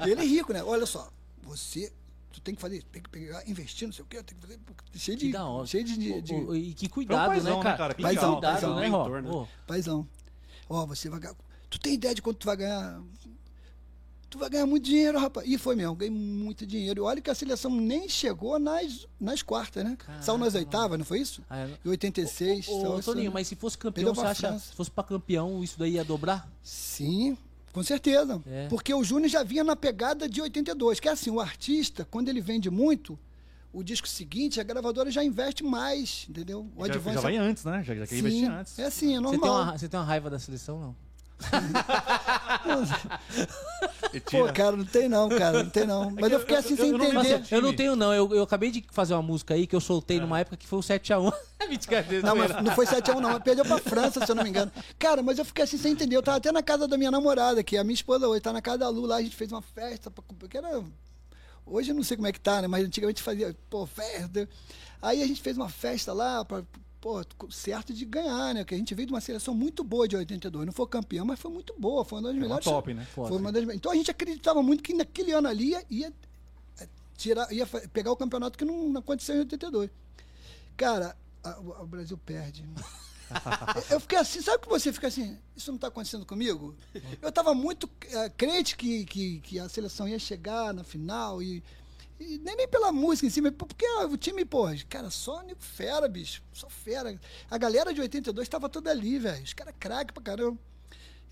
[0.06, 0.64] ele, ele rico, né?
[0.64, 1.10] Olha só,
[1.42, 1.92] você,
[2.32, 4.60] tu tem que fazer, tem que pegar, investir, não sei o quê, tem que fazer,
[4.96, 7.64] cheio de, da cheio de, de, de O- o- e que cuidado, paizão, né, né,
[7.64, 7.78] cara?
[7.78, 7.94] cara?
[7.96, 9.10] Que Paizão, cuidado, paizão, né, Ró?
[9.22, 9.48] né?
[9.66, 10.08] Paizão.
[10.70, 11.36] Ó, você vai ganhar,
[11.70, 13.02] tu tem ideia de quanto tu vai ganhar?
[14.30, 15.48] Tu vai ganhar muito dinheiro, rapaz.
[15.48, 17.02] E foi mesmo, ganhei muito dinheiro.
[17.02, 19.98] E olha que a seleção nem chegou nas, nas quartas, né?
[20.22, 21.42] Saiu nas oitavas, não foi isso?
[21.50, 21.70] Ah, é.
[21.86, 22.68] Em 86.
[22.68, 24.66] Ô, ô, Toninho, mas se fosse campeão, você acha, França.
[24.70, 26.50] se fosse pra campeão, isso daí ia dobrar?
[26.62, 27.38] Sim,
[27.72, 28.42] com certeza.
[28.46, 28.68] É.
[28.68, 31.00] Porque o Júnior já vinha na pegada de 82.
[31.00, 33.18] Que é assim, o artista, quando ele vende muito,
[33.72, 36.70] o disco seguinte, a gravadora já investe mais, entendeu?
[36.76, 37.84] O Já, já vai antes, né?
[37.84, 38.80] Já, já quer Sim, investir antes.
[38.80, 39.64] É assim, é Você tem, normal.
[39.64, 41.07] uma, você tem uma raiva da seleção, não?
[44.32, 46.10] Pô, cara, não tem não, cara, não tem não.
[46.12, 47.44] Mas eu fiquei assim eu- sem entender.
[47.52, 48.14] Eu não tenho, não.
[48.14, 50.22] Eu, eu acabei de fazer uma música aí que eu soltei É.
[50.22, 51.32] numa época que foi o 7x1.
[51.70, 54.50] Mentira, Não, mas não foi 7x1 não, mas perdeu pra França, se eu não me
[54.50, 54.72] engano.
[54.98, 56.16] Cara, mas eu fiquei assim sem entender.
[56.16, 58.54] Eu tava até na casa da minha namorada, que é a minha esposa hoje, tá
[58.54, 60.82] na casa da Lu lá, a gente fez uma festa, pra, porque era...
[61.66, 62.68] Hoje eu não sei como é que tá, né?
[62.68, 64.48] Mas antigamente fazia, pô, festa.
[65.02, 66.64] Aí a gente fez uma festa lá, pra,
[67.08, 68.62] pô, certo de ganhar, né?
[68.64, 70.66] Porque a gente veio de uma seleção muito boa de 82.
[70.66, 72.66] Não foi campeão, mas foi muito boa, foi uma das uma melhores.
[72.66, 73.06] top, né?
[73.06, 73.30] Foda.
[73.30, 73.64] Foi uma das...
[73.76, 76.14] Então a gente acreditava muito que naquele ano ali ia, ia,
[76.82, 79.90] é, tirar, ia pegar o campeonato que não, não aconteceu em 82.
[80.76, 82.66] Cara, a- o, o Brasil perde.
[83.90, 86.76] eu fiquei assim, sabe que você fica assim, isso não está acontecendo comigo?
[87.22, 91.64] Eu estava muito eh, crente que, que, que a seleção ia chegar na final e,
[92.20, 95.60] e nem, nem pela música em si, mas porque o time, pô, cara, só nego
[95.62, 97.20] fera, bicho, só fera.
[97.50, 100.58] A galera de 82 estava toda ali, velho, os caras craque pra caramba.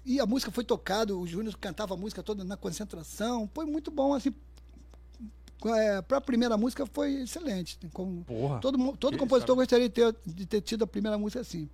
[0.06, 3.50] E a música foi tocada, o Júnior cantava a música toda na concentração.
[3.54, 4.32] Foi muito bom, assim.
[5.66, 7.80] É, para a primeira música foi excelente.
[7.92, 8.60] Como Porra.
[8.60, 11.68] todo todo compositor gostaria de ter, de ter tido a primeira música assim.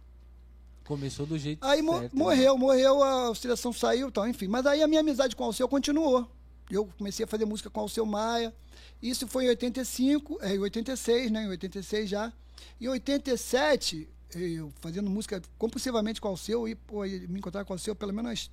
[0.86, 2.16] Começou do jeito Aí mo- certo.
[2.16, 2.24] né?
[2.24, 4.48] morreu, morreu, a seleção saiu tal, enfim.
[4.48, 6.26] Mas aí a minha amizade com o Alceu continuou.
[6.70, 8.54] Eu comecei a fazer música com o Alceu Maia.
[9.02, 11.44] Isso foi em 85, é, em 86, né?
[11.44, 12.32] Em 86 já.
[12.80, 17.74] Em 87, eu fazendo música compulsivamente com o Alceu, e pô, eu me encontrar com
[17.74, 18.52] o Alceu pelo menos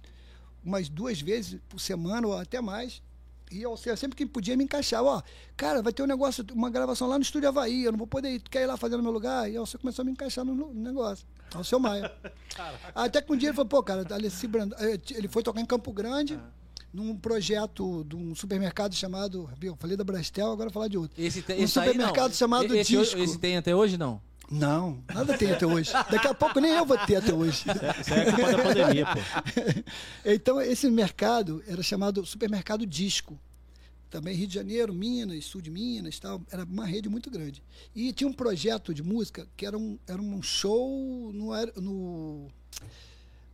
[0.64, 3.02] umas duas vezes por semana ou até mais.
[3.50, 5.08] E Alceu, sempre que podia, me encaixava.
[5.08, 5.22] Ó,
[5.56, 8.30] cara, vai ter um negócio, uma gravação lá no Estúdio Havaí, eu não vou poder
[8.30, 9.50] ir, tu quer ir lá fazer no meu lugar?
[9.50, 11.26] E o Alceu começou a me encaixar no, no negócio.
[11.54, 12.12] Alceu Maia.
[12.94, 14.72] Até que um dia ele falou, pô, cara, Alessi Brand...
[14.78, 16.38] eh, ele foi tocar em Campo Grande,
[16.98, 19.48] num projeto de um supermercado chamado.
[19.62, 21.20] Eu falei da Brastel, agora vou falar de outro.
[21.22, 23.18] Esse, te- um esse aí supermercado chamado esse, Disco.
[23.18, 24.20] Esse tem até hoje, não?
[24.50, 25.92] Não, nada tem até hoje.
[25.92, 27.64] Daqui a pouco nem eu vou ter até hoje.
[28.00, 29.20] Isso aí é culpa da pandemia, pô.
[30.24, 33.38] então, esse mercado era chamado Supermercado Disco.
[34.08, 36.40] também Rio de Janeiro, Minas, sul de Minas, tal.
[36.50, 37.62] Era uma rede muito grande.
[37.94, 42.48] E tinha um projeto de música que era um, era um show no, no,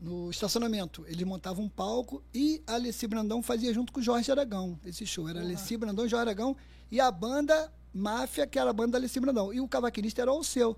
[0.01, 1.05] no estacionamento.
[1.07, 5.07] Ele montava um palco e a Alessi Brandão fazia junto com o Jorge Aragão esse
[5.07, 5.29] show.
[5.29, 6.57] Era Alessi Brandão e Jorge Aragão
[6.91, 9.53] e a banda Máfia, que era a banda da Alessi Brandão.
[9.53, 10.77] E o cavaquinista era o seu.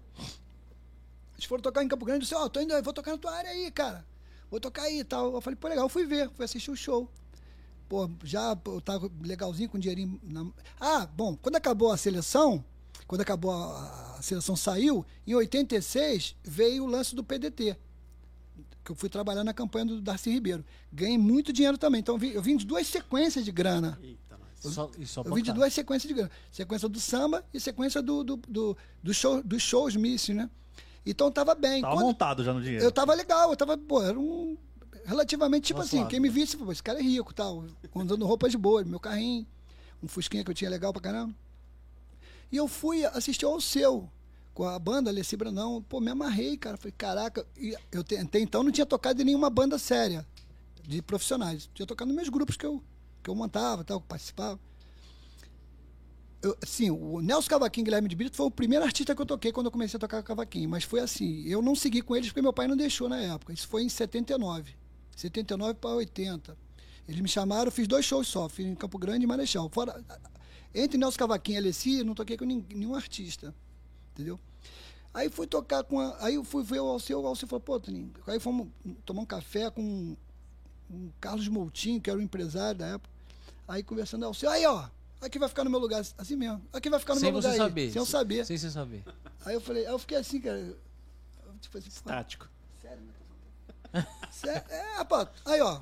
[1.34, 3.18] Eles foram tocar em Campo Grande, eu disse, ó, tô indo, eu vou tocar na
[3.18, 4.06] tua área aí, cara.
[4.50, 5.34] Vou tocar aí e tal.
[5.34, 7.10] Eu falei, pô, legal, fui ver, fui assistir o show.
[7.88, 10.20] Pô, já eu tava legalzinho com dinheirinho.
[10.22, 10.46] Na...
[10.80, 12.64] Ah, bom, quando acabou a seleção,
[13.06, 17.76] quando acabou a, a seleção saiu, em 86 veio o lance do PDT.
[18.86, 20.64] Que eu fui trabalhar na campanha do Darcy Ribeiro.
[20.92, 21.98] Ganhei muito dinheiro também.
[21.98, 23.98] Então eu vim, eu vim de duas sequências de grana.
[24.00, 24.72] Eita, nós.
[24.72, 26.30] Só, só Eu vim de duas sequências de grana.
[26.52, 30.48] Sequência do samba e sequência do, do, do, do show, dos shows Miss, né?
[31.04, 31.82] Então tava bem.
[31.82, 32.84] Tava Quando- montado já no dinheiro.
[32.84, 34.56] eu tava legal, eu tava, pô, era um.
[35.04, 36.34] Relativamente, tipo Tava assim, quem me né?
[36.34, 37.64] visse, pô, esse cara é rico tal.
[37.94, 39.44] Andando roupas boas, meu carrinho,
[40.00, 41.34] um fusquinha que eu tinha legal pra caramba.
[42.52, 44.08] E eu fui assistir ao seu,
[44.56, 45.82] com a banda Alessi Brandão.
[45.86, 46.78] Pô, me amarrei, cara.
[46.78, 50.26] Falei, caraca, e eu te- até então não tinha tocado em nenhuma banda séria,
[50.82, 51.68] de profissionais.
[51.74, 52.82] Tinha tocado nos meus grupos que eu,
[53.22, 54.58] que eu montava, tal, que participava.
[56.42, 59.52] Eu, assim, o Nelson Cavaquinho Guilherme de Brito foi o primeiro artista que eu toquei
[59.52, 60.70] quando eu comecei a tocar cavaquinho.
[60.70, 63.52] Mas foi assim, eu não segui com eles porque meu pai não deixou na época.
[63.52, 64.74] Isso foi em 79.
[65.14, 66.56] 79 para 80.
[67.06, 69.68] Eles me chamaram, fiz dois shows só, fiz em Campo Grande e Marechal.
[69.68, 70.02] Fora,
[70.74, 73.54] entre Nelson Cavaquinho e Alessi, não toquei com nenhum artista.
[74.16, 74.40] Entendeu?
[75.12, 77.78] Aí fui tocar com a, Aí eu fui ver o Alceu, o Alceu falou, pô,
[77.78, 78.68] Toninho, aí fomos
[79.04, 80.16] tomar um café com
[80.90, 83.10] um Carlos Moutinho, que era o empresário da época.
[83.68, 84.88] Aí conversando, Alceu, aí ó,
[85.20, 86.62] aqui vai ficar no meu lugar, assim mesmo.
[86.72, 87.90] Aqui vai ficar no Sem meu você lugar aí, saber.
[87.92, 88.46] sem eu saber.
[88.46, 89.04] Sem você saber.
[89.44, 90.74] Aí eu falei, aí eu fiquei assim, cara.
[91.60, 92.48] Tipo assim, pô, Tático.
[92.80, 93.02] sério,
[93.92, 94.06] né?
[94.30, 94.64] Sério?
[94.70, 95.80] É, rapaz, aí ó.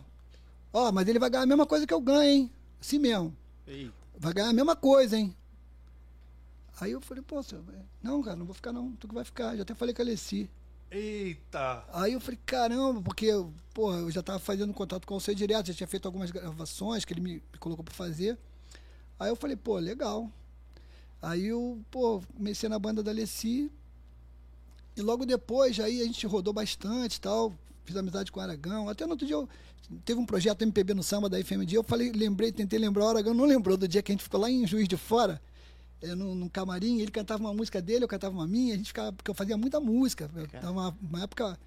[0.72, 2.50] Ó, mas ele vai ganhar a mesma coisa que eu ganho, hein?
[2.80, 3.36] Assim mesmo.
[3.66, 3.92] Eita.
[4.18, 5.36] Vai ganhar a mesma coisa, hein?
[6.80, 7.64] Aí eu falei, pô, senhor,
[8.02, 8.92] não, cara, não vou ficar não.
[8.92, 9.56] Tu que vai ficar.
[9.56, 10.50] Já até falei com a Alessi.
[10.90, 11.84] Eita!
[11.92, 13.28] Aí eu falei, caramba, porque,
[13.72, 17.04] pô, eu já tava fazendo contato com o seu direto, já tinha feito algumas gravações
[17.04, 18.38] que ele me, me colocou pra fazer.
[19.18, 20.30] Aí eu falei, pô, legal.
[21.20, 23.70] Aí eu, pô, comecei na banda da Alessi.
[24.96, 27.52] E logo depois, aí a gente rodou bastante e tal.
[27.84, 28.88] Fiz amizade com o Aragão.
[28.88, 29.48] Até no outro dia eu
[30.04, 31.76] teve um projeto MPB no samba da FMD.
[31.76, 34.40] Eu falei, lembrei, tentei lembrar, o Aragão não lembrou do dia que a gente ficou
[34.40, 35.40] lá em Juiz de Fora,
[36.04, 37.00] é, num, num camarim.
[37.00, 38.74] Ele cantava uma música dele, eu cantava uma minha.
[38.74, 40.30] A gente ficava, porque eu fazia muita música.
[40.34, 41.58] Eu tava uma, uma época,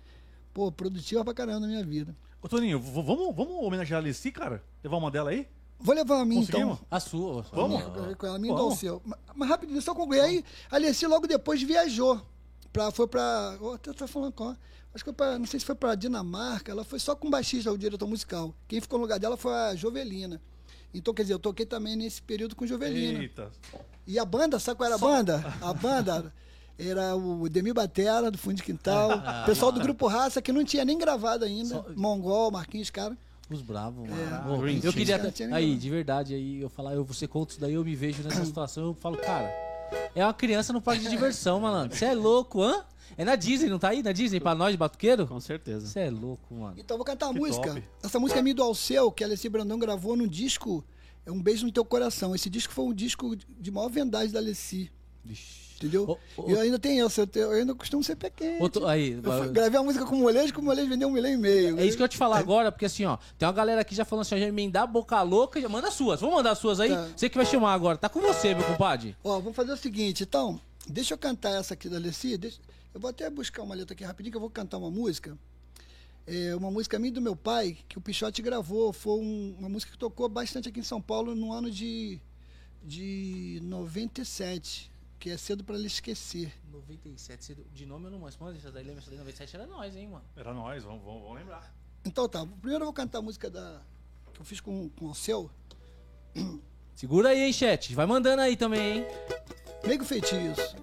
[0.53, 2.15] pô, produtiva pra caramba na minha vida.
[2.41, 4.63] Ô, Toninho, vamos, vamos homenagear a Alessi, cara?
[4.83, 5.47] Levar uma dela aí?
[5.79, 6.79] Vou levar a minha então.
[6.89, 7.43] A sua.
[7.51, 7.83] Vamos?
[8.15, 8.75] Com ela, minha Vamos.
[8.75, 9.01] do seu.
[9.05, 10.21] Mas, mas rapidinho, só concluir.
[10.21, 12.19] Aí, a Alessi logo depois viajou.
[12.73, 13.57] Pra, foi pra.
[13.61, 14.49] Oh, até tá falando com.
[14.49, 15.37] Acho que foi pra.
[15.37, 16.71] Não sei se foi pra Dinamarca.
[16.71, 18.55] Ela foi só com o baixista, o diretor musical.
[18.67, 20.41] Quem ficou no lugar dela foi a Jovelina.
[20.93, 23.19] Então, quer dizer, eu toquei também nesse período com Jovelina.
[23.19, 23.51] Eita.
[24.07, 25.53] E a banda, sabe qual era a banda?
[25.61, 26.33] A banda
[26.79, 29.11] era o Demi Batera, do Fundo de Quintal.
[29.17, 31.69] o pessoal do Grupo Raça, que não tinha nem gravado ainda.
[31.75, 33.17] Só- Mongol, Marquinhos, cara.
[33.49, 34.13] Os bravos, É.
[34.47, 34.67] mano.
[34.83, 35.21] Eu queria.
[35.53, 38.43] Aí, de verdade, aí eu falar, eu, você conta isso daí, eu me vejo nessa
[38.45, 39.49] situação, eu falo, cara,
[40.15, 41.97] é uma criança no parque de diversão, malandro.
[41.97, 42.83] Você é louco, hã?
[43.17, 44.03] É na Disney, não tá aí?
[44.03, 45.25] Na Disney, pra nós, batuqueiro?
[45.25, 45.87] Com certeza.
[45.87, 46.75] Você é louco, mano.
[46.77, 47.69] Então eu vou cantar a Que música.
[47.73, 47.83] top.
[48.03, 50.83] Essa música é minha do Alceu, que a Alessi Brandão gravou no disco
[51.27, 52.33] É Um Beijo no Teu Coração.
[52.33, 54.89] Esse disco foi um disco de maior vendagem da Alessi.
[55.75, 56.17] Entendeu?
[56.47, 58.61] E eu ainda tenho essa, eu, ainda costumo ser pequeno.
[58.61, 61.29] Outro, aí, Eu gravei uma música com o molejo, que o molejo vendeu um milhão
[61.31, 61.77] e meio.
[61.79, 64.03] É isso que eu te falar agora, porque assim, ó, tem uma galera aqui já
[64.05, 66.19] falando assim, já emendar a boca louca, já manda as suas.
[66.21, 66.89] Vamos mandar as suas aí?
[66.89, 67.09] Tá.
[67.15, 67.97] Você que vai chamar agora.
[67.97, 69.15] Tá com você, meu compadre.
[69.23, 72.37] Ó, vamos fazer o seguinte, então, deixa eu cantar essa aqui da Alessi.
[72.37, 72.59] deixa-
[72.93, 75.37] eu vou até buscar uma letra aqui rapidinho, que eu vou cantar uma música.
[76.27, 78.91] É uma música minha e do meu pai, que o Pichote gravou.
[78.91, 82.19] Foi um- uma música que tocou bastante aqui em São Paulo no ano de,
[82.83, 86.51] de 97, que é Cedo Pra Lhe Esquecer.
[86.69, 88.37] 97, de nome eu não manjo.
[88.41, 90.25] Mano, essa daí lembra, essa daí 97 era nós, hein, mano.
[90.35, 91.73] Era nós, vamos, vamos, vamos lembrar.
[92.03, 93.81] Então tá, primeiro eu vou cantar a música da,
[94.33, 95.49] que eu fiz com, com o Alceu,
[96.93, 97.93] Segura aí, hein, chat.
[97.95, 99.05] Vai mandando aí também, hein.
[99.87, 100.75] Nego Feitiço.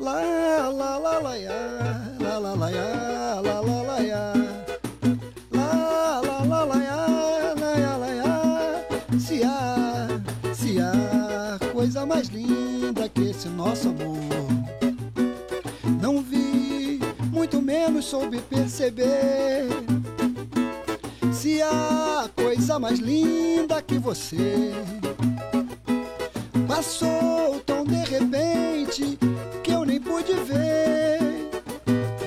[0.00, 1.50] Lá, lá, lá, lá, ia,
[2.20, 4.32] lá, lá, lá, ia, lá, lá, lá, ia.
[5.52, 6.74] Lá, lá, lá.
[9.20, 10.08] Se há,
[10.52, 14.18] se há coisa mais linda que esse nosso amor.
[16.00, 17.00] Não vi,
[17.30, 19.68] muito menos soube perceber.
[21.32, 24.72] Se há coisa mais linda que você.
[26.66, 29.18] Passou tão de repente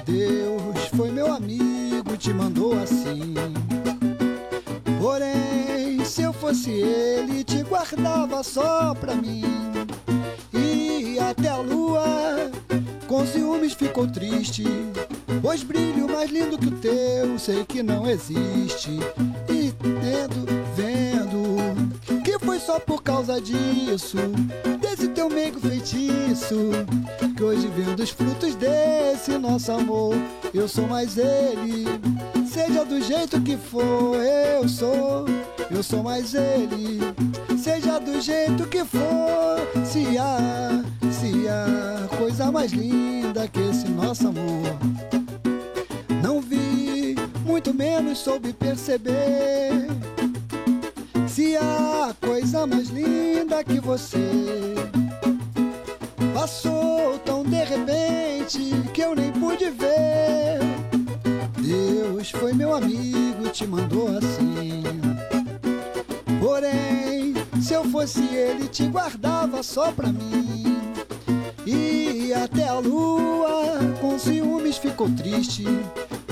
[0.05, 3.33] Deus foi meu amigo, te mandou assim.
[4.99, 9.43] Porém, se eu fosse ele, te guardava só pra mim.
[10.53, 12.03] E até a lua,
[13.07, 14.63] com ciúmes, ficou triste.
[15.41, 18.91] Pois brilho mais lindo que o teu, sei que não existe.
[19.49, 20.45] E tendo,
[20.75, 20.86] vendo,
[22.57, 24.17] foi só por causa disso,
[24.79, 26.71] desse teu meigo feitiço.
[27.35, 30.15] Que hoje vendo os frutos desse nosso amor,
[30.53, 31.85] eu sou mais ele.
[32.47, 35.25] Seja do jeito que for, eu sou,
[35.69, 36.99] eu sou mais ele.
[37.57, 44.29] Seja do jeito que for, se há, se há coisa mais linda que esse nosso
[44.29, 44.77] amor.
[46.23, 47.15] Não vi,
[47.45, 49.87] muito menos soube perceber.
[51.25, 54.17] Se há coisa mais linda que você
[56.33, 58.59] passou tão de repente
[58.93, 60.59] que eu nem pude ver.
[61.59, 64.83] Deus foi meu amigo, te mandou assim.
[66.39, 70.77] Porém, se eu fosse ele, te guardava só pra mim.
[71.65, 75.65] E até a lua com ciúmes ficou triste.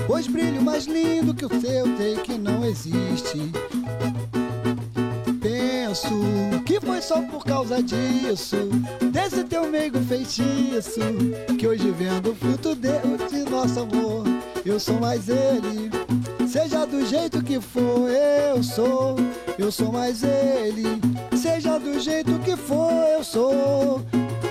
[0.08, 3.52] Pois brilho mais lindo que o teu tem que não existe.
[6.66, 8.58] Que foi só por causa disso,
[9.14, 11.00] desse teu meigo feitiço,
[11.58, 14.26] que hoje vendo o fruto de nosso amor,
[14.66, 15.90] eu sou mais ele.
[16.50, 19.16] Seja do jeito que for, eu sou,
[19.58, 21.00] eu sou mais ele.
[21.38, 24.02] Seja do jeito que for, eu sou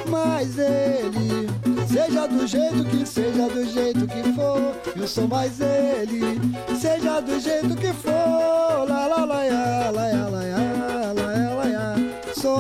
[0.09, 1.47] mais ele.
[1.87, 6.41] Seja do jeito que seja do jeito que for, eu sou mais ele.
[6.81, 10.74] Seja do jeito que for, lá lá ya, lá ya, lá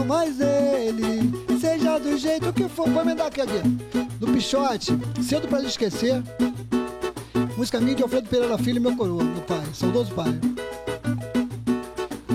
[0.03, 1.31] Mais ele.
[1.61, 3.61] Seja do jeito que for, vou emendar aqui, aqui.
[4.19, 6.23] Do Pichote, cedo pra esquecer.
[7.57, 10.39] Música minha de Alfredo Pereira Filho, meu coroa, meu pai, saudoso pai.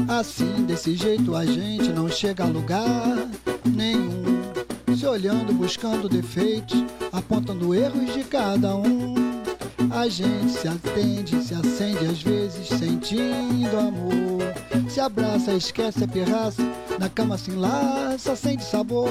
[0.08, 3.28] Assim, desse jeito a gente não chega a lugar
[3.66, 4.42] nenhum.
[4.98, 9.19] Se olhando, buscando defeitos, apontando erros de cada um.
[9.92, 14.90] A gente se atende, se acende às vezes, sentindo amor.
[14.90, 16.62] Se abraça, esquece a pirraça,
[17.00, 19.10] na cama se enlaça, sente sabor.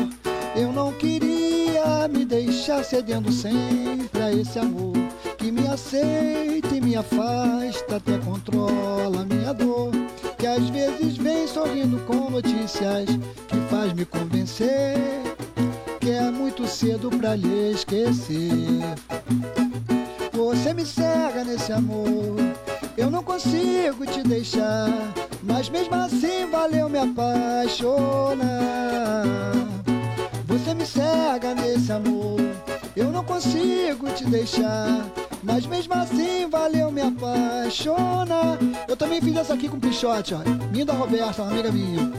[0.55, 4.95] Eu não queria me deixar cedendo sempre a esse amor
[5.39, 9.93] que me aceita e me afasta, até controla minha dor.
[10.39, 13.09] Que às vezes vem sorrindo com notícias
[13.49, 14.97] que faz me convencer
[16.09, 18.81] que é muito cedo pra lhe esquecer.
[20.39, 22.37] Você me cega nesse amor,
[22.97, 24.89] eu não consigo te deixar,
[25.43, 28.45] mas mesmo assim valeu me apaixonar.
[30.47, 32.39] Você me cega nesse amor,
[32.95, 35.05] eu não consigo te deixar.
[35.43, 38.59] Mas mesmo assim valeu me apaixonar.
[38.87, 40.41] Eu também fiz essa aqui com o Pichote, ó.
[40.71, 42.13] Minha da Roberta, uma amiga minha.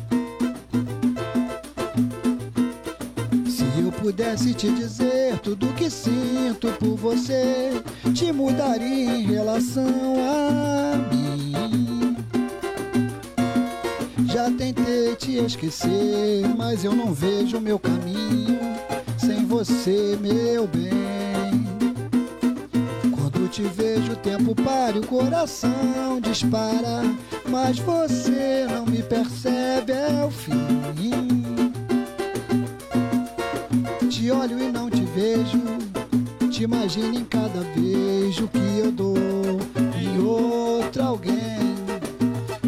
[4.01, 7.71] Pudesse te dizer tudo que sinto por você,
[8.13, 12.15] te mudaria em relação a mim.
[14.26, 18.59] Já tentei te esquecer, mas eu não vejo meu caminho
[19.17, 20.89] sem você, meu bem.
[23.11, 27.03] Quando te vejo, o tempo para e o coração dispara,
[27.49, 31.59] mas você não me percebe, é o fim.
[34.20, 35.62] Te olho e não te vejo,
[36.52, 39.16] te imagino em cada beijo que eu dou
[39.98, 41.74] em outro alguém.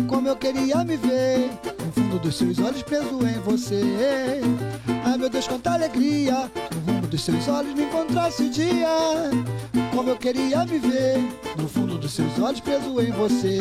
[0.08, 1.50] Como eu queria me ver
[1.86, 3.82] no fundo dos seus olhos preso em você.
[5.04, 6.50] Ai meu Deus, quanta alegria
[7.12, 8.88] dos seus olhos me encontrasse o dia.
[9.94, 11.18] Como eu queria me ver
[11.58, 13.60] no fundo dos seus olhos preso em você.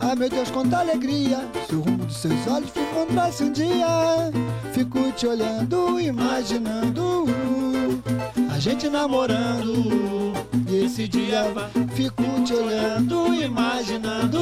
[0.00, 4.30] Ai meu Deus, quanta alegria se o rumo dos seus olhos me encontrasse um dia.
[4.72, 7.26] Fico te olhando, imaginando
[8.48, 10.32] a gente namorando.
[10.68, 11.46] E esse dia
[11.94, 14.38] fico te olhando, imaginando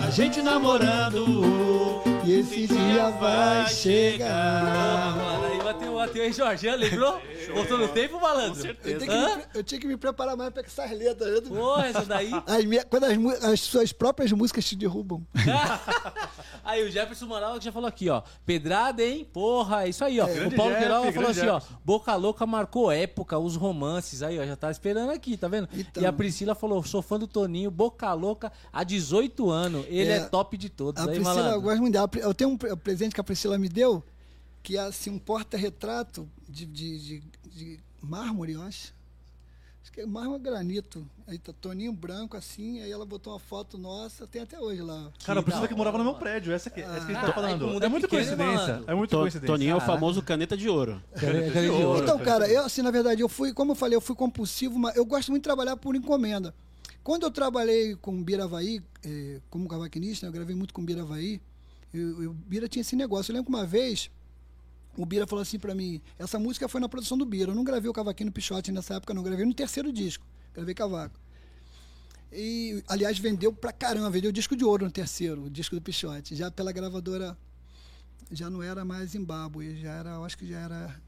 [0.00, 2.15] a gente namorando.
[2.26, 5.16] E esse dia vai chegar.
[5.16, 7.20] Mano, aí bateu, bateu aí, Jorge, lembrou?
[7.54, 8.66] Voltou no tempo, malandro?
[8.66, 9.36] Eu, tenho que Hã?
[9.36, 11.42] me, eu tinha que me preparar mais para essas letras.
[11.48, 11.56] né?
[11.56, 12.30] Porra, essa daí.
[12.46, 15.24] As minha- quando as, as suas próprias músicas te derrubam.
[16.64, 18.22] Aí o Jefferson Moral já falou aqui, ó.
[18.44, 19.24] Pedrada, hein?
[19.32, 20.24] Porra, é isso aí, ó.
[20.24, 21.60] o Grande Paulo Queiroga falou assim, ó.
[21.60, 21.80] Jefferson.
[21.84, 24.20] Boca Louca marcou época, os romances.
[24.20, 25.68] Aí, ó, já tá esperando aqui, tá vendo?
[25.72, 26.02] Então.
[26.02, 29.86] E a Priscila falou, sou fã do Toninho, Boca Louca, há 18 anos.
[29.88, 31.00] Ele é, É, top de todos.
[31.00, 31.60] A aí, Priscila, eu malandro.
[31.62, 32.10] gosto muito dela.
[32.20, 34.02] Eu tenho um pre- presente que a Priscila me deu,
[34.62, 37.22] que é assim, um porta-retrato de, de, de,
[37.52, 38.94] de mármore, eu acho.
[39.82, 41.06] Acho que é mais um granito.
[41.28, 45.12] Aí tá Toninho branco assim, aí ela botou uma foto nossa, tem até hoje lá.
[45.24, 46.52] Cara, a Priscila que morava no meu prédio.
[46.52, 47.80] Essa que, essa que a gente Ah, tá falando.
[47.82, 48.82] É é muita coincidência.
[48.86, 49.46] É muita To- coincidência.
[49.54, 51.00] Toninho é o famoso caneta de ouro.
[51.14, 52.02] Caneta de ouro.
[52.02, 54.96] Então, cara, eu, assim, na verdade, eu fui, como eu falei, eu fui compulsivo, mas
[54.96, 56.52] eu gosto muito de trabalhar por encomenda.
[57.04, 60.84] Quando eu trabalhei com o Bira Havaí, eh, como cavaquinista, eu gravei muito com o
[61.96, 63.30] O Bira tinha esse negócio.
[63.30, 64.10] Eu lembro que uma vez,
[64.96, 67.64] o Bira falou assim pra mim, essa música foi na produção do Bira, eu não
[67.64, 71.18] gravei o cavaquinho no Pichote nessa época, não, gravei no terceiro disco, gravei cavaco.
[72.32, 76.34] E, aliás, vendeu pra caramba, vendeu disco de ouro no terceiro, o disco do Pichote,
[76.34, 77.36] já pela gravadora,
[78.30, 81.00] já não era mais Zimbábue, já era, acho que já era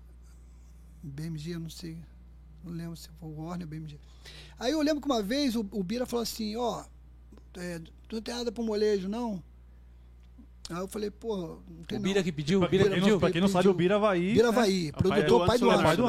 [1.03, 1.99] BMG, eu não sei.
[2.65, 3.99] Não lembro se foi Warner ou BMG.
[4.59, 6.85] Aí eu lembro que uma vez o, o Bira falou assim, ó,
[7.57, 9.43] é, tu não tem nada pro molejo, não?
[10.71, 12.09] Aí eu falei, pô, não tem O não.
[12.09, 13.13] Bira que pediu, o Pra Bira que quem, pediu.
[13.15, 14.33] não, pra quem não sabe, o Bira Havaí.
[14.35, 14.49] Bira né?
[14.59, 16.03] Havaí, É o pai produtor do pai do Anderson É o pai Anderson.
[16.03, 16.07] do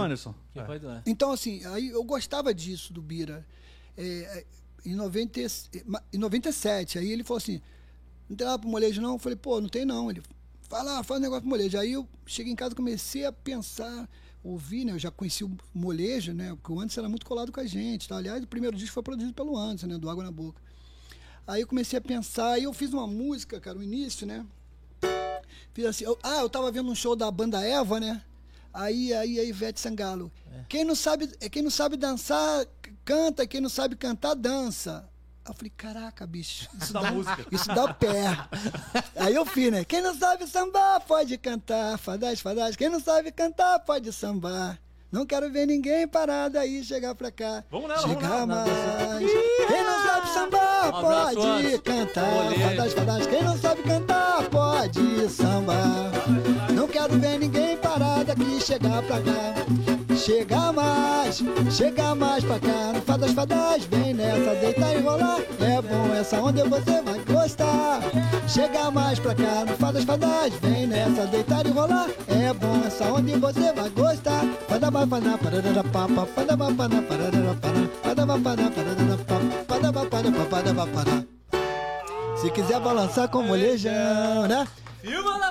[0.89, 1.01] Anderson.
[1.03, 3.45] Do- Então, assim, aí eu gostava disso do Bira.
[3.97, 4.45] É, é,
[4.85, 5.47] em, 90, e-
[5.85, 7.61] ma- em 97, aí ele falou assim:
[8.29, 9.13] não tem nada pro molejo, não?
[9.13, 10.09] Eu falei, pô, não tem não.
[10.09, 10.21] Ele,
[10.69, 11.77] vai lá, faz um negócio pro molejo.
[11.77, 14.09] Aí eu cheguei em casa comecei a pensar,
[14.43, 14.91] ouvir, né?
[14.93, 16.49] Eu já conheci o molejo, né?
[16.55, 18.07] Porque o Anderson era muito colado com a gente.
[18.09, 18.17] Tá?
[18.17, 19.97] Aliás, o primeiro disco foi produzido pelo Anderson, né?
[19.97, 20.61] Do Água na Boca.
[21.49, 24.45] Aí eu comecei a pensar, aí eu fiz uma música, cara, o início, né?
[25.73, 28.21] Fiz assim, eu- ah, eu tava vendo um show da banda Eva, né?
[28.71, 30.31] Aí, aí, aí, Ivete Sangalo.
[30.67, 32.65] Quem não sabe, é, quem não sabe dançar,
[33.03, 35.09] canta, quem não sabe cantar, dança.
[35.43, 37.45] Aí eu falei, caraca, bicho, isso dá, música.
[37.51, 38.25] isso dá pé.
[39.17, 39.83] Aí eu fiz, né?
[39.83, 41.97] Quem não sabe sambar, pode cantar.
[41.97, 42.75] Fadás, fadás.
[42.75, 44.77] Quem não sabe cantar, pode sambar.
[45.11, 47.63] Não quero ver ninguém parado aí chegar pra cá.
[47.71, 48.63] Vamos vamos Chegar nela.
[48.65, 49.31] mais.
[49.67, 52.25] Quem não sabe sambar, Pode cantar.
[52.25, 52.61] Molejo.
[52.61, 53.27] Fadás, fadás.
[53.27, 56.11] Quem não sabe cantar, pode sambar.
[56.73, 59.53] Não quero ver ninguém parado aqui chegar pra cá.
[60.15, 61.41] Chega mais,
[61.71, 62.93] chega mais pra cá.
[63.05, 65.39] Fadas, fadas, vem nessa, deita e rolar.
[65.61, 68.01] É bom essa onda você vai gostar.
[68.47, 69.65] Chega mais pra cá.
[69.65, 72.09] No fadas, fadas, vem nessa, deitar e rolar.
[72.27, 74.43] É bom essa onda você vai gostar.
[74.67, 77.89] Fada, fada, pararara, papa, fada, fada, pararara, pará.
[78.03, 79.38] Fada, fada, pararara, papa,
[79.93, 81.27] fada, fada, fada.
[82.41, 84.67] Se quiser balançar com molejão, né?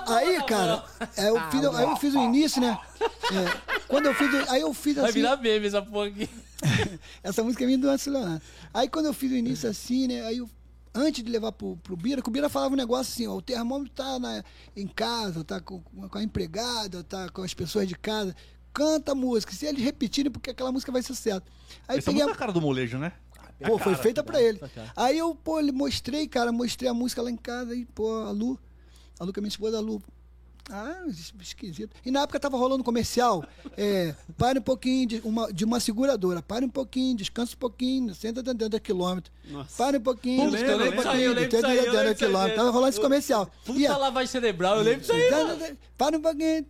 [0.07, 0.85] Aí, cara,
[1.17, 2.79] é, eu fiz, aí eu fiz o início, né?
[3.01, 6.29] É, quando eu fiz, o- aí eu fiz Vai assim, virar meme essa porra aqui.
[7.23, 8.43] essa música é minha do Anderson Leonardo.
[8.73, 10.27] Aí quando eu fiz o início assim, né?
[10.27, 10.49] Aí eu,
[10.95, 13.43] antes de levar pro, pro Bira, que o Bira falava um negócio assim, ó, o
[13.43, 14.43] termômetro tá na,
[14.77, 18.35] em casa, tá com, com a empregada, tá com as pessoas de casa,
[18.73, 19.53] canta a música.
[19.53, 21.51] Se eles repetirem, porque aquela música vai ser certa.
[21.87, 23.13] Aí Essa peguei música é a, a cara do molejo, né?
[23.65, 24.59] Pô, foi feita pra ele.
[24.59, 24.93] Cara.
[24.97, 28.31] Aí eu, pô, ele mostrei, cara, mostrei a música lá em casa, aí, pô, a
[28.31, 28.59] Lu,
[29.19, 30.01] a Lu que é minha esposa, a Lu.
[30.71, 31.97] Ah, es- esquisito.
[32.05, 33.43] E na época tava rolando um comercial.
[33.75, 36.43] É, pare um pouquinho de uma, de uma seguradora.
[36.43, 39.33] Pare um pouquinho, descansa um pouquinho, 180 quilômetros.
[39.79, 42.13] Pare um pouquinho, descansa um pouquinho, disso aí, eu lembro disso aí, eu lembro 180
[42.13, 42.29] disso aí.
[42.29, 42.57] quilômetros.
[42.59, 43.51] Tava rolando esse comercial.
[43.65, 46.67] Puta E a- lavagem cerebral, eu lembro disso aí, para um pouquinho.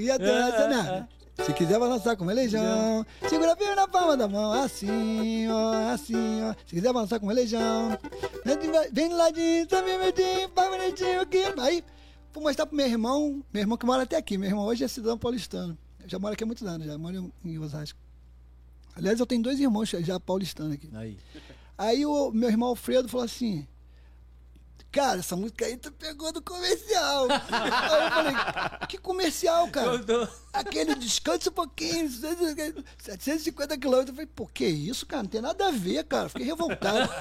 [0.00, 1.08] E a dança, né?
[1.42, 6.54] Se quiser balançar com melejão, segura firme na palma da mão, assim, ó, assim, ó.
[6.64, 7.98] Se quiser balançar com melejão,
[8.92, 11.42] vem do ladinho, bem bonitinho, pá bonitinho aqui.
[11.60, 11.84] Aí,
[12.32, 14.38] vou mostrar pro meu irmão, meu irmão que mora até aqui.
[14.38, 15.76] Meu irmão hoje é cidadão paulistano.
[16.06, 17.98] Já mora aqui há muitos anos, já mora em- em Osasco.
[18.94, 20.88] Aliás, eu tenho dois irmãos já paulistanos aqui.
[20.94, 21.18] Aí.
[21.76, 23.66] Aí o meu irmão Alfredo falou assim:
[24.94, 27.26] Cara, essa música aí tu pegou do comercial.
[27.28, 28.34] aí eu falei:
[28.88, 30.00] Que comercial, cara?
[30.52, 34.10] Aquele descansa um pouquinho, 750 quilômetros.
[34.10, 35.24] Eu falei: Pô, que isso, cara?
[35.24, 36.28] Não tem nada a ver, cara.
[36.28, 37.12] Fiquei revoltado.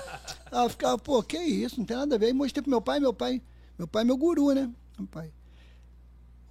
[0.51, 1.79] Aí eu ficava: Pô, que isso?
[1.79, 2.27] Não tem nada a ver.
[2.27, 3.41] Aí mostrei pro meu pai, meu pai,
[3.75, 4.69] meu pai é meu guru, né?
[4.95, 5.33] Meu pai: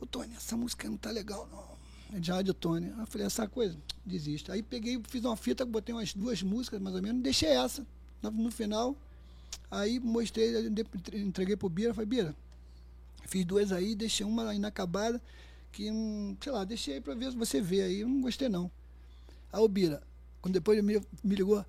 [0.00, 2.16] Ô, Tony, essa música não tá legal, não.
[2.16, 2.86] É de rádio Tony.
[2.86, 4.54] Aí eu falei, essa coisa, desista.
[4.54, 7.86] Aí peguei, fiz uma fita, botei umas duas músicas, mais ou menos, deixei essa.
[8.20, 8.96] No final,
[9.70, 10.52] aí mostrei,
[11.14, 12.34] entreguei pro Bira, falei, Bira,
[13.26, 15.20] fiz duas aí, deixei uma inacabada,
[15.70, 15.88] que,
[16.42, 18.00] sei lá, deixei aí pra ver se você vê aí.
[18.00, 18.70] Eu não gostei, não.
[19.52, 20.02] Aí o Bira,
[20.40, 21.64] quando depois ele me, me ligou,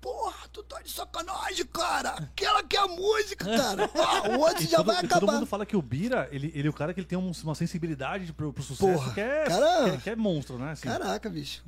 [0.00, 2.10] porra, tu tá de sacanagem, cara.
[2.10, 3.88] Aquela que é a música, cara.
[3.94, 5.32] Ah, o outro E já todo, vai e todo acabar.
[5.34, 7.54] mundo fala que o Bira, ele, ele é o cara que ele tem um- uma
[7.54, 10.72] sensibilidade pro, pro sucesso Porra, que, é, cara- que, é, que é monstro, né?
[10.72, 11.62] Assim, Caraca, bicho.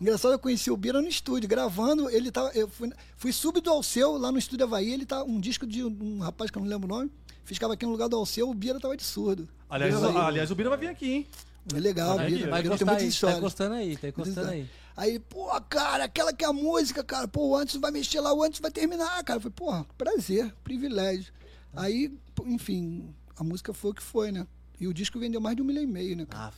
[0.00, 2.08] Engraçado, eu conheci o Bira no estúdio, gravando.
[2.10, 2.50] Ele tava.
[2.50, 4.92] Eu fui, fui sub do Alceu, lá no estúdio Havaí.
[4.92, 7.10] Ele tá um disco de um rapaz que eu não lembro o nome.
[7.44, 9.48] Ficava aqui no lugar do Alceu, o Bira tava de surdo.
[9.68, 10.22] aliás, Bira Havaí.
[10.24, 11.26] aliás, o Bira vai vir aqui, hein?
[11.74, 14.68] É legal, Vai, Bira, Vai Bira tem aí, tá encostando aí, tá encostando aí.
[14.96, 17.26] Aí, pô, cara, aquela que é a música, cara.
[17.26, 19.38] Pô, o Anderson vai mexer lá, o Anderson vai terminar, cara.
[19.38, 21.32] Eu falei, porra, prazer, privilégio.
[21.74, 24.46] Aí, pô, enfim, a música foi o que foi, né?
[24.78, 26.44] E o disco vendeu mais de um milhão e meio, né, cara?
[26.44, 26.48] Ah,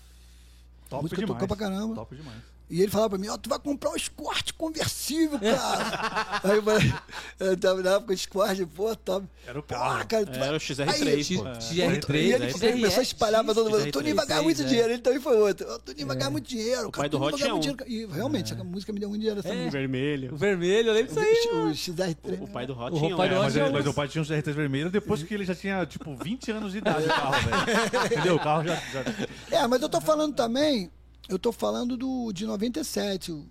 [0.87, 1.41] A Top música demais.
[1.41, 1.95] tocou pra caramba.
[1.95, 2.39] Top demais.
[2.69, 6.41] E ele falava pra mim, ó, tu vai comprar um Escort conversível, cara.
[6.43, 6.93] aí eu falei,
[7.39, 9.25] eu tava na época, Escort, pô, top.
[9.47, 10.05] Era o carro.
[10.09, 11.45] cara, tu vai- Era o XR3, Aí, pô.
[11.45, 12.53] XR3, e ele né?
[12.73, 13.79] começou a espalhar pra todo mundo.
[13.83, 14.65] XR3, O Toninho vai ganhar muito é.
[14.65, 14.89] dinheiro.
[14.93, 15.67] Ele também foi outro.
[15.73, 16.89] O Toninho vai ganhar muito dinheiro.
[16.89, 18.11] O pai do tinha muito dinheiro.
[18.13, 19.39] E realmente, a música me deu muito dinheiro.
[19.41, 19.53] Essa É.
[19.55, 19.71] música.
[19.71, 20.35] Vermelho.
[20.35, 21.49] O vermelho, eu lembro disso aí.
[21.53, 22.43] O, o XR3.
[22.43, 23.39] O pai do Hot O tinha um, pai do é.
[23.39, 25.45] Hot Mas, tinha ele- um- mas o pai tinha um CR3 vermelho depois que ele
[25.45, 28.07] já tinha, tipo, 20 anos de idade o carro, velho.
[28.13, 28.35] Entendeu?
[28.35, 28.75] O carro já.
[28.75, 29.59] já...
[29.59, 30.91] É, mas eu tô falando também,
[31.29, 33.33] eu tô falando do, de 97.
[33.33, 33.47] O,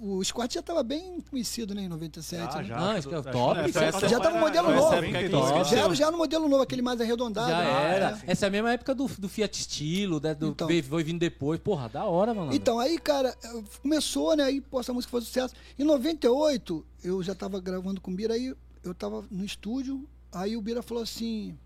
[0.00, 2.42] o Escort já tava bem conhecido, né, em 97.
[2.42, 2.64] Ah, né?
[2.64, 2.76] já.
[2.80, 4.08] Não, esse que é top, é essa top.
[4.08, 4.94] Já tava no modelo era novo.
[4.96, 5.70] 92, Top.
[5.70, 7.48] Já, era- já no modelo novo, aquele mais arredondado.
[7.50, 7.94] Já né?
[7.96, 8.22] era.
[8.26, 10.34] Essa é a mesma época do, do Fiat Estilo, né?
[10.34, 10.66] Do, Então.
[10.66, 11.60] veio, foi vindo depois.
[11.60, 12.52] Porra, da hora, mano.
[12.52, 13.32] Então, aí, cara,
[13.80, 14.44] começou, né?
[14.44, 15.54] Aí, pô, essa música foi sucesso.
[15.78, 20.56] Em 98, eu já tava gravando com o Bira, aí eu tava no estúdio, aí
[20.56, 21.56] o Bira falou assim: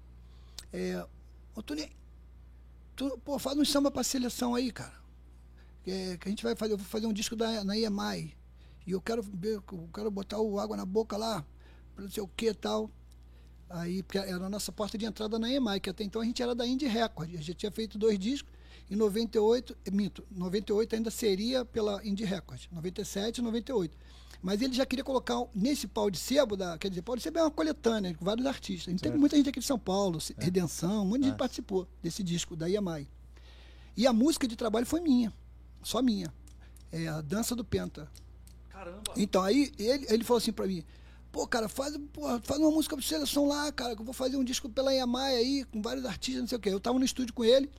[0.72, 1.02] é,
[1.56, 1.88] Ô, Toninho,
[2.94, 4.99] tu, pô, faz um samba pra seleção aí, cara.
[5.82, 8.34] Que, é- que a gente vai fazer, eu vou fazer um disco da, na EMI.
[8.86, 11.44] E eu quero, ver- eu quero botar o água na boca lá,
[11.94, 12.90] pra não sei o que e tal.
[13.68, 16.42] Aí, porque era a nossa porta de entrada na EMI, que até então a gente
[16.42, 17.28] era da Indie Record.
[17.34, 18.52] A gente tinha feito dois discos.
[18.90, 22.62] Em 98, eh, minto, 98 ainda seria pela Indie Record.
[22.72, 23.96] 97 e 98.
[24.42, 27.38] Mas ele já queria colocar nesse pau de sebo, da, quer dizer, pau de sebo
[27.38, 28.88] é uma coletânea com vários artistas.
[28.88, 31.86] A gente teve muita gente aqui de São Paulo, Redenção, um monte de gente participou
[32.02, 33.06] desse disco da EMI.
[33.96, 35.32] E a música de trabalho foi minha,
[35.82, 36.32] só minha.
[36.92, 38.10] É a Dança do Penta.
[38.68, 39.02] Caramba.
[39.16, 40.84] Então, aí ele, ele falou assim pra mim:
[41.30, 44.36] pô, cara, faz, porra, faz uma música de seleção lá, cara, que eu vou fazer
[44.36, 46.70] um disco pela Yamai aí, com vários artistas, não sei o quê.
[46.70, 47.70] Eu tava no estúdio com ele,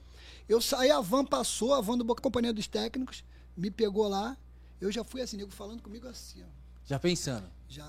[0.48, 3.24] eu saí, a van passou, a van do Boca Companhia dos Técnicos,
[3.58, 4.38] me pegou lá,
[4.80, 6.48] eu já fui assim, nego falando comigo assim, ó,
[6.86, 7.50] Já pensando.
[7.68, 7.86] já.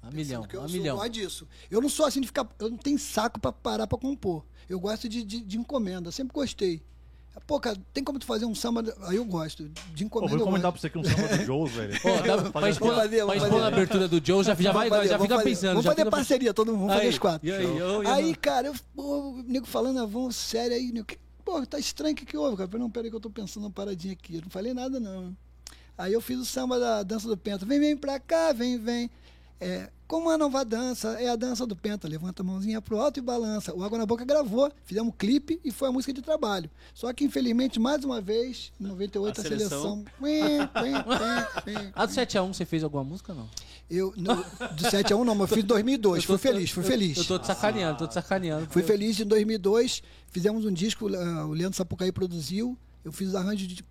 [0.00, 0.96] A Pensando milhão, que eu a sou milhão.
[0.96, 1.48] gosto disso.
[1.70, 2.48] Eu não sou assim de ficar.
[2.58, 4.44] Eu não tenho saco pra parar pra compor.
[4.68, 6.82] Eu gosto de, de, de encomenda, sempre gostei.
[7.46, 8.84] Pô, cara, tem como tu fazer um samba.
[9.02, 9.68] Aí eu gosto.
[9.94, 10.30] De Pô, encomenda.
[10.30, 10.72] vou eu encomendar gosto.
[10.72, 12.00] pra você aqui um samba do Joe, velho.
[12.04, 13.62] Ó, dá, pra expor, Vamos fazer, na fazer.
[13.62, 15.48] abertura do Joe, já, já vai, fazer, já fica fazer.
[15.48, 15.68] pensando.
[15.70, 16.80] Vamos já fazer parceria, todo mundo.
[16.80, 17.48] Vamos fazer Aí, os quatro.
[17.48, 20.92] E aí, eu, Aí, eu- cara, eu, pô, o nego falando, ah, vamos, sério aí,
[20.92, 21.06] nego,
[21.44, 22.66] pô, tá estranho, o que que houve, cara?
[22.66, 24.36] Eu falei, Não, peraí que eu tô pensando uma paradinha aqui.
[24.36, 25.34] Eu não falei nada, não.
[25.96, 27.64] Aí eu fiz o samba da dança do Penta.
[27.64, 29.10] Vem, vem pra cá, vem, vem.
[29.60, 32.06] É, como a nova dança, é a dança do Penta.
[32.06, 33.74] Levanta a mãozinha pro alto e balança.
[33.74, 36.68] O Água na Boca gravou, fizemos um clipe e foi a música de trabalho.
[36.92, 40.04] Só que, infelizmente, mais uma vez, em 98, a, A seleção.
[40.20, 40.70] seleção.
[41.96, 43.48] A do 7x1 você fez alguma música não?
[43.90, 44.36] Eu, no,
[44.74, 46.22] do 7 a 1 não, mas eu fiz em 2002.
[46.22, 47.16] Eu tô- Fui feliz, fui eu- feliz.
[47.16, 48.66] Eu tô te sacaneando, tô te sacaneando.
[48.68, 53.66] Fui feliz em 2002, fizemos um disco, uh, o Leandro Sapucaí produziu, eu fiz arranjo
[53.66, 53.82] de,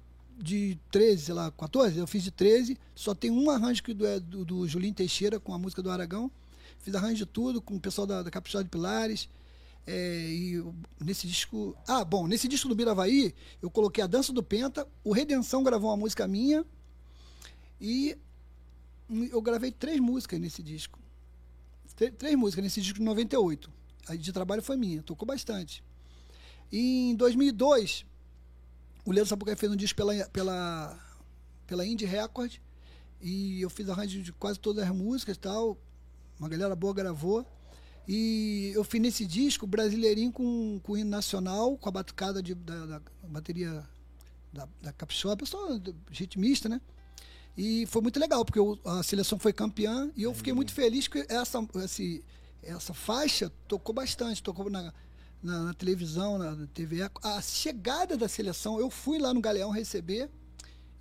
[0.42, 4.06] de 13, sei lá, 14, eu fiz de 13, só tem um arranjo que do,
[4.06, 6.32] é do, do Julinho Teixeira com a música do Aragão,
[6.80, 9.30] fiz arranjo de tudo com o pessoal da, da de Pilares,
[9.86, 10.64] é, e
[11.00, 11.76] nesse disco...
[11.88, 15.90] Ah, bom, nesse disco do Biravaí, eu coloquei a Dança do Penta, o Redenção gravou
[15.90, 16.66] uma música minha,
[17.80, 18.16] e
[19.32, 21.00] eu gravei três músicas nesse disco.
[21.96, 23.72] Tre- três músicas nesse disco de 98.
[24.08, 25.84] A de trabalho foi minha, tocou bastante.
[26.72, 28.06] E em 2002,
[29.06, 31.00] o Leandro Sapucaí fez um disco pela, pela,
[31.68, 32.54] pela Indie Record.
[33.22, 35.78] E eu fiz arranjo de quase todas as músicas e tal.
[36.40, 37.46] Uma galera boa gravou.
[38.08, 42.56] E eu fiz nesse disco brasileirinho com, com o hino nacional, com a batucada de,
[42.56, 43.88] da, da bateria
[44.52, 45.80] da, da Capixaba, pessoal
[46.10, 46.82] ritmista, né?
[47.58, 51.08] E foi muito legal, porque eu- a seleção foi campeã e eu fiquei muito feliz
[51.08, 52.24] que essa, esse,
[52.64, 54.92] essa faixa tocou bastante, tocou na,
[55.42, 57.10] na, na televisão, na, na TV.
[57.24, 60.30] A chegada da seleção, eu fui lá no Galeão receber,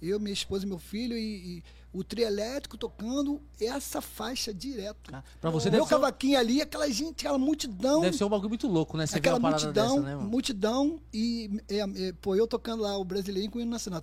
[0.01, 5.11] eu, minha esposa e meu filho, e, e o trio elétrico tocando essa faixa direto.
[5.13, 8.29] Ah, Pra você Meu ser, um- cavaquinho ali, aquela gente, aquela multidão deve ser um
[8.29, 9.07] bagulho muito louco, né?
[9.07, 10.29] Você vê aquela uma multidão, dessa, né, mano?
[10.31, 14.01] multidão e é, é, pô, eu tocando lá o brasileirinho com o hino nacional.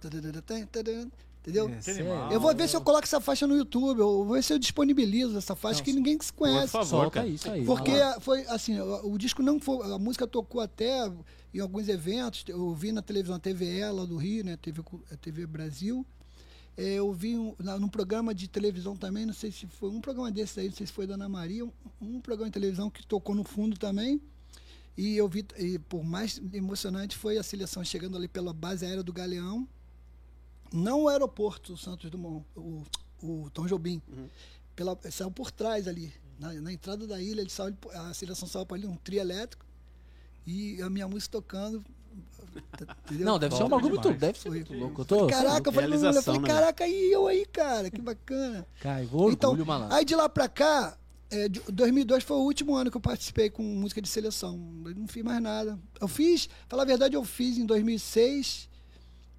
[1.48, 1.70] Entendeu?
[1.70, 2.36] É.
[2.36, 4.60] Eu vou ver se eu coloco essa faixa no YouTube, eu vou ver se eu
[4.60, 6.68] disponibilizo essa faixa Não, que ninguém se conhece.
[6.68, 7.28] favor, Solta cara.
[7.28, 7.64] isso aí.
[7.66, 9.90] Porque foi assim, o, o disco não foi.
[9.94, 11.10] A música tocou até
[11.54, 12.44] em alguns eventos.
[12.48, 14.58] Eu vi na televisão, a TVE lá do Rio, né?
[14.58, 16.06] TV, a TV Brasil.
[16.76, 20.00] É, eu vi um, na- num programa de televisão também, não sei se foi um
[20.02, 22.88] programa desse aí, não sei se foi da Ana Maria, um, um programa de televisão
[22.90, 24.22] que tocou no fundo também.
[24.96, 29.02] E eu vi, e por mais emocionante foi a seleção chegando ali pela base aérea
[29.02, 29.68] do Galeão,
[30.72, 32.84] não o aeroporto Santos Dumont, o,
[33.22, 34.02] o Tom Jobim.
[34.76, 36.14] Pela, saiu por trás ali.
[36.40, 39.66] Na, na entrada da ilha, ele saiu, a seleção saiu para ali, um trio elétrico.
[40.46, 41.84] E a minha música tocando.
[43.06, 43.26] Entendeu?
[43.26, 44.14] Não, deve ser um bagulho muito.
[44.14, 45.02] Deve ser muito louco.
[45.02, 45.28] Eu tô.
[45.28, 46.48] Caraca, eu falei, eu falei, né?
[46.48, 48.66] caraca, e eu aí, cara, que bacana.
[48.80, 49.96] Cara, orgulho, então, malandro.
[49.96, 50.98] aí de lá pra cá,
[51.30, 54.60] é, de- 2002 foi o último ano que eu participei com música de seleção.
[54.86, 55.78] Eu não fiz mais nada.
[56.00, 58.70] Eu fiz, falar a verdade, eu fiz em 2006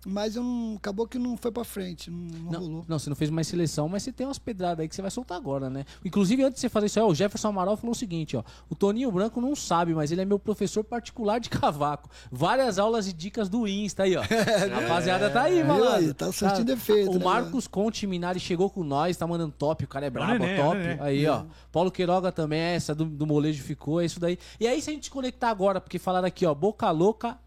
[0.07, 2.85] mas eu não, acabou que não foi pra frente, não, não Não, rolou.
[2.89, 5.11] não, você não fez mais seleção, mas você tem umas pedradas aí que você vai
[5.11, 5.85] soltar agora, né?
[6.05, 8.43] Inclusive, antes de você fazer isso aí, ó, o Jefferson Amaral falou o seguinte, ó.
[8.71, 12.09] O Toninho Branco não sabe, mas ele é meu professor particular de cavaco.
[12.31, 14.23] Várias aulas e dicas do Insta aí, ó.
[14.73, 15.95] Rapaziada, tá aí, Viu malandro.
[16.09, 16.15] aí?
[16.15, 19.89] Tá surtindo efeito, O né, Marcos Conte Minari chegou com nós, tá mandando top, o
[19.89, 20.77] cara é brabo, Nenê, top.
[20.79, 21.03] Nenê.
[21.03, 21.45] Aí, ó.
[21.73, 24.39] Paulo Queiroga também, essa do, do molejo ficou, é isso daí.
[24.61, 27.39] E aí, se a gente conectar agora, porque falaram aqui, ó, Boca Louca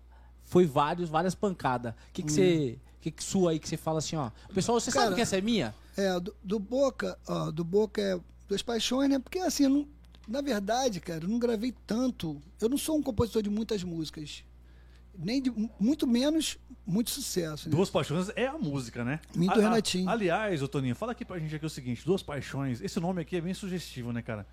[0.51, 1.93] foi vários, várias pancadas.
[1.93, 2.77] O que que você...
[2.99, 4.29] O que, que sua aí que você fala assim, ó?
[4.53, 5.73] Pessoal, você sabe que essa é minha?
[5.97, 9.17] É, do, do Boca, ó, do Boca é Duas Paixões, né?
[9.17, 9.87] Porque assim, não-
[10.27, 12.39] na verdade, cara, eu não gravei tanto.
[12.61, 14.43] Eu não sou um compositor de muitas músicas.
[15.17, 17.69] Nem de, muito menos muito sucesso.
[17.69, 17.75] Né?
[17.75, 19.19] Duas Paixões é a música, né?
[19.35, 20.07] Minto A- a- Renatinho.
[20.07, 22.81] aliás, ô Toninho, fala aqui pra gente aqui o seguinte: Duas Paixões.
[22.81, 24.45] Esse nome aqui é bem sugestivo, né, cara?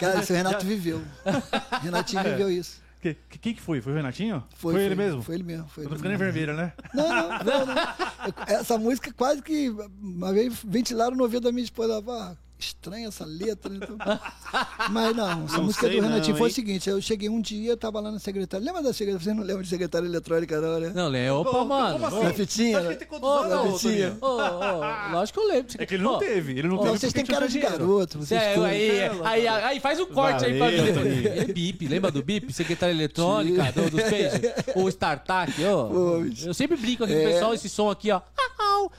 [0.00, 1.00] Cara, isso o Renato viveu.
[1.80, 2.30] Renatinho É.
[2.32, 2.82] viveu isso.
[3.00, 3.80] Que- que- Quem que foi?
[3.80, 4.42] Foi o Renatinho?
[4.56, 5.22] Foi, ele mesmo?
[5.22, 5.68] Foi ele mesmo.
[5.68, 6.72] Foi Eu tô ficando vermelha, né?
[6.94, 7.74] Não, não, não, não.
[8.48, 9.68] Essa música quase que
[10.00, 12.02] uma vez ventilaram no ouvido da minha esposa.
[12.08, 13.74] Ah, estranha essa letra.
[13.74, 13.96] Então...
[14.90, 16.32] Mas não, essa Não música é do Renatinho.
[16.32, 18.64] não, Foi o seguinte, eu cheguei um dia, eu tava lá na secretária.
[18.64, 19.24] Lembra da secretária?
[19.24, 20.92] Você não lembra de secretária eletrônica, não, né?
[20.94, 21.92] Não, Lê, opa, mano.
[21.94, 22.22] Como assim?
[22.24, 22.98] Na fitinha, né?
[23.10, 24.18] Ô, ô, Toninho?
[24.20, 25.72] Ô, ô, lógico que eu lembro.
[25.78, 26.58] É que ele não Ó, teve.
[26.58, 28.18] Ele não Ó, teve vocês têm cara de garoto.
[28.18, 31.24] Vocês É, aí, aí, aí, faz o corte aí pra Valeu, mim.
[31.26, 32.52] É BIP, lembra do BIP?
[32.52, 34.40] Secretária eletrônica, do, dos peixes?
[34.74, 35.84] O Startup, ó.
[35.88, 36.24] Pô.
[36.44, 37.32] Eu sempre brinco aqui com o É.
[37.32, 38.20] pessoal, esse som aqui, ó.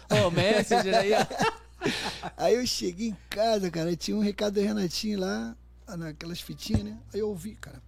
[0.09, 1.66] Ó, Messenger aí, ó.
[2.37, 5.55] Aí eu cheguei em casa, cara, tinha um recado do Renatinho lá,
[5.97, 6.97] naquelas fitinhas, né?
[7.13, 7.81] Aí eu ouvi, cara.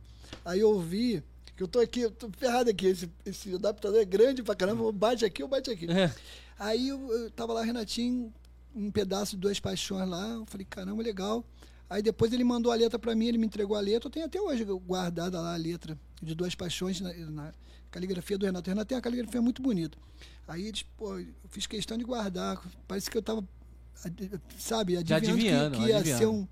[0.46, 1.24] Aí eu ouvi,
[1.56, 4.84] que eu tô aqui, eu tô ferrado aqui, esse, esse adaptador é grande pra caramba,
[4.84, 5.90] eu bate aqui, eu bate aqui.
[5.92, 6.14] É.
[6.58, 8.34] Aí eu, eu tava lá, Renatinho,
[8.76, 11.44] um pedaço de Duas Paixões lá, eu falei, caramba, legal.
[11.90, 14.26] Aí depois ele mandou a letra pra mim, ele me entregou a letra, eu tenho
[14.26, 17.54] até hoje guardada lá a letra de Duas Paixões na, na
[17.90, 18.70] caligrafia do Renato.
[18.70, 19.98] O Renato tem uma caligrafia muito bonita.
[20.48, 23.44] Aí eles, pô, eu fiz questão de guardar, parece que eu tava,
[24.58, 26.20] sabe, adivinhando, adivinhando, que, que ia adivinhando.
[26.20, 26.48] ser um...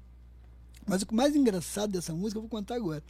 [0.86, 3.04] Mas o mais engraçado dessa música eu vou contar agora.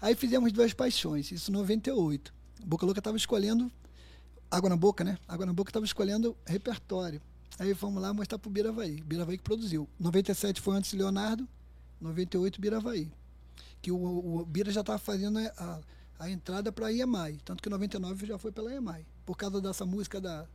[0.00, 2.32] Aí fizemos Duas Paixões, isso em 98.
[2.64, 3.72] Boca Louca tava escolhendo
[4.50, 5.18] Água na Boca, né?
[5.26, 7.22] Água na Boca tava escolhendo repertório.
[7.58, 9.00] Aí fomos lá mostrar pro Biravaí.
[9.02, 9.88] Biravaí que produziu.
[9.98, 11.48] 97 foi antes Leonardo,
[12.00, 13.10] 98 Biravaí.
[13.80, 13.96] Que o,
[14.40, 15.80] o Bira já estava fazendo a,
[16.18, 17.38] a, entrada para a EMI.
[17.44, 19.06] Tanto que 99 já foi pela EMI.
[19.24, 20.46] Por causa dessa música da,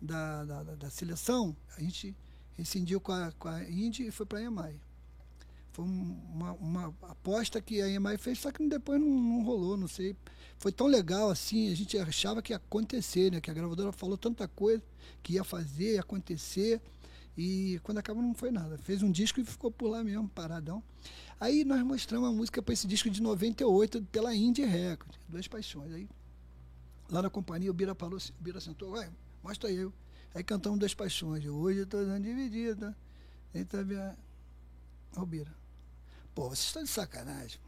[0.00, 2.14] da, da, da- da seleção, a gente
[2.56, 4.80] rescindiu com a, com a Indy e foi para a EMI.
[5.72, 9.76] Foi um- uma, uma aposta que a EMI fez, só que depois não, não rolou,
[9.76, 10.16] não sei.
[10.58, 13.40] Foi tão legal assim, a gente achava que ia acontecer, né?
[13.40, 14.82] Que a gravadora falou tanta coisa
[15.22, 16.80] que ia fazer, ia acontecer.
[17.38, 18.76] E quando acaba não foi nada.
[18.78, 20.82] Fez um disco e ficou por lá mesmo, paradão.
[21.38, 25.90] Aí nós mostramos a música para esse disco de 98 pela Indie Record, Duas Paixões.
[25.94, 26.06] Aí
[27.08, 29.08] lá na companhia o Bira falou, assim- o Bira sentou, vai,
[29.42, 29.92] mostra aí eu.
[30.34, 31.44] Aí cantamos Duas Paixões.
[31.46, 32.96] Hoje eu tô dando dividida.
[33.54, 34.16] Eita, Bira.
[35.16, 35.52] Ô, Bira.
[36.34, 37.58] Pô, vocês estão de sacanagem.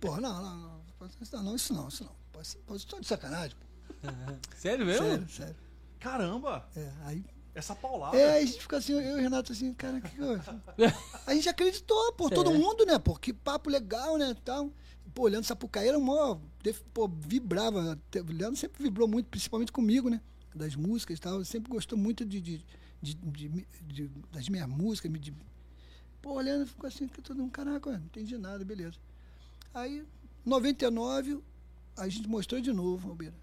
[0.00, 0.80] Pô, Pô, não, não, não.
[1.32, 2.12] Não, não, isso não, isso não.
[2.32, 3.56] Pô, Vocês estão de sacanagem.
[3.56, 4.08] Pô.
[4.56, 5.06] Sério mesmo?
[5.06, 5.56] Sério, sério.
[5.98, 6.68] Caramba!
[6.76, 8.16] É, aí Essa paulada.
[8.16, 10.62] é, aí a gente fica assim, eu e o Renato assim, cara, que coisa.
[11.26, 12.56] A gente acreditou, por todo É.
[12.56, 12.96] mundo, né?
[13.00, 14.36] Pô, que papo legal, né?
[14.44, 14.70] Tal.
[15.12, 17.98] Pô, o Leandro Sapucaí era mó, def- pô, vibrava.
[18.28, 20.20] Leandro sempre vibrou muito, principalmente comigo, né?
[20.58, 21.44] Das músicas e tal.
[21.44, 22.66] Sempre gostou muito de, de,
[23.02, 25.10] de- de- de- das minhas músicas.
[25.20, 25.32] De,
[26.20, 28.96] pô, o Leandro ficou assim, que todo mundo, caraca, não entendi nada, beleza.
[29.72, 30.04] Aí,
[30.44, 31.40] 99,
[31.96, 33.34] a gente mostrou de novo, Albeira.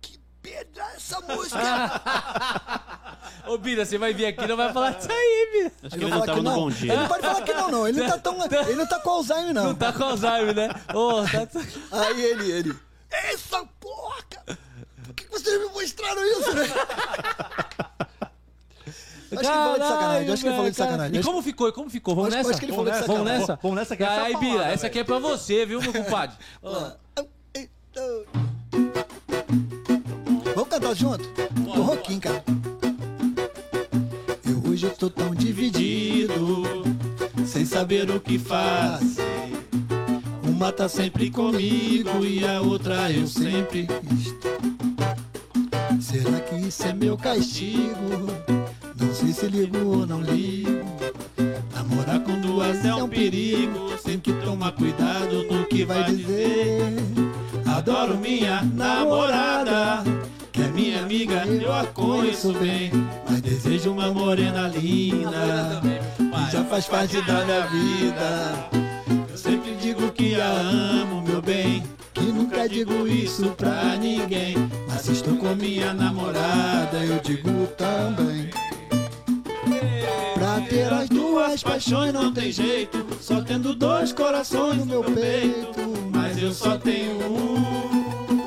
[0.00, 1.58] Que pedra essa música!
[3.48, 5.72] Ô, Bira, você vai vir aqui e não vai falar disso aí, Bira.
[5.82, 6.54] Acho que eu ele não tava que no não.
[6.56, 6.96] bom Ele dia.
[6.96, 7.88] não pode falar que não, não.
[7.88, 9.64] Ele não tá, tão, ele não tá com Alzheimer, não.
[9.64, 10.68] Não tá com Alzheimer, né?
[10.94, 12.00] Ô, tá...
[12.06, 12.76] Aí ele, ele.
[13.10, 14.18] Essa porra!
[15.42, 16.64] Vocês me mostraram isso, né?
[19.30, 20.32] Acho que ele falou de sacanagem.
[20.32, 21.20] Acho que ele falou de sacanagem.
[21.20, 21.68] E como ficou?
[21.68, 22.14] E como ficou?
[22.14, 22.50] Vamos Acho- nessa?
[22.50, 23.40] acho que ele falou de Vamos sacanagem.
[23.40, 23.58] nessa?
[23.62, 26.36] Vamos nessa que essa é Bira, palavra, essa aqui é pra você, viu, meu compadre?
[27.54, 28.24] Então,
[30.54, 31.28] Vamos cantar junto?
[31.52, 32.42] Do Roquinho, cara.
[34.46, 36.84] Eu hoje eu tô tão dividido,
[37.46, 39.22] sem saber o que fazer.
[40.42, 43.86] Uma tá sempre comigo e a outra eu sempre
[44.18, 44.58] estou.
[46.00, 48.26] Será que isso é meu castigo?
[49.00, 50.84] Não sei se ligo ou não ligo.
[51.74, 56.94] Namorar com duas é um perigo, tem que tomar cuidado no que vai dizer.
[57.66, 60.04] Adoro minha namorada,
[60.52, 62.90] que é minha amiga, eu a conheço bem.
[63.28, 65.80] Mas desejo uma morena linda,
[66.16, 68.68] que já faz parte da minha vida.
[69.30, 71.82] Eu sempre digo que a amo, meu bem,
[72.18, 74.56] que nunca digo isso pra ninguém.
[74.88, 78.50] Mas estou com minha namorada, eu digo também.
[80.34, 85.80] Pra ter as duas paixões não tem jeito, só tendo dois corações no meu peito.
[86.12, 88.38] Mas eu só tenho um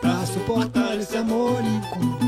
[0.00, 2.18] pra suportar esse amor incomum.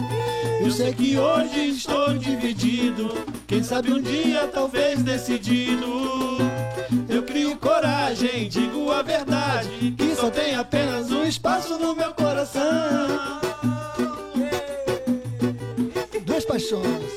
[0.60, 3.12] Eu sei que hoje estou dividido,
[3.46, 6.51] quem sabe um dia talvez decidido.
[7.56, 12.62] Coragem, digo a verdade, que só tem apenas um espaço no meu coração.
[16.24, 17.12] Duas paixões.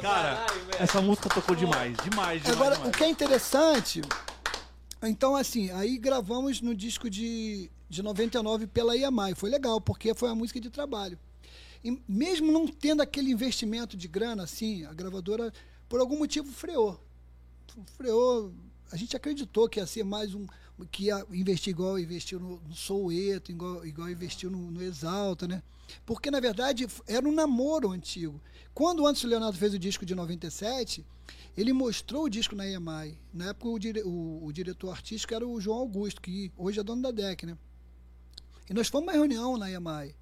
[0.00, 0.46] Cara,
[0.78, 2.48] essa música tocou demais, demais, demais.
[2.48, 2.94] Agora, demais.
[2.94, 4.02] o que é interessante,
[5.02, 9.34] então assim, aí gravamos no disco de, de 99 pela EMI.
[9.34, 11.18] Foi legal, porque foi uma música de trabalho.
[11.84, 15.52] E mesmo não tendo aquele investimento de grana, assim, a gravadora,
[15.92, 16.98] por algum motivo, freou.
[17.98, 18.50] Freou.
[18.90, 20.46] A gente acreditou que ia ser mais um.
[20.90, 25.62] que ia investir igual investiu no, no Soueto, igual, igual investiu no, no Exalta, né?
[26.06, 28.40] Porque, na verdade, era um namoro antigo.
[28.72, 31.04] Quando o Anderson Leonardo fez o disco de 97,
[31.54, 33.18] ele mostrou o disco na EMI.
[33.30, 36.82] Na época, o, dire- o- o diretor artístico era o João Augusto, que hoje é
[36.82, 37.58] dono da DEC, né?
[38.70, 40.14] E nós fomos uma reunião na EMI.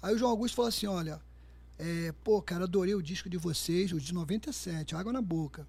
[0.00, 1.20] Aí o João Augusto falou assim: olha,
[1.78, 5.66] é, pô, cara, adorei o disco de vocês, o de 97, Água na Boca.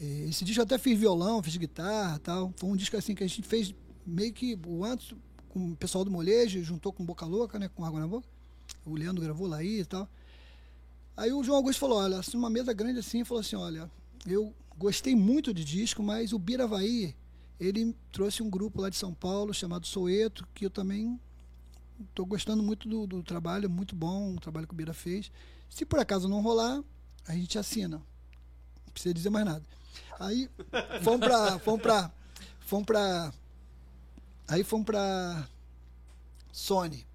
[0.00, 2.52] É, Esse disco eu até fiz violão, fiz guitarra tal.
[2.56, 3.74] Foi um disco assim que a gente fez
[4.06, 5.14] meio que o antes
[5.48, 7.68] com o pessoal do molejo, juntou com Boca Louca, né?
[7.68, 8.26] Com Água na Boca.
[8.84, 10.08] O Leandro gravou lá aí e tal.
[11.16, 13.90] Aí o João Augusto falou, olha, assim, uma mesa grande assim, falou assim, olha,
[14.26, 17.16] eu gostei muito de disco, mas o Biravaí,
[17.58, 21.18] ele trouxe um grupo lá de São Paulo chamado Soeto, que eu também
[22.00, 25.30] estou gostando muito do, do trabalho, muito bom o trabalho que o Bira fez.
[25.68, 26.82] Se por acaso não rolar,
[27.26, 27.98] a gente assina.
[27.98, 29.64] Não precisa dizer mais nada.
[30.18, 30.50] Aí
[31.02, 31.58] fomos pra.
[31.58, 32.12] Fomos pra.
[32.60, 33.32] Fomos pra.
[34.48, 35.48] Aí fomos pra
[36.52, 37.06] Sony.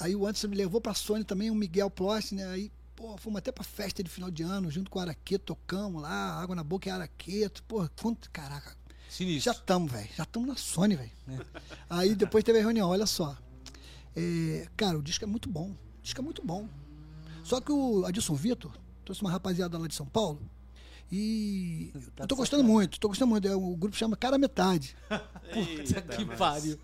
[0.00, 2.46] Aí o Anderson me levou pra Sony também, o Miguel Ploss, né?
[2.48, 6.02] Aí, pô, fomos até pra festa de final de ano, junto com o Araqueto, tocamos
[6.02, 7.62] lá, água na boca é Araqueto.
[7.62, 8.30] Pô, quanto.
[8.30, 8.76] Caraca, já
[9.08, 9.52] Sinistro.
[9.52, 10.08] estamos, velho.
[10.14, 11.10] Já estamos na Sony, velho.
[11.88, 13.36] Aí depois teve a reunião, olha só.
[14.16, 15.70] É, cara, o disco é muito bom.
[15.70, 16.68] O disco é muito bom.
[17.44, 18.72] Só que o Adilson Vitor
[19.04, 20.40] trouxe uma rapaziada lá de São Paulo.
[21.12, 23.46] E Tá eu tô gostando muito, tô gostando muito.
[23.46, 24.96] É, O grupo chama Cara Metade.
[25.08, 26.76] Puta que pariu.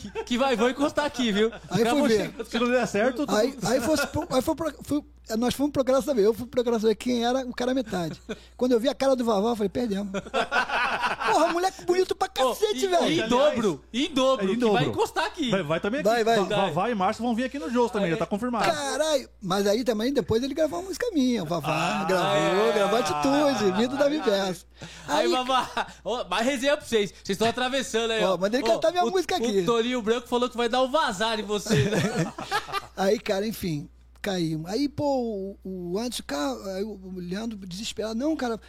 [0.00, 1.52] Que, que vai, vou encostar aqui, viu?
[1.68, 2.32] Aí vou ver.
[2.46, 5.04] Se não der certo, tá Aí, tudo aí, pro- aí foi pro- fui-
[5.36, 6.24] nós fomos procurar saber.
[6.24, 8.18] Eu fui procurar saber quem era o cara metade.
[8.56, 10.12] Quando eu vi a cara do Vavá, eu falei, perdemos.
[10.98, 13.24] Porra, moleque bonito pra cacete, e- velho.
[13.24, 14.74] Em dobro, em dobro, É, em que dobro.
[14.80, 15.50] vai encostar aqui.
[15.50, 16.08] Vai, vai também aqui.
[16.08, 16.36] Vai, vai.
[16.40, 18.64] Va- Vavá e Márcio vão vir aqui no Jôs também, já tá confirmado.
[18.64, 21.42] Caralho, mas aí também depois ele gravou uma música minha.
[21.42, 22.72] O Vavá Ah, gravou, é.
[22.72, 24.66] gravou Atitude, Mito da Viverso.
[25.06, 27.10] Aí, Aí, babá, ó, mais resenha pra vocês.
[27.10, 28.38] Vocês estão atravessando aí, Ó, ó.
[28.38, 29.60] mandei cantar minha o- música aqui.
[29.60, 31.74] O Torinho Branco falou que vai dar um vazar em você.
[31.90, 32.32] né?
[32.96, 33.88] aí, cara, enfim,
[34.22, 34.70] caímos.
[34.70, 38.14] Aí, pô, o, o Anderson, cara, aí o o Leandro desesperado.
[38.14, 38.60] Não, cara,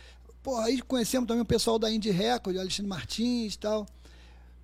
[0.58, 3.86] aí conhecemos também o pessoal da Indie Record, o Alexandre Martins e tal.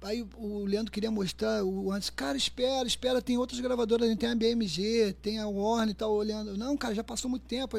[0.01, 4.35] Aí o Leandro queria mostrar, o Anderson, cara, espera, espera, tem outras gravadoras, tem a
[4.35, 6.55] BMG, tem a Warner e tal, olhando.
[6.55, 7.75] Não, cara, já passou muito tempo.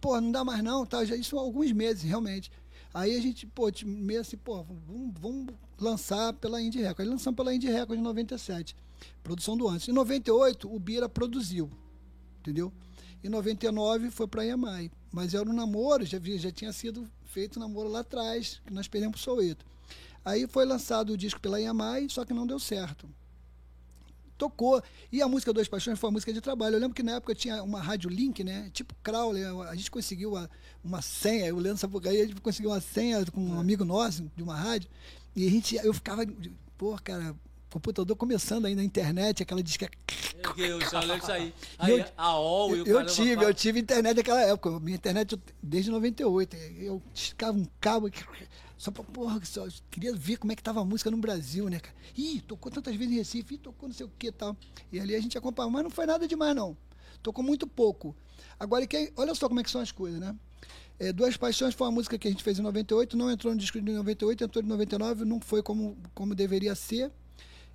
[0.00, 1.04] Pô, não dá mais não, tá?
[1.04, 2.50] Já, isso há alguns meses, realmente.
[2.92, 7.06] Aí a gente, pô, meio assim, pô, vamos, vamos lançar pela Indie Record.
[7.06, 8.74] Aí lançamos pela Indie Record em 97,
[9.22, 9.92] produção do Anderson.
[9.92, 11.70] Em 98, o Bira produziu,
[12.40, 12.72] entendeu?
[13.22, 14.90] Em 99 foi pra EMI.
[15.12, 18.88] Mas era um namoro, já, já tinha sido feito um namoro lá atrás, que nós
[18.88, 19.64] perdemos pro Soueto.
[20.24, 23.08] Aí foi lançado o disco pela EMI, só que não deu certo.
[24.36, 24.82] Tocou.
[25.12, 26.76] E a música Dois Paixões foi uma música de trabalho.
[26.76, 28.70] Eu lembro que na época tinha uma rádio link, né?
[28.72, 29.44] Tipo Crowley.
[29.44, 30.50] A gente conseguiu uma,
[30.82, 31.54] uma senha.
[31.54, 34.88] O Leandro Sapucaí, a gente conseguiu uma senha com um amigo nosso de uma rádio.
[35.36, 36.24] E a gente, eu ficava,
[36.78, 37.36] pô, cara,
[37.70, 39.88] computador começando ainda na internet, aquela disca.
[40.56, 41.54] Eu só lembro isso aí.
[41.78, 44.80] Aí, eu- a OL e o eu caramba tive, eu tive internet naquela época.
[44.80, 46.56] Minha internet desde 98.
[46.56, 48.10] Eu esticava um cabo
[48.76, 51.78] só pra, porra, só queria ver como é que tava a música no Brasil, né,
[51.80, 51.94] cara?
[52.16, 54.56] Ih, tocou tantas vezes em Recife, ih, tocou não sei o que e tal.
[54.90, 56.76] E ali a gente acompanhava, mas não foi nada demais, não.
[57.22, 58.16] Tocou muito pouco.
[58.58, 58.86] Agora,
[59.16, 60.34] olha só como é que são as coisas, né?
[60.98, 63.58] É, Duas Paixões foi uma música que a gente fez em 98, não entrou no
[63.58, 67.10] disco de 98, entrou em 99, não foi como, como deveria ser.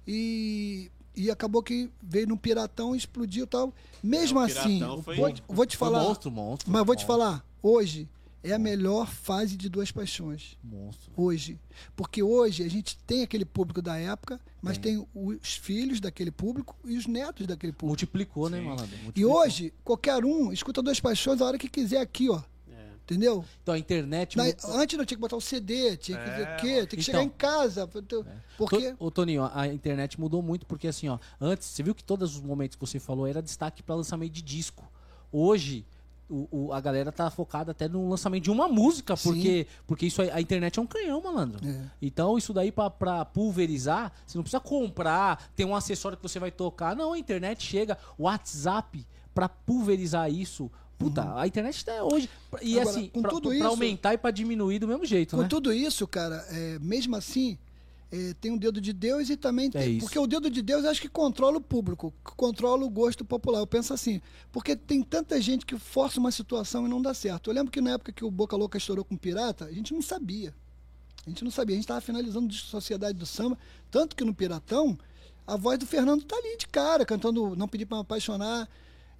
[0.07, 3.73] E, e acabou que veio no Piratão, explodiu e tal.
[4.03, 6.03] Mesmo É, o assim, foi- vou, te- vou te Foi falar.
[6.03, 6.71] monstro, monstro.
[6.71, 8.07] Mas vou te monstro, falar, hoje
[8.43, 10.55] é a melhor fase de Duas Paixões.
[10.63, 11.11] Monstro.
[11.17, 11.59] Hoje.
[11.95, 16.75] Porque hoje a gente tem aquele público da época, mas tem, os filhos daquele público
[16.85, 17.87] e os netos daquele público.
[17.87, 18.65] Multiplicou, né, Sim.
[18.65, 18.95] malandro?
[19.15, 22.41] E hoje, qualquer um escuta Duas Paixões a hora que quiser aqui, ó.
[23.07, 23.13] É.
[23.13, 23.45] Entendeu?
[23.61, 24.35] Então a internet.
[24.37, 26.75] Na- antes não tinha que botar o CD, tinha que É, o quê?
[26.77, 27.03] Tem que Então.
[27.03, 27.87] chegar em casa.
[28.57, 28.91] Porque.
[28.93, 32.35] To- Ô, Toninho, a- internet mudou muito porque assim, ó, antes, você viu que todos
[32.35, 34.83] os momentos que você falou era destaque para lançamento de disco.
[35.31, 35.85] Hoje,
[36.27, 39.29] o, o- a galera tá focada até no lançamento de uma música, Sim.
[39.33, 41.59] porque, porque isso a internet é um canhão, malandro.
[41.67, 41.81] É.
[42.01, 46.39] Então, isso daí pra, pra pulverizar, você não precisa comprar, tem um acessório que você
[46.39, 46.95] vai tocar.
[46.95, 49.05] Não, a internet chega, o WhatsApp,
[49.35, 50.71] pra pulverizar isso.
[50.97, 52.29] Puta, a internet tá hoje.
[52.61, 52.81] E Uhum.
[52.81, 55.41] Agora, assim, com pra, tudo pra isso- aumentar e pra diminuir do mesmo jeito, Com
[55.43, 55.47] né?
[55.47, 57.57] tudo isso, cara, é, mesmo assim,
[58.11, 59.97] é, tem o dedo de Deus e também É tem.
[59.97, 60.05] isso.
[60.05, 63.59] Porque o dedo de Deus acho que controla o público, que controla o gosto popular.
[63.59, 64.21] Eu penso assim,
[64.53, 67.49] porque tem tanta gente que força uma situação e não dá certo.
[67.49, 70.01] Eu lembro que na época que o Boca Louca estourou com Pirata, a gente não
[70.01, 70.53] sabia.
[71.25, 71.73] A gente não sabia.
[71.75, 73.57] A gente estava finalizando de Sociedade do Samba,
[73.91, 74.97] tanto que no Piratão,
[75.45, 78.69] a voz do Fernando tá ali de cara, cantando Não Pedi Pra Me Apaixonar,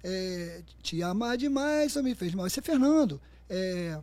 [0.02, 2.46] é, Te Amar Demais, Só Me Fez Mal.
[2.46, 3.20] Esse é Fernando.
[3.48, 3.98] É,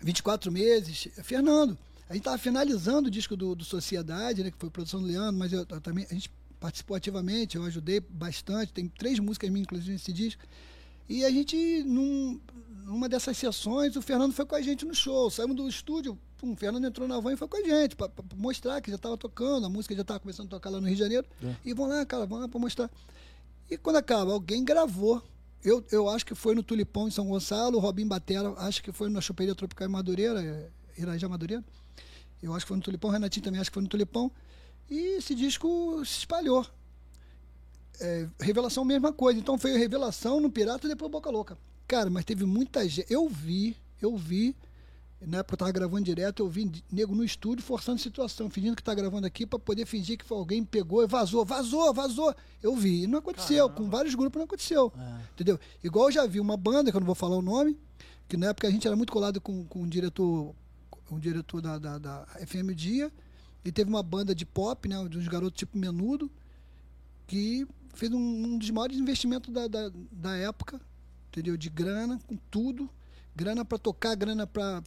[0.00, 1.76] 24 meses, é Fernando.
[2.08, 5.36] A gente estava finalizando o disco do, do Sociedade, né, que foi produção do Leandro,
[5.36, 9.66] mas eu, eu também, a gente participou ativamente, eu ajudei bastante, tem três músicas minhas,
[9.66, 10.42] inclusive, nesse disco.
[11.08, 12.40] E a gente, num,
[12.84, 15.30] numa dessas sessões, o Fernando foi com a gente no show.
[15.30, 18.10] Saímos do estúdio, pum, o Fernando entrou na van e foi com a gente, para
[18.36, 20.96] mostrar que já estava tocando, a música já estava começando a tocar lá no Rio
[20.96, 21.26] de Janeiro.
[21.42, 21.54] É.
[21.64, 22.90] E vão lá, cara, vão lá para mostrar.
[23.70, 25.22] E quando acaba, alguém gravou.
[25.64, 28.92] Eu, eu acho que foi no Tulipão em São Gonçalo, o Robin Batera, acho que
[28.92, 30.70] foi na Choperia Tropical em Madureira, é,
[31.00, 31.64] Irajá Madureira.
[32.42, 34.30] Eu acho que foi no Tulipão, Renatinho também acho que foi no Tulipão.
[34.88, 36.64] E esse disco se espalhou.
[38.00, 39.40] É, revelação, mesma coisa.
[39.40, 41.58] Então foi Revelação no Pirata e depois Boca Louca.
[41.88, 43.12] Cara, mas teve muita gente.
[43.12, 44.54] Eu vi, eu vi.
[45.20, 48.82] Na época eu tava gravando direto, eu vi nego no estúdio forçando situação, fingindo que
[48.82, 52.34] tá gravando aqui para poder fingir que foi alguém pegou e vazou, vazou, vazou.
[52.62, 53.04] Eu vi.
[53.04, 53.70] E não aconteceu.
[53.70, 54.92] Com vários grupos não aconteceu.
[54.98, 55.20] É.
[55.32, 55.58] Entendeu?
[55.82, 57.78] Igual eu já vi uma banda, que eu não vou falar o nome,
[58.28, 60.54] que na época a gente era muito colado com, com um diretor,
[61.10, 63.10] um diretor da, da, da FM Dia,
[63.64, 66.30] e teve uma banda de pop, né, de uns garotos tipo Menudo,
[67.26, 70.80] que fez um, um dos maiores investimentos da, da, da época,
[71.28, 71.56] entendeu?
[71.56, 72.88] De grana, com tudo.
[73.36, 74.82] Grana para tocar, grana para.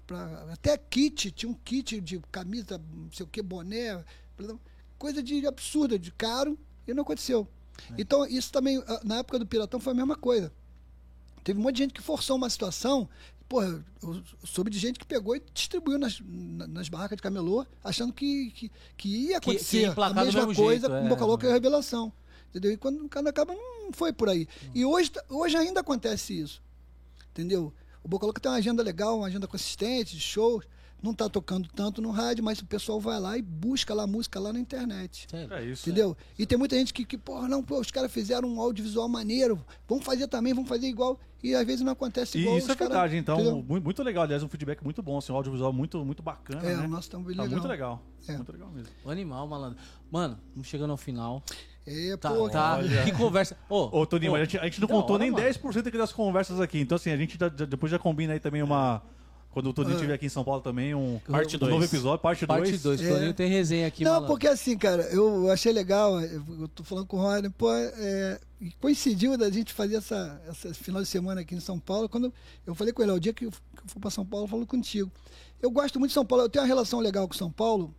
[0.51, 4.03] Até kit, tinha um kit de camisa, não sei o que, boné,
[4.97, 6.57] coisa de absurda, de caro,
[6.87, 7.47] e não aconteceu.
[7.97, 10.51] Então, isso também, ah, na época do Piratão, foi a mesma coisa.
[11.43, 13.07] Teve um monte de gente que forçou uma situação.
[13.47, 17.65] Porra, eu soube de gente que pegou e distribuiu nas, na- nas barracas de camelô,
[17.83, 21.09] achando que, que, que ia Que- que acontecer emplacar a mesma coisa jeito, com é.
[21.09, 22.11] Boca Louca e a Revelação.
[22.49, 22.71] Entendeu?
[22.71, 24.47] E quando, quando acaba, não foi por aí.
[24.73, 26.61] E hoje, hoje ainda acontece isso.
[27.31, 27.71] Entendeu?
[28.03, 30.65] O Boca Louca tem uma agenda legal, uma agenda consistente, de shows.
[31.01, 34.07] Não está tocando tanto no rádio, mas o pessoal vai lá e busca lá a
[34.07, 35.27] música lá na internet.
[35.31, 35.89] É isso.
[35.89, 36.15] Entendeu?
[36.37, 39.63] E tem muita gente que, que porra, não, pô, os caras fizeram um audiovisual maneiro,
[39.87, 41.17] vamos fazer também, vamos fazer igual.
[41.41, 42.57] E às vezes não acontece E igual.
[42.57, 43.63] isso é cara- verdade, então, entendeu?
[43.65, 44.23] muito, muito legal.
[44.25, 46.83] Aliás, um feedback muito bom, assim, um audiovisual muito, muito bacana, É, né?
[46.85, 47.49] o nosso tá bem Tá legal.
[47.49, 48.03] muito legal.
[48.27, 48.35] É.
[48.35, 48.91] Muito legal mesmo.
[49.05, 49.79] O animal, malandro.
[50.11, 51.41] Mano, estamos chegando ao final.
[51.85, 52.77] É, Tá, pô, tá.
[52.77, 53.03] olha.
[53.03, 53.57] Que conversa.
[53.69, 55.43] Ô, Ô, Toninho, ô, a gente, a gente não contou hora, nem mano.
[55.43, 56.79] 10% aqui das conversas aqui.
[56.79, 59.01] Então, assim, a gente já- já- depois já combina aí também uma.
[59.51, 59.95] Quando o Toninho Ah.
[59.95, 61.71] estiver aqui em São Paulo também, um, Parte um dois.
[61.71, 62.59] novo episódio, parte 2.
[62.69, 63.01] Parte 2.
[63.01, 63.09] É.
[63.11, 64.27] Toninho tem resenha aqui, não, malandro.
[64.33, 68.39] porque assim, cara, eu achei legal, eu, tô falando com o Rony, pô, é,
[68.79, 72.31] coincidiu da gente fazer essa, essa final de semana aqui em São Paulo, quando
[72.67, 74.45] eu falei com ele, ó, o dia que eu, que eu for para São Paulo,
[74.45, 75.11] eu falo contigo.
[75.59, 77.91] Eu gosto muito de São Paulo, eu tenho uma relação legal com São Paulo,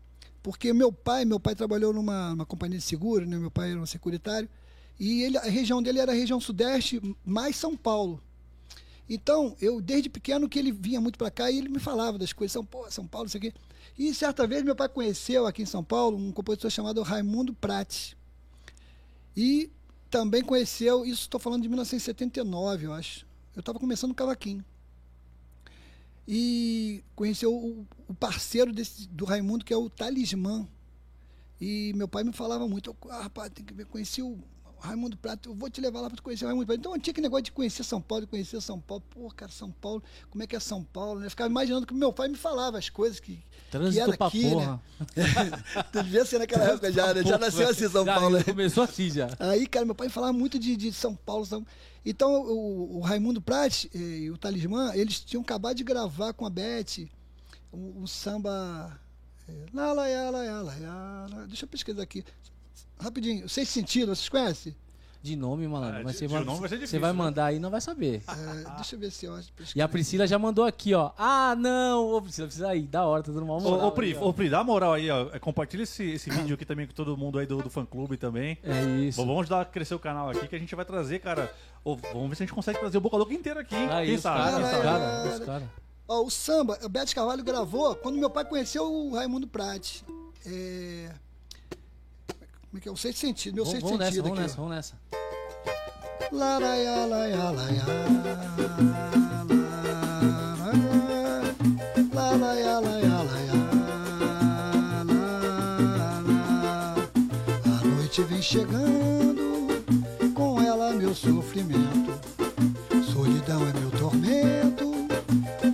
[0.42, 3.80] porque meu pai, meu pai trabalhou numa, numa companhia de seguro, né, meu pai era
[3.80, 4.48] um securitário,
[4.98, 8.22] e ele, a região dele era a região sudeste, mais São Paulo.
[9.08, 12.32] Então, eu desde pequeno que ele vinha muito para cá e ele me falava das
[12.32, 13.52] coisas, São Paulo, São Paulo, isso aqui.
[13.98, 18.16] E certa vez meu pai conheceu aqui em São Paulo um compositor chamado Raimundo Prati.
[19.36, 19.70] E
[20.08, 23.26] também conheceu, isso estou falando de 1979, eu acho.
[23.54, 24.64] Eu estava começando o cavaquinho.
[26.26, 30.66] E conheceu o, o parceiro desse, do Raimundo, que é o Talismã.
[31.60, 34.36] E meu pai me falava muito, eu, ah, rapaz, tem que ver, conheci o
[34.80, 36.80] Raimundo Prato, eu vou te levar lá para conhecer o Raimundo Prato.
[36.80, 39.04] Então tinha que negócio de conhecer São Paulo, de conhecer São Paulo.
[39.10, 41.20] Pô, cara, São Paulo, como é que é São Paulo?
[41.20, 41.26] né?
[41.26, 44.26] Eu ficava imaginando que meu pai me falava as coisas que, que Trânsito era pra
[44.26, 44.50] aqui, né?
[44.50, 44.82] porra.
[45.92, 47.22] Tu devia ser naquela época já, né?
[47.22, 48.38] Já nasceu assim São Já, Paulo.
[48.38, 48.42] né?
[48.42, 49.28] Começou assim já.
[49.38, 51.46] Aí, cara, meu pai falava muito de, de São Paulo.
[51.46, 51.64] São...
[52.04, 56.44] Então, o, o Raimundo Prat eh, e o Talismã, eles tinham acabado de gravar com
[56.44, 57.06] a Beth
[57.72, 58.98] um, um samba.
[59.48, 61.44] eh, Lá, lá, lá, lá, lá, lá, lá.
[61.46, 62.24] Deixa eu pesquisar aqui.
[62.98, 63.48] Rapidinho.
[63.48, 64.76] Seis Sentidos, vocês conhecem?
[65.22, 66.00] De nome, malandro.
[66.00, 67.18] É, mas de- você, de vai, nome vai ser você vai né?
[67.18, 68.22] mandar aí, não vai saber.
[68.26, 69.50] É, deixa eu ver se eu acho.
[69.76, 71.10] E a Priscila já mandou aqui, ó.
[71.18, 72.06] Ah, não!
[72.14, 72.84] Ô, Priscila, precisa ir.
[72.86, 73.86] Da hora, tá dando uma Ô, moral.
[73.88, 74.28] ô, Pri, aí, ó.
[74.28, 75.28] ô, Pri, dá moral aí, ó.
[75.30, 78.16] É, Compartilha esse, esse vídeo aqui também com todo mundo aí do, do fã clube
[78.16, 78.56] também.
[78.62, 79.20] É isso.
[79.20, 81.52] Bom, vamos ajudar a crescer o canal aqui, que a gente vai trazer, cara.
[81.84, 83.88] ô, vamos ver se a gente consegue trazer o Boca Louca inteiro aqui, hein?
[83.90, 84.38] Aí, Quem os sabe?
[84.38, 84.82] caras, Quem os sabe?
[84.84, 85.68] caras, os caras.
[86.12, 90.04] Ó, o samba, o Beto Carvalho gravou quando meu pai conheceu o Raimundo Prati.
[90.44, 91.08] É...
[92.68, 92.90] Como é que é?
[92.90, 94.98] O sexto sentido, meu Vamos, sexto vamos nessa, sentido vamos nessa, vamos nessa.
[96.32, 97.84] Laraia, laia, laia,
[102.12, 103.54] la, laia, laia, laia, la,
[105.04, 106.94] la.
[107.66, 109.84] A noite vem chegando,
[110.34, 112.18] com ela meu sofrimento.
[113.12, 114.59] Solidão é meu tormento,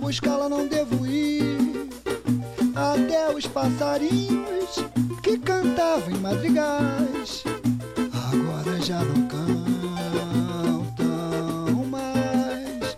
[0.07, 1.89] buscá-la não devo ir.
[2.73, 4.77] Até os passarinhos
[5.21, 7.43] que cantavam em madrigais
[8.31, 10.95] agora já não cantam
[11.91, 12.95] mais.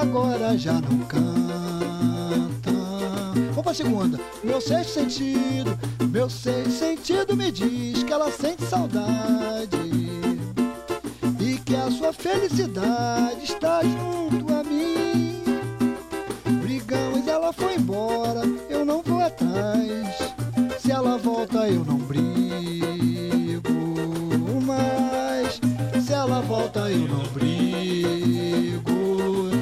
[0.00, 1.20] Agora já não cantam.
[3.50, 4.18] Vamos pra segunda.
[4.42, 5.78] Meu sexto sentido,
[6.10, 9.76] meu sexto sentido me diz que ela sente saudade
[11.38, 15.09] e que a sua felicidade está junto a mim.
[17.50, 20.16] Ela foi embora, eu não vou atrás.
[20.78, 23.72] Se ela volta, eu não brigo
[24.64, 25.60] mais.
[26.00, 28.88] Se ela volta, eu não brigo.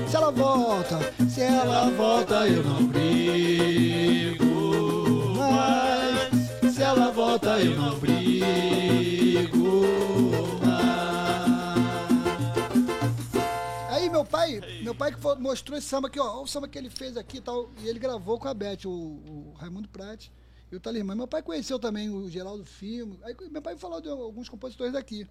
[0.06, 0.98] Se ela volta,
[1.30, 4.44] se ela volta, eu não brigo
[5.38, 6.74] mais.
[6.74, 8.87] Se ela volta, eu não brigo
[15.38, 17.88] mostrou esse samba aqui, ó, ó, o samba que ele fez aqui e tal, e
[17.88, 20.32] ele gravou com a Beth, o, o Raimundo Prati
[20.70, 21.14] e o Talimã.
[21.14, 25.26] Meu pai conheceu também o Geraldo Filme, aí meu pai falou de alguns compositores daqui.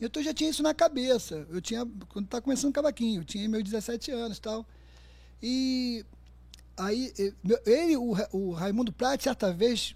[0.00, 1.46] Então eu já tinha isso na cabeça.
[1.48, 4.66] Eu tinha, quando tá começando o cavaquinho, eu tinha meus 17 anos e tal.
[5.40, 6.04] E
[6.76, 7.12] aí,
[7.64, 9.94] ele, o, o Raimundo Prati, certa vez,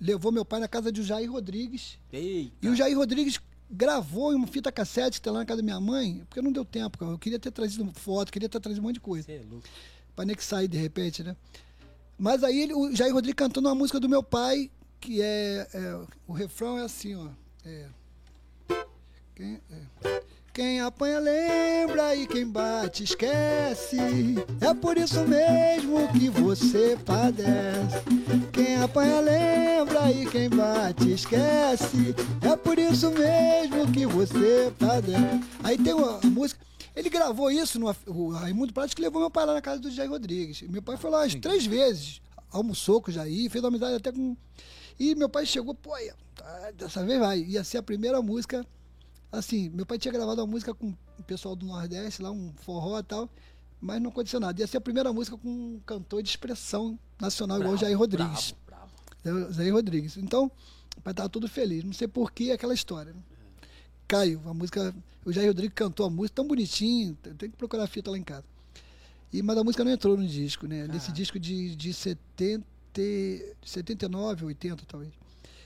[0.00, 1.98] levou meu pai na casa de Jair Rodrigues.
[2.12, 2.54] Eita.
[2.60, 3.40] E o Jair Rodrigues
[3.70, 6.52] gravou em uma fita cassete que tá lá na casa da minha mãe, porque não
[6.52, 7.10] deu tempo, cara.
[7.12, 9.26] Eu queria ter trazido foto, queria ter trazido um monte de coisa.
[9.26, 9.66] Você é louco.
[10.14, 11.36] Pra anexar aí de repente, né?
[12.18, 14.70] Mas aí ele- o Jair Rodrigues cantando uma música do meu pai,
[15.00, 15.68] que é.
[15.74, 17.28] é, o refrão é assim, ó.
[17.64, 17.86] É,
[19.34, 20.22] quem, é,
[20.56, 23.98] quem apanha lembra e quem bate esquece.
[24.58, 28.00] É por isso mesmo que você padece.
[28.54, 32.14] Quem apanha lembra e quem bate esquece.
[32.40, 35.44] É por isso mesmo que você padece.
[35.62, 36.64] Aí tem uma música.
[36.96, 39.90] Ele gravou isso, no, o Raimundo Prates que levou meu pai lá na casa do
[39.90, 40.62] Jair Rodrigues.
[40.62, 44.10] Meu pai foi lá as três vezes, almoçou com o Jair, fez uma amizade até
[44.10, 44.34] com.
[44.98, 45.90] E meu pai chegou, pô,
[46.34, 47.40] tá, dessa vez vai.
[47.40, 48.64] Ia ser a primeira música.
[49.30, 52.98] Assim, meu pai tinha gravado uma música com o pessoal do Nordeste, lá, um forró
[52.98, 53.28] e tal,
[53.80, 54.60] mas não aconteceu nada.
[54.60, 58.54] Ia ser a primeira música com um cantor de expressão nacional, igual o Jair Rodrigues.
[58.66, 58.90] Brabo,
[59.22, 59.52] brabo.
[59.52, 60.16] Zé Rodrigues.
[60.16, 60.50] Então,
[60.96, 61.84] o pai estava todo feliz.
[61.84, 63.12] Não sei por que aquela história.
[63.12, 63.20] Né?
[64.08, 64.94] Caio, a música.
[65.24, 67.16] O Jair Rodrigues cantou a música tão bonitinho.
[67.16, 68.44] Tenho que procurar a fita lá em casa.
[69.32, 70.86] E, mas a música não entrou no disco, né?
[70.86, 75.12] Nesse disco de, de 70, de 79, 80, talvez.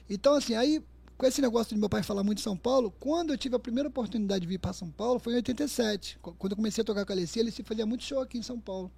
[0.08, 0.82] Então, assim, aí,
[1.20, 3.58] com esse negócio de meu pai falar muito de São Paulo, quando eu tive a
[3.58, 6.18] primeira oportunidade de vir para São Paulo, foi em 87.
[6.22, 8.38] Qu- Quando eu comecei a tocar com a Alessia, ele se fazia muito show aqui
[8.38, 8.90] em São Paulo.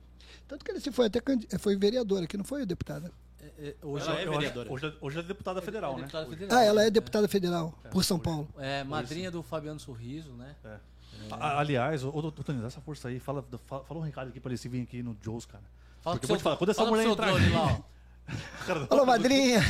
[0.47, 3.11] Tanto que ele se foi até candi- foi vereador aqui, não foi deputada?
[3.41, 4.73] É, é, hoje Ela é, é vereadora.
[4.73, 6.03] Hoje, é- hoje é deputada federal, né?
[6.03, 6.59] deputada federal.
[6.59, 8.49] Ah, ela é deputada federal por São Paulo.
[8.57, 10.55] É, madrinha do Fabiano Sorriso, né?
[10.65, 10.79] É.
[11.41, 13.19] Aliás, ô, ô, ô, Tony, dá essa força aí.
[13.19, 15.65] Fala, fala, fala um recado aqui pra ele se vir aqui no Joe's, cara.
[16.01, 17.81] Fala Porque eu vou te falar, quando essa mulher entrar aqui- lá,
[18.91, 19.61] Alô, madrinha!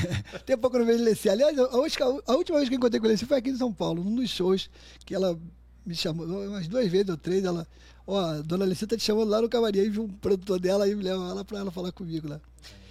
[0.44, 1.28] Tem pouco não vejo Leci.
[1.28, 4.14] Aliás, a, a última vez que encontrei com Leci foi aqui em São Paulo, num
[4.14, 4.70] dos shows
[5.04, 5.38] que ela
[5.84, 7.44] me chamou, umas duas vezes ou três.
[7.44, 7.66] Ela,
[8.06, 9.80] ó, dona Leci tá te chamando lá no camarim.
[9.80, 12.40] Aí viu um produtor dela e me levou ela pra ela falar comigo lá.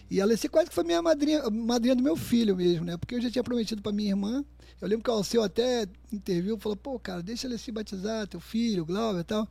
[0.09, 2.97] E a Leci quase que foi minha madrinha, madrinha do meu filho mesmo, né?
[2.97, 4.43] Porque eu já tinha prometido pra minha irmã.
[4.81, 8.39] Eu lembro que o Alceu até interviu, falou, pô, cara, deixa a Leci batizar teu
[8.39, 9.47] filho, Glauber e tal.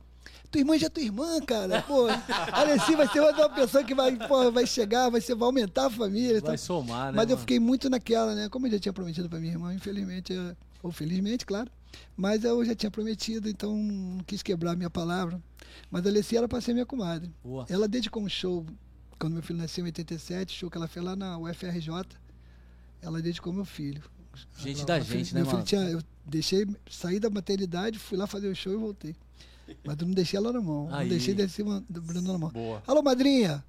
[0.49, 1.81] Tua irmã já é tua irmã, cara.
[1.83, 5.45] Pô, a Leci vai ser outra pessoa que vai, pô, vai chegar, vai, ser, vai
[5.45, 6.41] aumentar a família.
[6.41, 7.13] Vai somar, né?
[7.15, 7.39] Mas eu mano?
[7.39, 8.49] fiquei muito naquela, né?
[8.49, 11.71] Como eu já tinha prometido pra minha irmã, infelizmente, eu- ou felizmente, claro.
[12.17, 15.41] Mas eu já tinha prometido, então não quis quebrar a minha palavra.
[15.89, 17.31] Mas a Alessia era pra ser minha comadre.
[17.43, 17.65] Boa.
[17.69, 18.65] Ela dedicou um show,
[19.17, 21.89] quando meu filho nasceu em 87, show que ela fez lá na UFRJ,
[23.01, 24.01] ela dedicou meu filho.
[24.57, 25.63] Gente Ela- da gente, né, meu filho mano?
[25.65, 29.15] tinha, Eu deixei, saí da maternidade, fui lá fazer o show e voltei.
[29.85, 30.87] Mas eu não deixei ela na mão.
[30.91, 31.03] Aí.
[31.03, 32.49] Não deixei de cima do Bruno na mão.
[32.49, 32.83] Boa.
[32.85, 33.63] Alô, madrinha.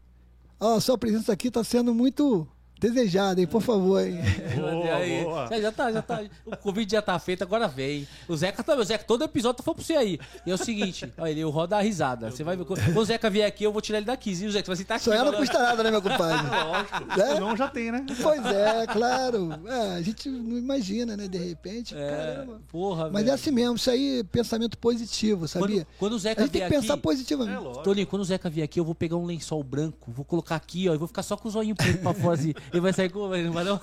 [0.61, 2.47] Ó, sua presença aqui está sendo muito
[2.83, 3.47] desejado, hein?
[3.47, 4.19] Por favor, hein?
[4.57, 5.47] Boa, aí, boa.
[5.49, 6.23] Já, já tá, já tá.
[6.45, 8.07] O convite já tá feito, agora vem.
[8.29, 8.83] O Zeca também.
[8.83, 10.19] O Zeca, todo episódio foi pra você aí.
[10.47, 12.31] E é o seguinte, olha, ele roda a risada.
[12.31, 12.65] Você vai ver.
[12.65, 14.31] Quando o Zeca vier aqui, eu vou tirar ele daqui.
[14.33, 15.05] E o Zeca vai sentar aqui.
[15.05, 16.47] Sonhar não falando- custa nada, né, meu compadre?
[16.49, 17.21] Lógico.
[17.21, 17.41] É?
[17.41, 18.05] Não, já tem, né?
[18.23, 19.51] Pois é, claro.
[19.67, 21.29] É, a gente não imagina, né?
[21.29, 22.61] De repente, É, caramba.
[22.71, 23.35] porra, Mas é velho.
[23.35, 25.87] assim mesmo, isso aí é pensamento positivo, sabia?
[25.99, 26.87] Quando, quando o a Zeca gente tem vier que aqui...
[26.87, 27.57] pensar positivamente.
[27.57, 27.85] É lógico.
[27.85, 30.89] Toninho, quando o Zeca vier aqui, eu vou pegar um lençol branco, vou colocar aqui,
[30.89, 32.55] ó, e vou ficar só com o zoinho preto pra fora assim.
[32.73, 33.29] Ele vai sair com.
[33.29, 33.81] Não vai não?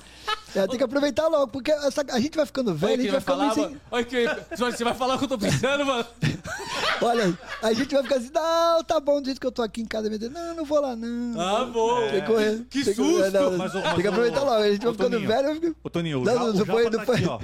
[0.55, 3.05] É, tem que aproveitar logo, porque essa- a gente vai ficando Olha velho, a quem
[3.05, 3.61] gente vai vai ficando falar, assim.
[3.61, 3.81] mano.
[3.91, 6.05] Olha que você vai falar o que eu tô pensando, mano.
[7.01, 9.81] Olha, a gente vai ficar assim, não, tá bom, do jeito que eu tô aqui
[9.81, 11.39] em casa, não, não vou lá, não.
[11.39, 11.99] Ah, bom.
[12.09, 12.65] Tem que correr.
[12.69, 13.23] Que tem susto!
[13.23, 15.11] é, não, Mas o- tem mas que o- aproveitar logo, a gente vai o ficando
[15.11, 15.47] Toninho, velho.
[15.49, 17.39] eu fico- Ô, Toninho, o, Não, o Japa foi- tá aqui, ó.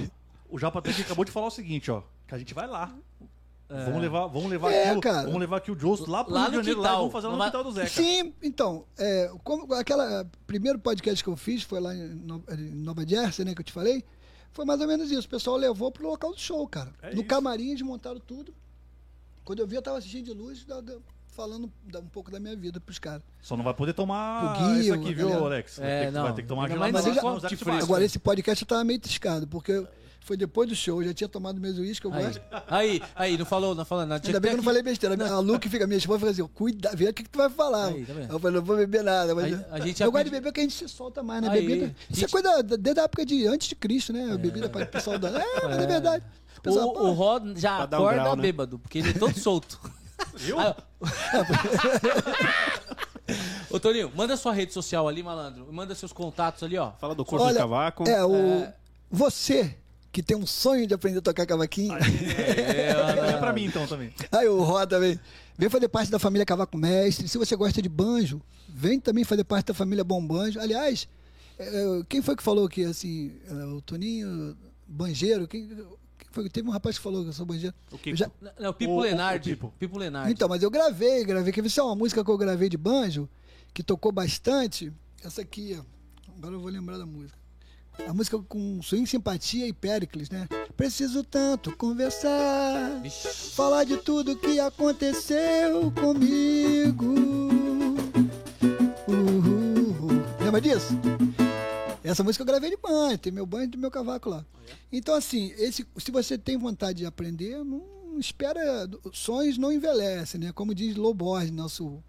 [0.50, 2.02] O Japa tá aqui, acabou de falar o seguinte, ó.
[2.26, 2.90] Que a gente vai lá.
[3.68, 5.22] Vamos levar, vamos levar É, aqui o, cara.
[5.24, 7.26] vamos levar aqui o Josto lá pro Lá Rio de no Janeiro, lá vamos fazer
[7.26, 7.88] lá no quintal do Zeca.
[7.88, 12.70] Sim, então, é, como aquela primeiro podcast que eu fiz foi lá em, No- em
[12.74, 14.04] Nova Jersey, né, que eu te falei,
[14.52, 15.26] foi mais ou menos isso.
[15.26, 16.92] O pessoal levou pro local do show, cara.
[17.02, 17.24] É no isso.
[17.24, 18.54] camarim, eles montaram tudo.
[19.44, 20.64] Quando eu vi, eu tava assistindo de luz,
[21.28, 23.22] falando um pouco da minha vida pros caras.
[23.42, 25.44] Só não vai poder tomar O Gui, isso o aqui, viu, galera.
[25.46, 25.78] Alex?
[25.78, 26.22] Vai, É, ter, que, não.
[26.22, 26.92] vai ter que tomar gelado.
[26.92, 27.82] mata.
[27.82, 29.84] Agora, esse podcast eu tava meio triscado, porque
[30.26, 32.40] foi depois do show, eu já tinha tomado meus uísques, que eu Aí, gosto.
[32.68, 34.26] aí, aí, não falou, não falando nada.
[34.26, 35.30] Ainda bem que eu não aqui- falei besteira.
[35.32, 37.48] A Lu que fica, minha esposa, fica assim, cuida, vê o que, que tu vai
[37.48, 37.86] falar.
[37.86, 39.34] Aí, tá eu falei, não vou beber nada.
[39.34, 41.48] Mas A- a gente eu gosto de beber porque a gente se solta mais, né?
[41.48, 44.32] Aí, bebida, isso é coisa desde a época de antes de Cristo, né?
[44.32, 45.28] A bebida para o pessoal da...
[45.28, 46.24] É, mas é verdade.
[46.58, 48.42] O pessoal, O, o Rod já um acorda grau, né?
[48.42, 49.78] bêbado, porque ele é todo solto.
[50.34, 50.58] Viu?
[50.58, 50.74] Ah,
[53.70, 55.66] Ô, Toninho, manda sua rede social ali, malandro.
[55.72, 56.92] Manda seus contatos ali, ó.
[56.92, 58.08] Fala do corpo Olha, de cavaco.
[58.08, 58.66] É, o...
[59.10, 59.76] Você
[60.16, 61.92] que tem um sonho de aprender a tocar cavaquinho...
[61.92, 64.14] É, é pra mim então também.
[64.32, 65.20] Aí o Ró também.
[65.58, 67.28] Vem fazer parte da família Cavaco Mestre.
[67.28, 70.58] Se você gosta de banjo, vem também fazer parte da família Bom Banjo.
[70.58, 71.06] Aliás,
[71.58, 74.56] é, quem foi que falou que assim, é, o Toninho
[74.88, 75.68] Banjeiro, quem,
[76.30, 76.48] foi?
[76.48, 77.74] Teve um rapaz que falou que eu sou banjeiro.
[77.92, 77.98] O?
[78.06, 79.50] Eu já- Não, o Pipo o Lenardi.
[79.50, 79.74] Pipo.
[79.78, 80.32] Pipo Lenardi.
[80.32, 81.52] então, mas eu gravei, gravei.
[81.52, 83.28] Quer ver se é uma música que eu gravei de banjo,
[83.74, 84.90] que tocou bastante?
[85.22, 86.32] Essa aqui, ó.
[86.38, 87.38] Agora eu vou lembrar da música.
[88.08, 90.48] A música com swing, simpatia e Péricles, né?
[90.76, 93.02] Preciso tanto conversar.
[93.54, 97.14] Falar de tudo que aconteceu comigo.
[99.08, 100.22] Uhul.
[100.40, 100.88] Lembra disso?
[102.04, 104.44] Essa música eu gravei de banho, tem meu banho e meu cavaco lá.
[104.92, 108.88] Então, assim, esse, se você tem vontade de aprender, não espera.
[109.12, 110.52] Sonhos não envelhecem, né?
[110.52, 112.02] Como diz Loborges, nosso,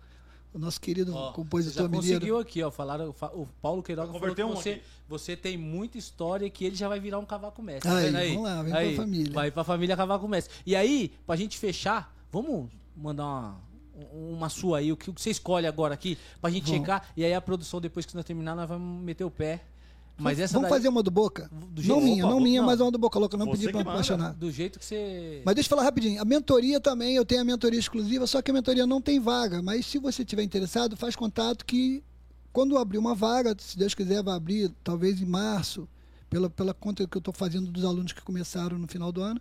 [0.54, 2.16] o nosso querido Ó, compositor já mineiro.
[2.20, 2.72] conseguiu aqui, ó.
[2.72, 4.82] Falaram, fa- o Paulo Queiroga falou que Converteu um você, aqui.
[5.08, 7.90] você tem muita história e que ele já vai virar um cavaco mestre.
[7.92, 9.34] Aí, tá vendo vamos lá, vem pra família.
[9.34, 10.54] Vai pra família cavaco mestre.
[10.66, 13.62] E aí, pra gente fechar, vamos mandar uma,
[14.14, 16.80] uma sua aí, o que você escolhe agora aqui, pra gente Vamos.
[16.80, 17.08] checar.
[17.16, 19.64] E aí a produção, depois que nós terminar, nós vamos meter o pé.
[20.18, 21.50] Mas essa Vamos daí, fazer uma do Boca?
[21.72, 22.66] Do jeito- não minha, Opa, não minha, não.
[22.68, 23.38] mas uma do Boca Louca.
[23.38, 24.34] Não Você pedi pra me apaixonar.
[24.34, 25.42] do jeito que você...
[25.46, 26.20] Mas deixa eu falar rapidinho.
[26.22, 29.62] A mentoria também, eu tenho a mentoria exclusiva, só que a mentoria não tem vaga.
[29.62, 32.04] Mas se você tiver interessado, faz contato que
[32.52, 35.88] quando abrir uma vaga, se Deus quiser, vai abrir talvez em março,
[36.30, 39.40] pela, pela conta que eu estou fazendo dos alunos que começaram no final do ano.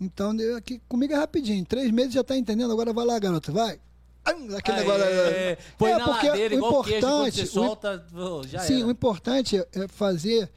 [0.00, 1.64] Então, eu- aqui, comigo é rapidinho.
[1.64, 2.72] Três meses já está entendendo.
[2.72, 3.52] Agora vai lá, garoto.
[3.52, 3.78] Vai.
[4.26, 5.64] Ah, Aquele Aê, negócio.
[5.78, 8.06] põe É, na porque ladeira, o queijo, importante- você o- solta,
[8.48, 8.86] já Sim, era.
[8.86, 10.50] o importante é é fazer,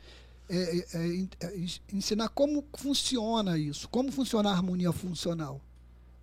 [0.50, 5.62] é, é, é, en- é, ens- ensinar como funciona isso, como funciona a harmonia funcional.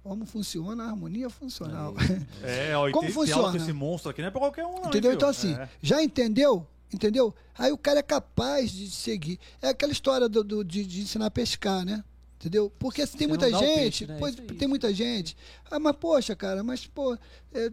[0.03, 1.95] Como funciona a harmonia funcional.
[2.43, 3.51] É, ó, Como tem, tem funciona?
[3.51, 4.77] com esse monstro aqui, não é pra qualquer um, não.
[4.83, 5.11] hein, Entendeu?
[5.11, 5.17] viu?
[5.17, 5.69] Então, assim, É.
[5.83, 6.67] já entendeu?
[6.93, 7.35] Entendeu?
[7.59, 9.39] Aí o cara é capaz de seguir.
[9.61, 12.05] É aquela história do, do- de, de ensinar a pescar, né?
[12.39, 12.71] Entendeu?
[12.79, 14.17] Porque assim, tem muita gente, peixe, né?
[14.19, 15.37] pois, tem muita gente.
[15.71, 17.17] Ah, mas poxa, cara, mas pô,
[17.53, 17.71] é,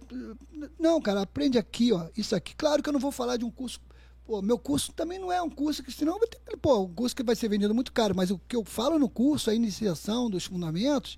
[0.79, 2.55] não, cara, aprende aqui, ó, isso aqui.
[2.55, 3.81] Claro que eu não vou falar de um curso.
[4.25, 7.13] Pô, meu curso também não é um curso que, senão vai ter, pô, um curso
[7.13, 10.29] que vai ser vendido muito caro, mas o que eu falo no curso, a iniciação
[10.29, 11.17] dos fundamentos,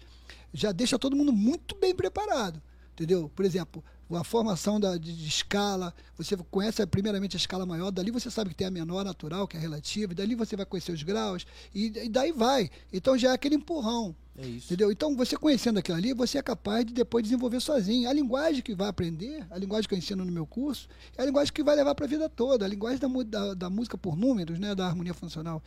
[0.52, 2.60] já deixa todo mundo muito bem preparado,
[2.96, 3.30] entendeu?
[3.36, 8.10] Por exemplo, a formação da, de, de escala, você conhece primeiramente a escala maior, dali
[8.10, 10.92] você sabe que tem a menor natural, que é relativa, e dali você vai conhecer
[10.92, 12.70] os graus, e, e daí vai.
[12.92, 14.16] Então já é aquele empurrão.
[14.38, 14.46] É.
[14.46, 14.92] Entendeu?
[14.92, 18.10] Então, você conhecendo aquilo ali, você é capaz de depois desenvolver sozinho.
[18.10, 21.26] A linguagem que vai aprender, a linguagem que eu ensino no meu curso, é a
[21.26, 24.18] linguagem que vai levar para a vida toda, a linguagem da, da, da música por
[24.18, 25.64] números, né, da harmonia funcional.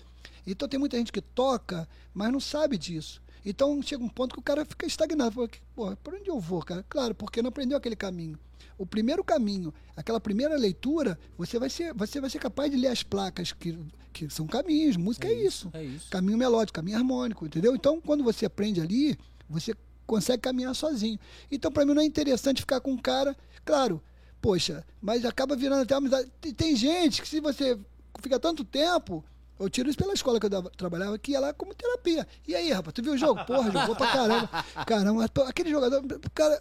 [0.47, 3.23] Então, tem muita gente que toca, mas não sabe disso.
[3.45, 5.33] Então, chega um ponto que o cara fica estagnado.
[5.35, 6.85] Fala, Pô, por onde eu vou, cara?
[6.89, 8.39] Claro, porque não aprendeu aquele caminho.
[8.77, 12.89] O primeiro caminho, aquela primeira leitura, você vai ser, você vai ser capaz de ler
[12.89, 13.77] as placas que,
[14.13, 14.97] que são caminhos.
[14.97, 16.11] Música é, isso É isso.
[16.11, 17.75] caminho melódico, caminho harmônico, entendeu?
[17.75, 19.75] Então, quando você aprende ali, você
[20.07, 21.19] consegue caminhar sozinho.
[21.51, 23.37] Então, para mim, não é interessante ficar com um cara.
[23.65, 24.01] Claro,
[24.41, 26.31] Poxa, mas acaba virando até amizade.
[26.57, 27.77] Tem gente que se você
[28.21, 29.25] fica tanto tempo,
[29.59, 32.27] eu tiro isso pela escola que eu dava- trabalhava, que ia lá como terapia.
[32.47, 33.45] E aí, rapaz, tu viu o jogo?
[33.45, 34.49] Porra, jogou pra caramba.
[34.87, 36.03] Caramba, aquele jogador,
[36.35, 36.61] cara,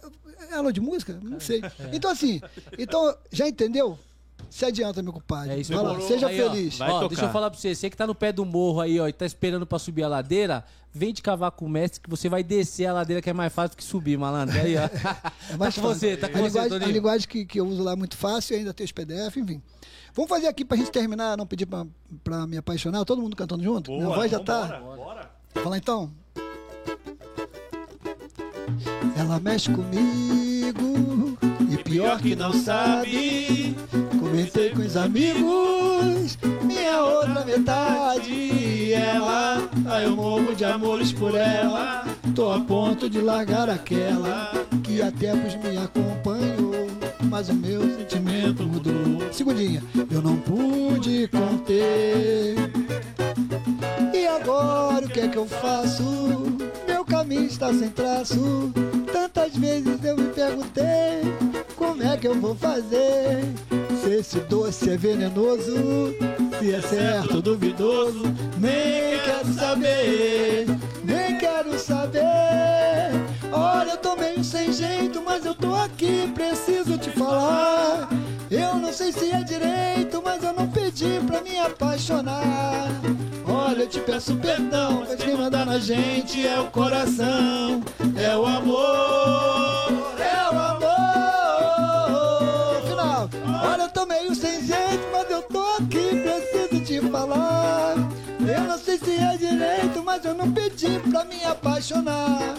[0.50, 1.18] é aula de música?
[1.22, 1.62] Não sei.
[1.92, 2.40] Então, assim,
[2.78, 3.98] então, já entendeu?
[4.50, 5.52] Se adianta, meu compadre.
[5.52, 6.78] É isso Vai lá, seja Aí, ó, feliz.
[6.78, 7.08] Vai ó, tocar.
[7.08, 9.12] deixa eu falar pra você, você que tá no pé do morro aí, ó, e
[9.12, 12.42] tá esperando pra subir a ladeira, vem de cavaco com o mestre que você vai
[12.42, 14.58] descer a ladeira que é mais fácil que subir, malandro.
[14.58, 14.88] Aí, ó.
[15.52, 16.00] É mais tá com fácil.
[16.10, 18.16] você, tá com a você, linguagem, a linguagem que, que eu uso lá é muito
[18.16, 19.60] fácil e ainda tem os PDF, enfim.
[20.18, 21.86] Vamos fazer aqui pra gente terminar, não pedir pra,
[22.24, 23.92] pra me apaixonar, todo mundo cantando junto?
[23.92, 24.64] Minha voz já tá.
[24.66, 25.30] Bora, bora.
[25.62, 26.10] Fala então.
[29.16, 31.38] Ela mexe comigo
[31.70, 33.76] e pior que não sabe.
[34.18, 38.92] Comentei com os amigos, minha outra metade.
[38.92, 42.04] Ela, ai eu morro de amores por ela.
[42.34, 44.50] Tô a ponto de largar aquela
[44.82, 46.47] que há tempos me acompanhou.
[47.30, 49.32] Mas o meu sentimento mudou.
[49.32, 52.54] Segundinha, eu não pude conter.
[54.14, 56.02] E agora o que é que eu faço?
[56.86, 58.72] Meu caminho está sem traço.
[59.12, 61.22] Tantas vezes eu me perguntei
[61.76, 63.44] como é que eu vou fazer.
[64.02, 66.14] Se esse doce é venenoso,
[66.58, 68.22] se é certo duvidoso,
[68.58, 70.66] nem quero saber,
[71.04, 73.27] nem quero saber.
[73.52, 78.08] Olha, eu tô meio sem jeito, mas eu tô aqui, preciso te falar.
[78.50, 82.88] Eu não sei se é direito, mas eu não pedi pra me apaixonar.
[83.46, 87.82] Olha, eu te peço perdão, mas quem manda na gente é o coração,
[88.16, 90.88] é o amor, é o amor.
[92.88, 93.30] Final.
[93.64, 97.57] Olha, eu tô meio sem jeito, mas eu tô aqui, preciso te falar.
[98.88, 102.56] Sei se é direito, mas eu não pedi pra me apaixonar.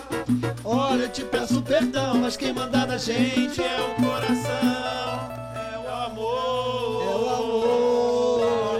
[0.63, 5.89] Olha, eu te peço perdão, mas quem manda na gente é o coração, É o
[6.05, 7.01] amor.
[7.01, 8.79] é o amor.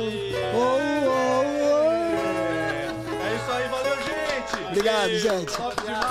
[0.54, 0.68] Oh,
[1.10, 1.44] oh,
[3.24, 4.68] É isso aí, valeu, gente.
[4.68, 5.54] Obrigado, gente.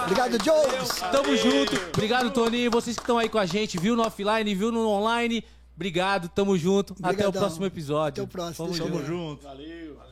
[0.02, 0.89] Obrigado, Jones.
[1.12, 1.77] Tamo junto.
[1.94, 2.69] Obrigado, Toninho.
[2.73, 5.44] Vocês que estão aí com a gente, viu no offline, viu no online.
[5.77, 6.94] Obrigado, tamo junto.
[6.94, 7.40] Até o Obrigadão.
[7.43, 8.09] próximo episódio.
[8.09, 8.66] Até o próximo.
[8.66, 8.90] Tamo junto.
[8.90, 9.44] Tamo junto.
[9.44, 10.07] Valeu.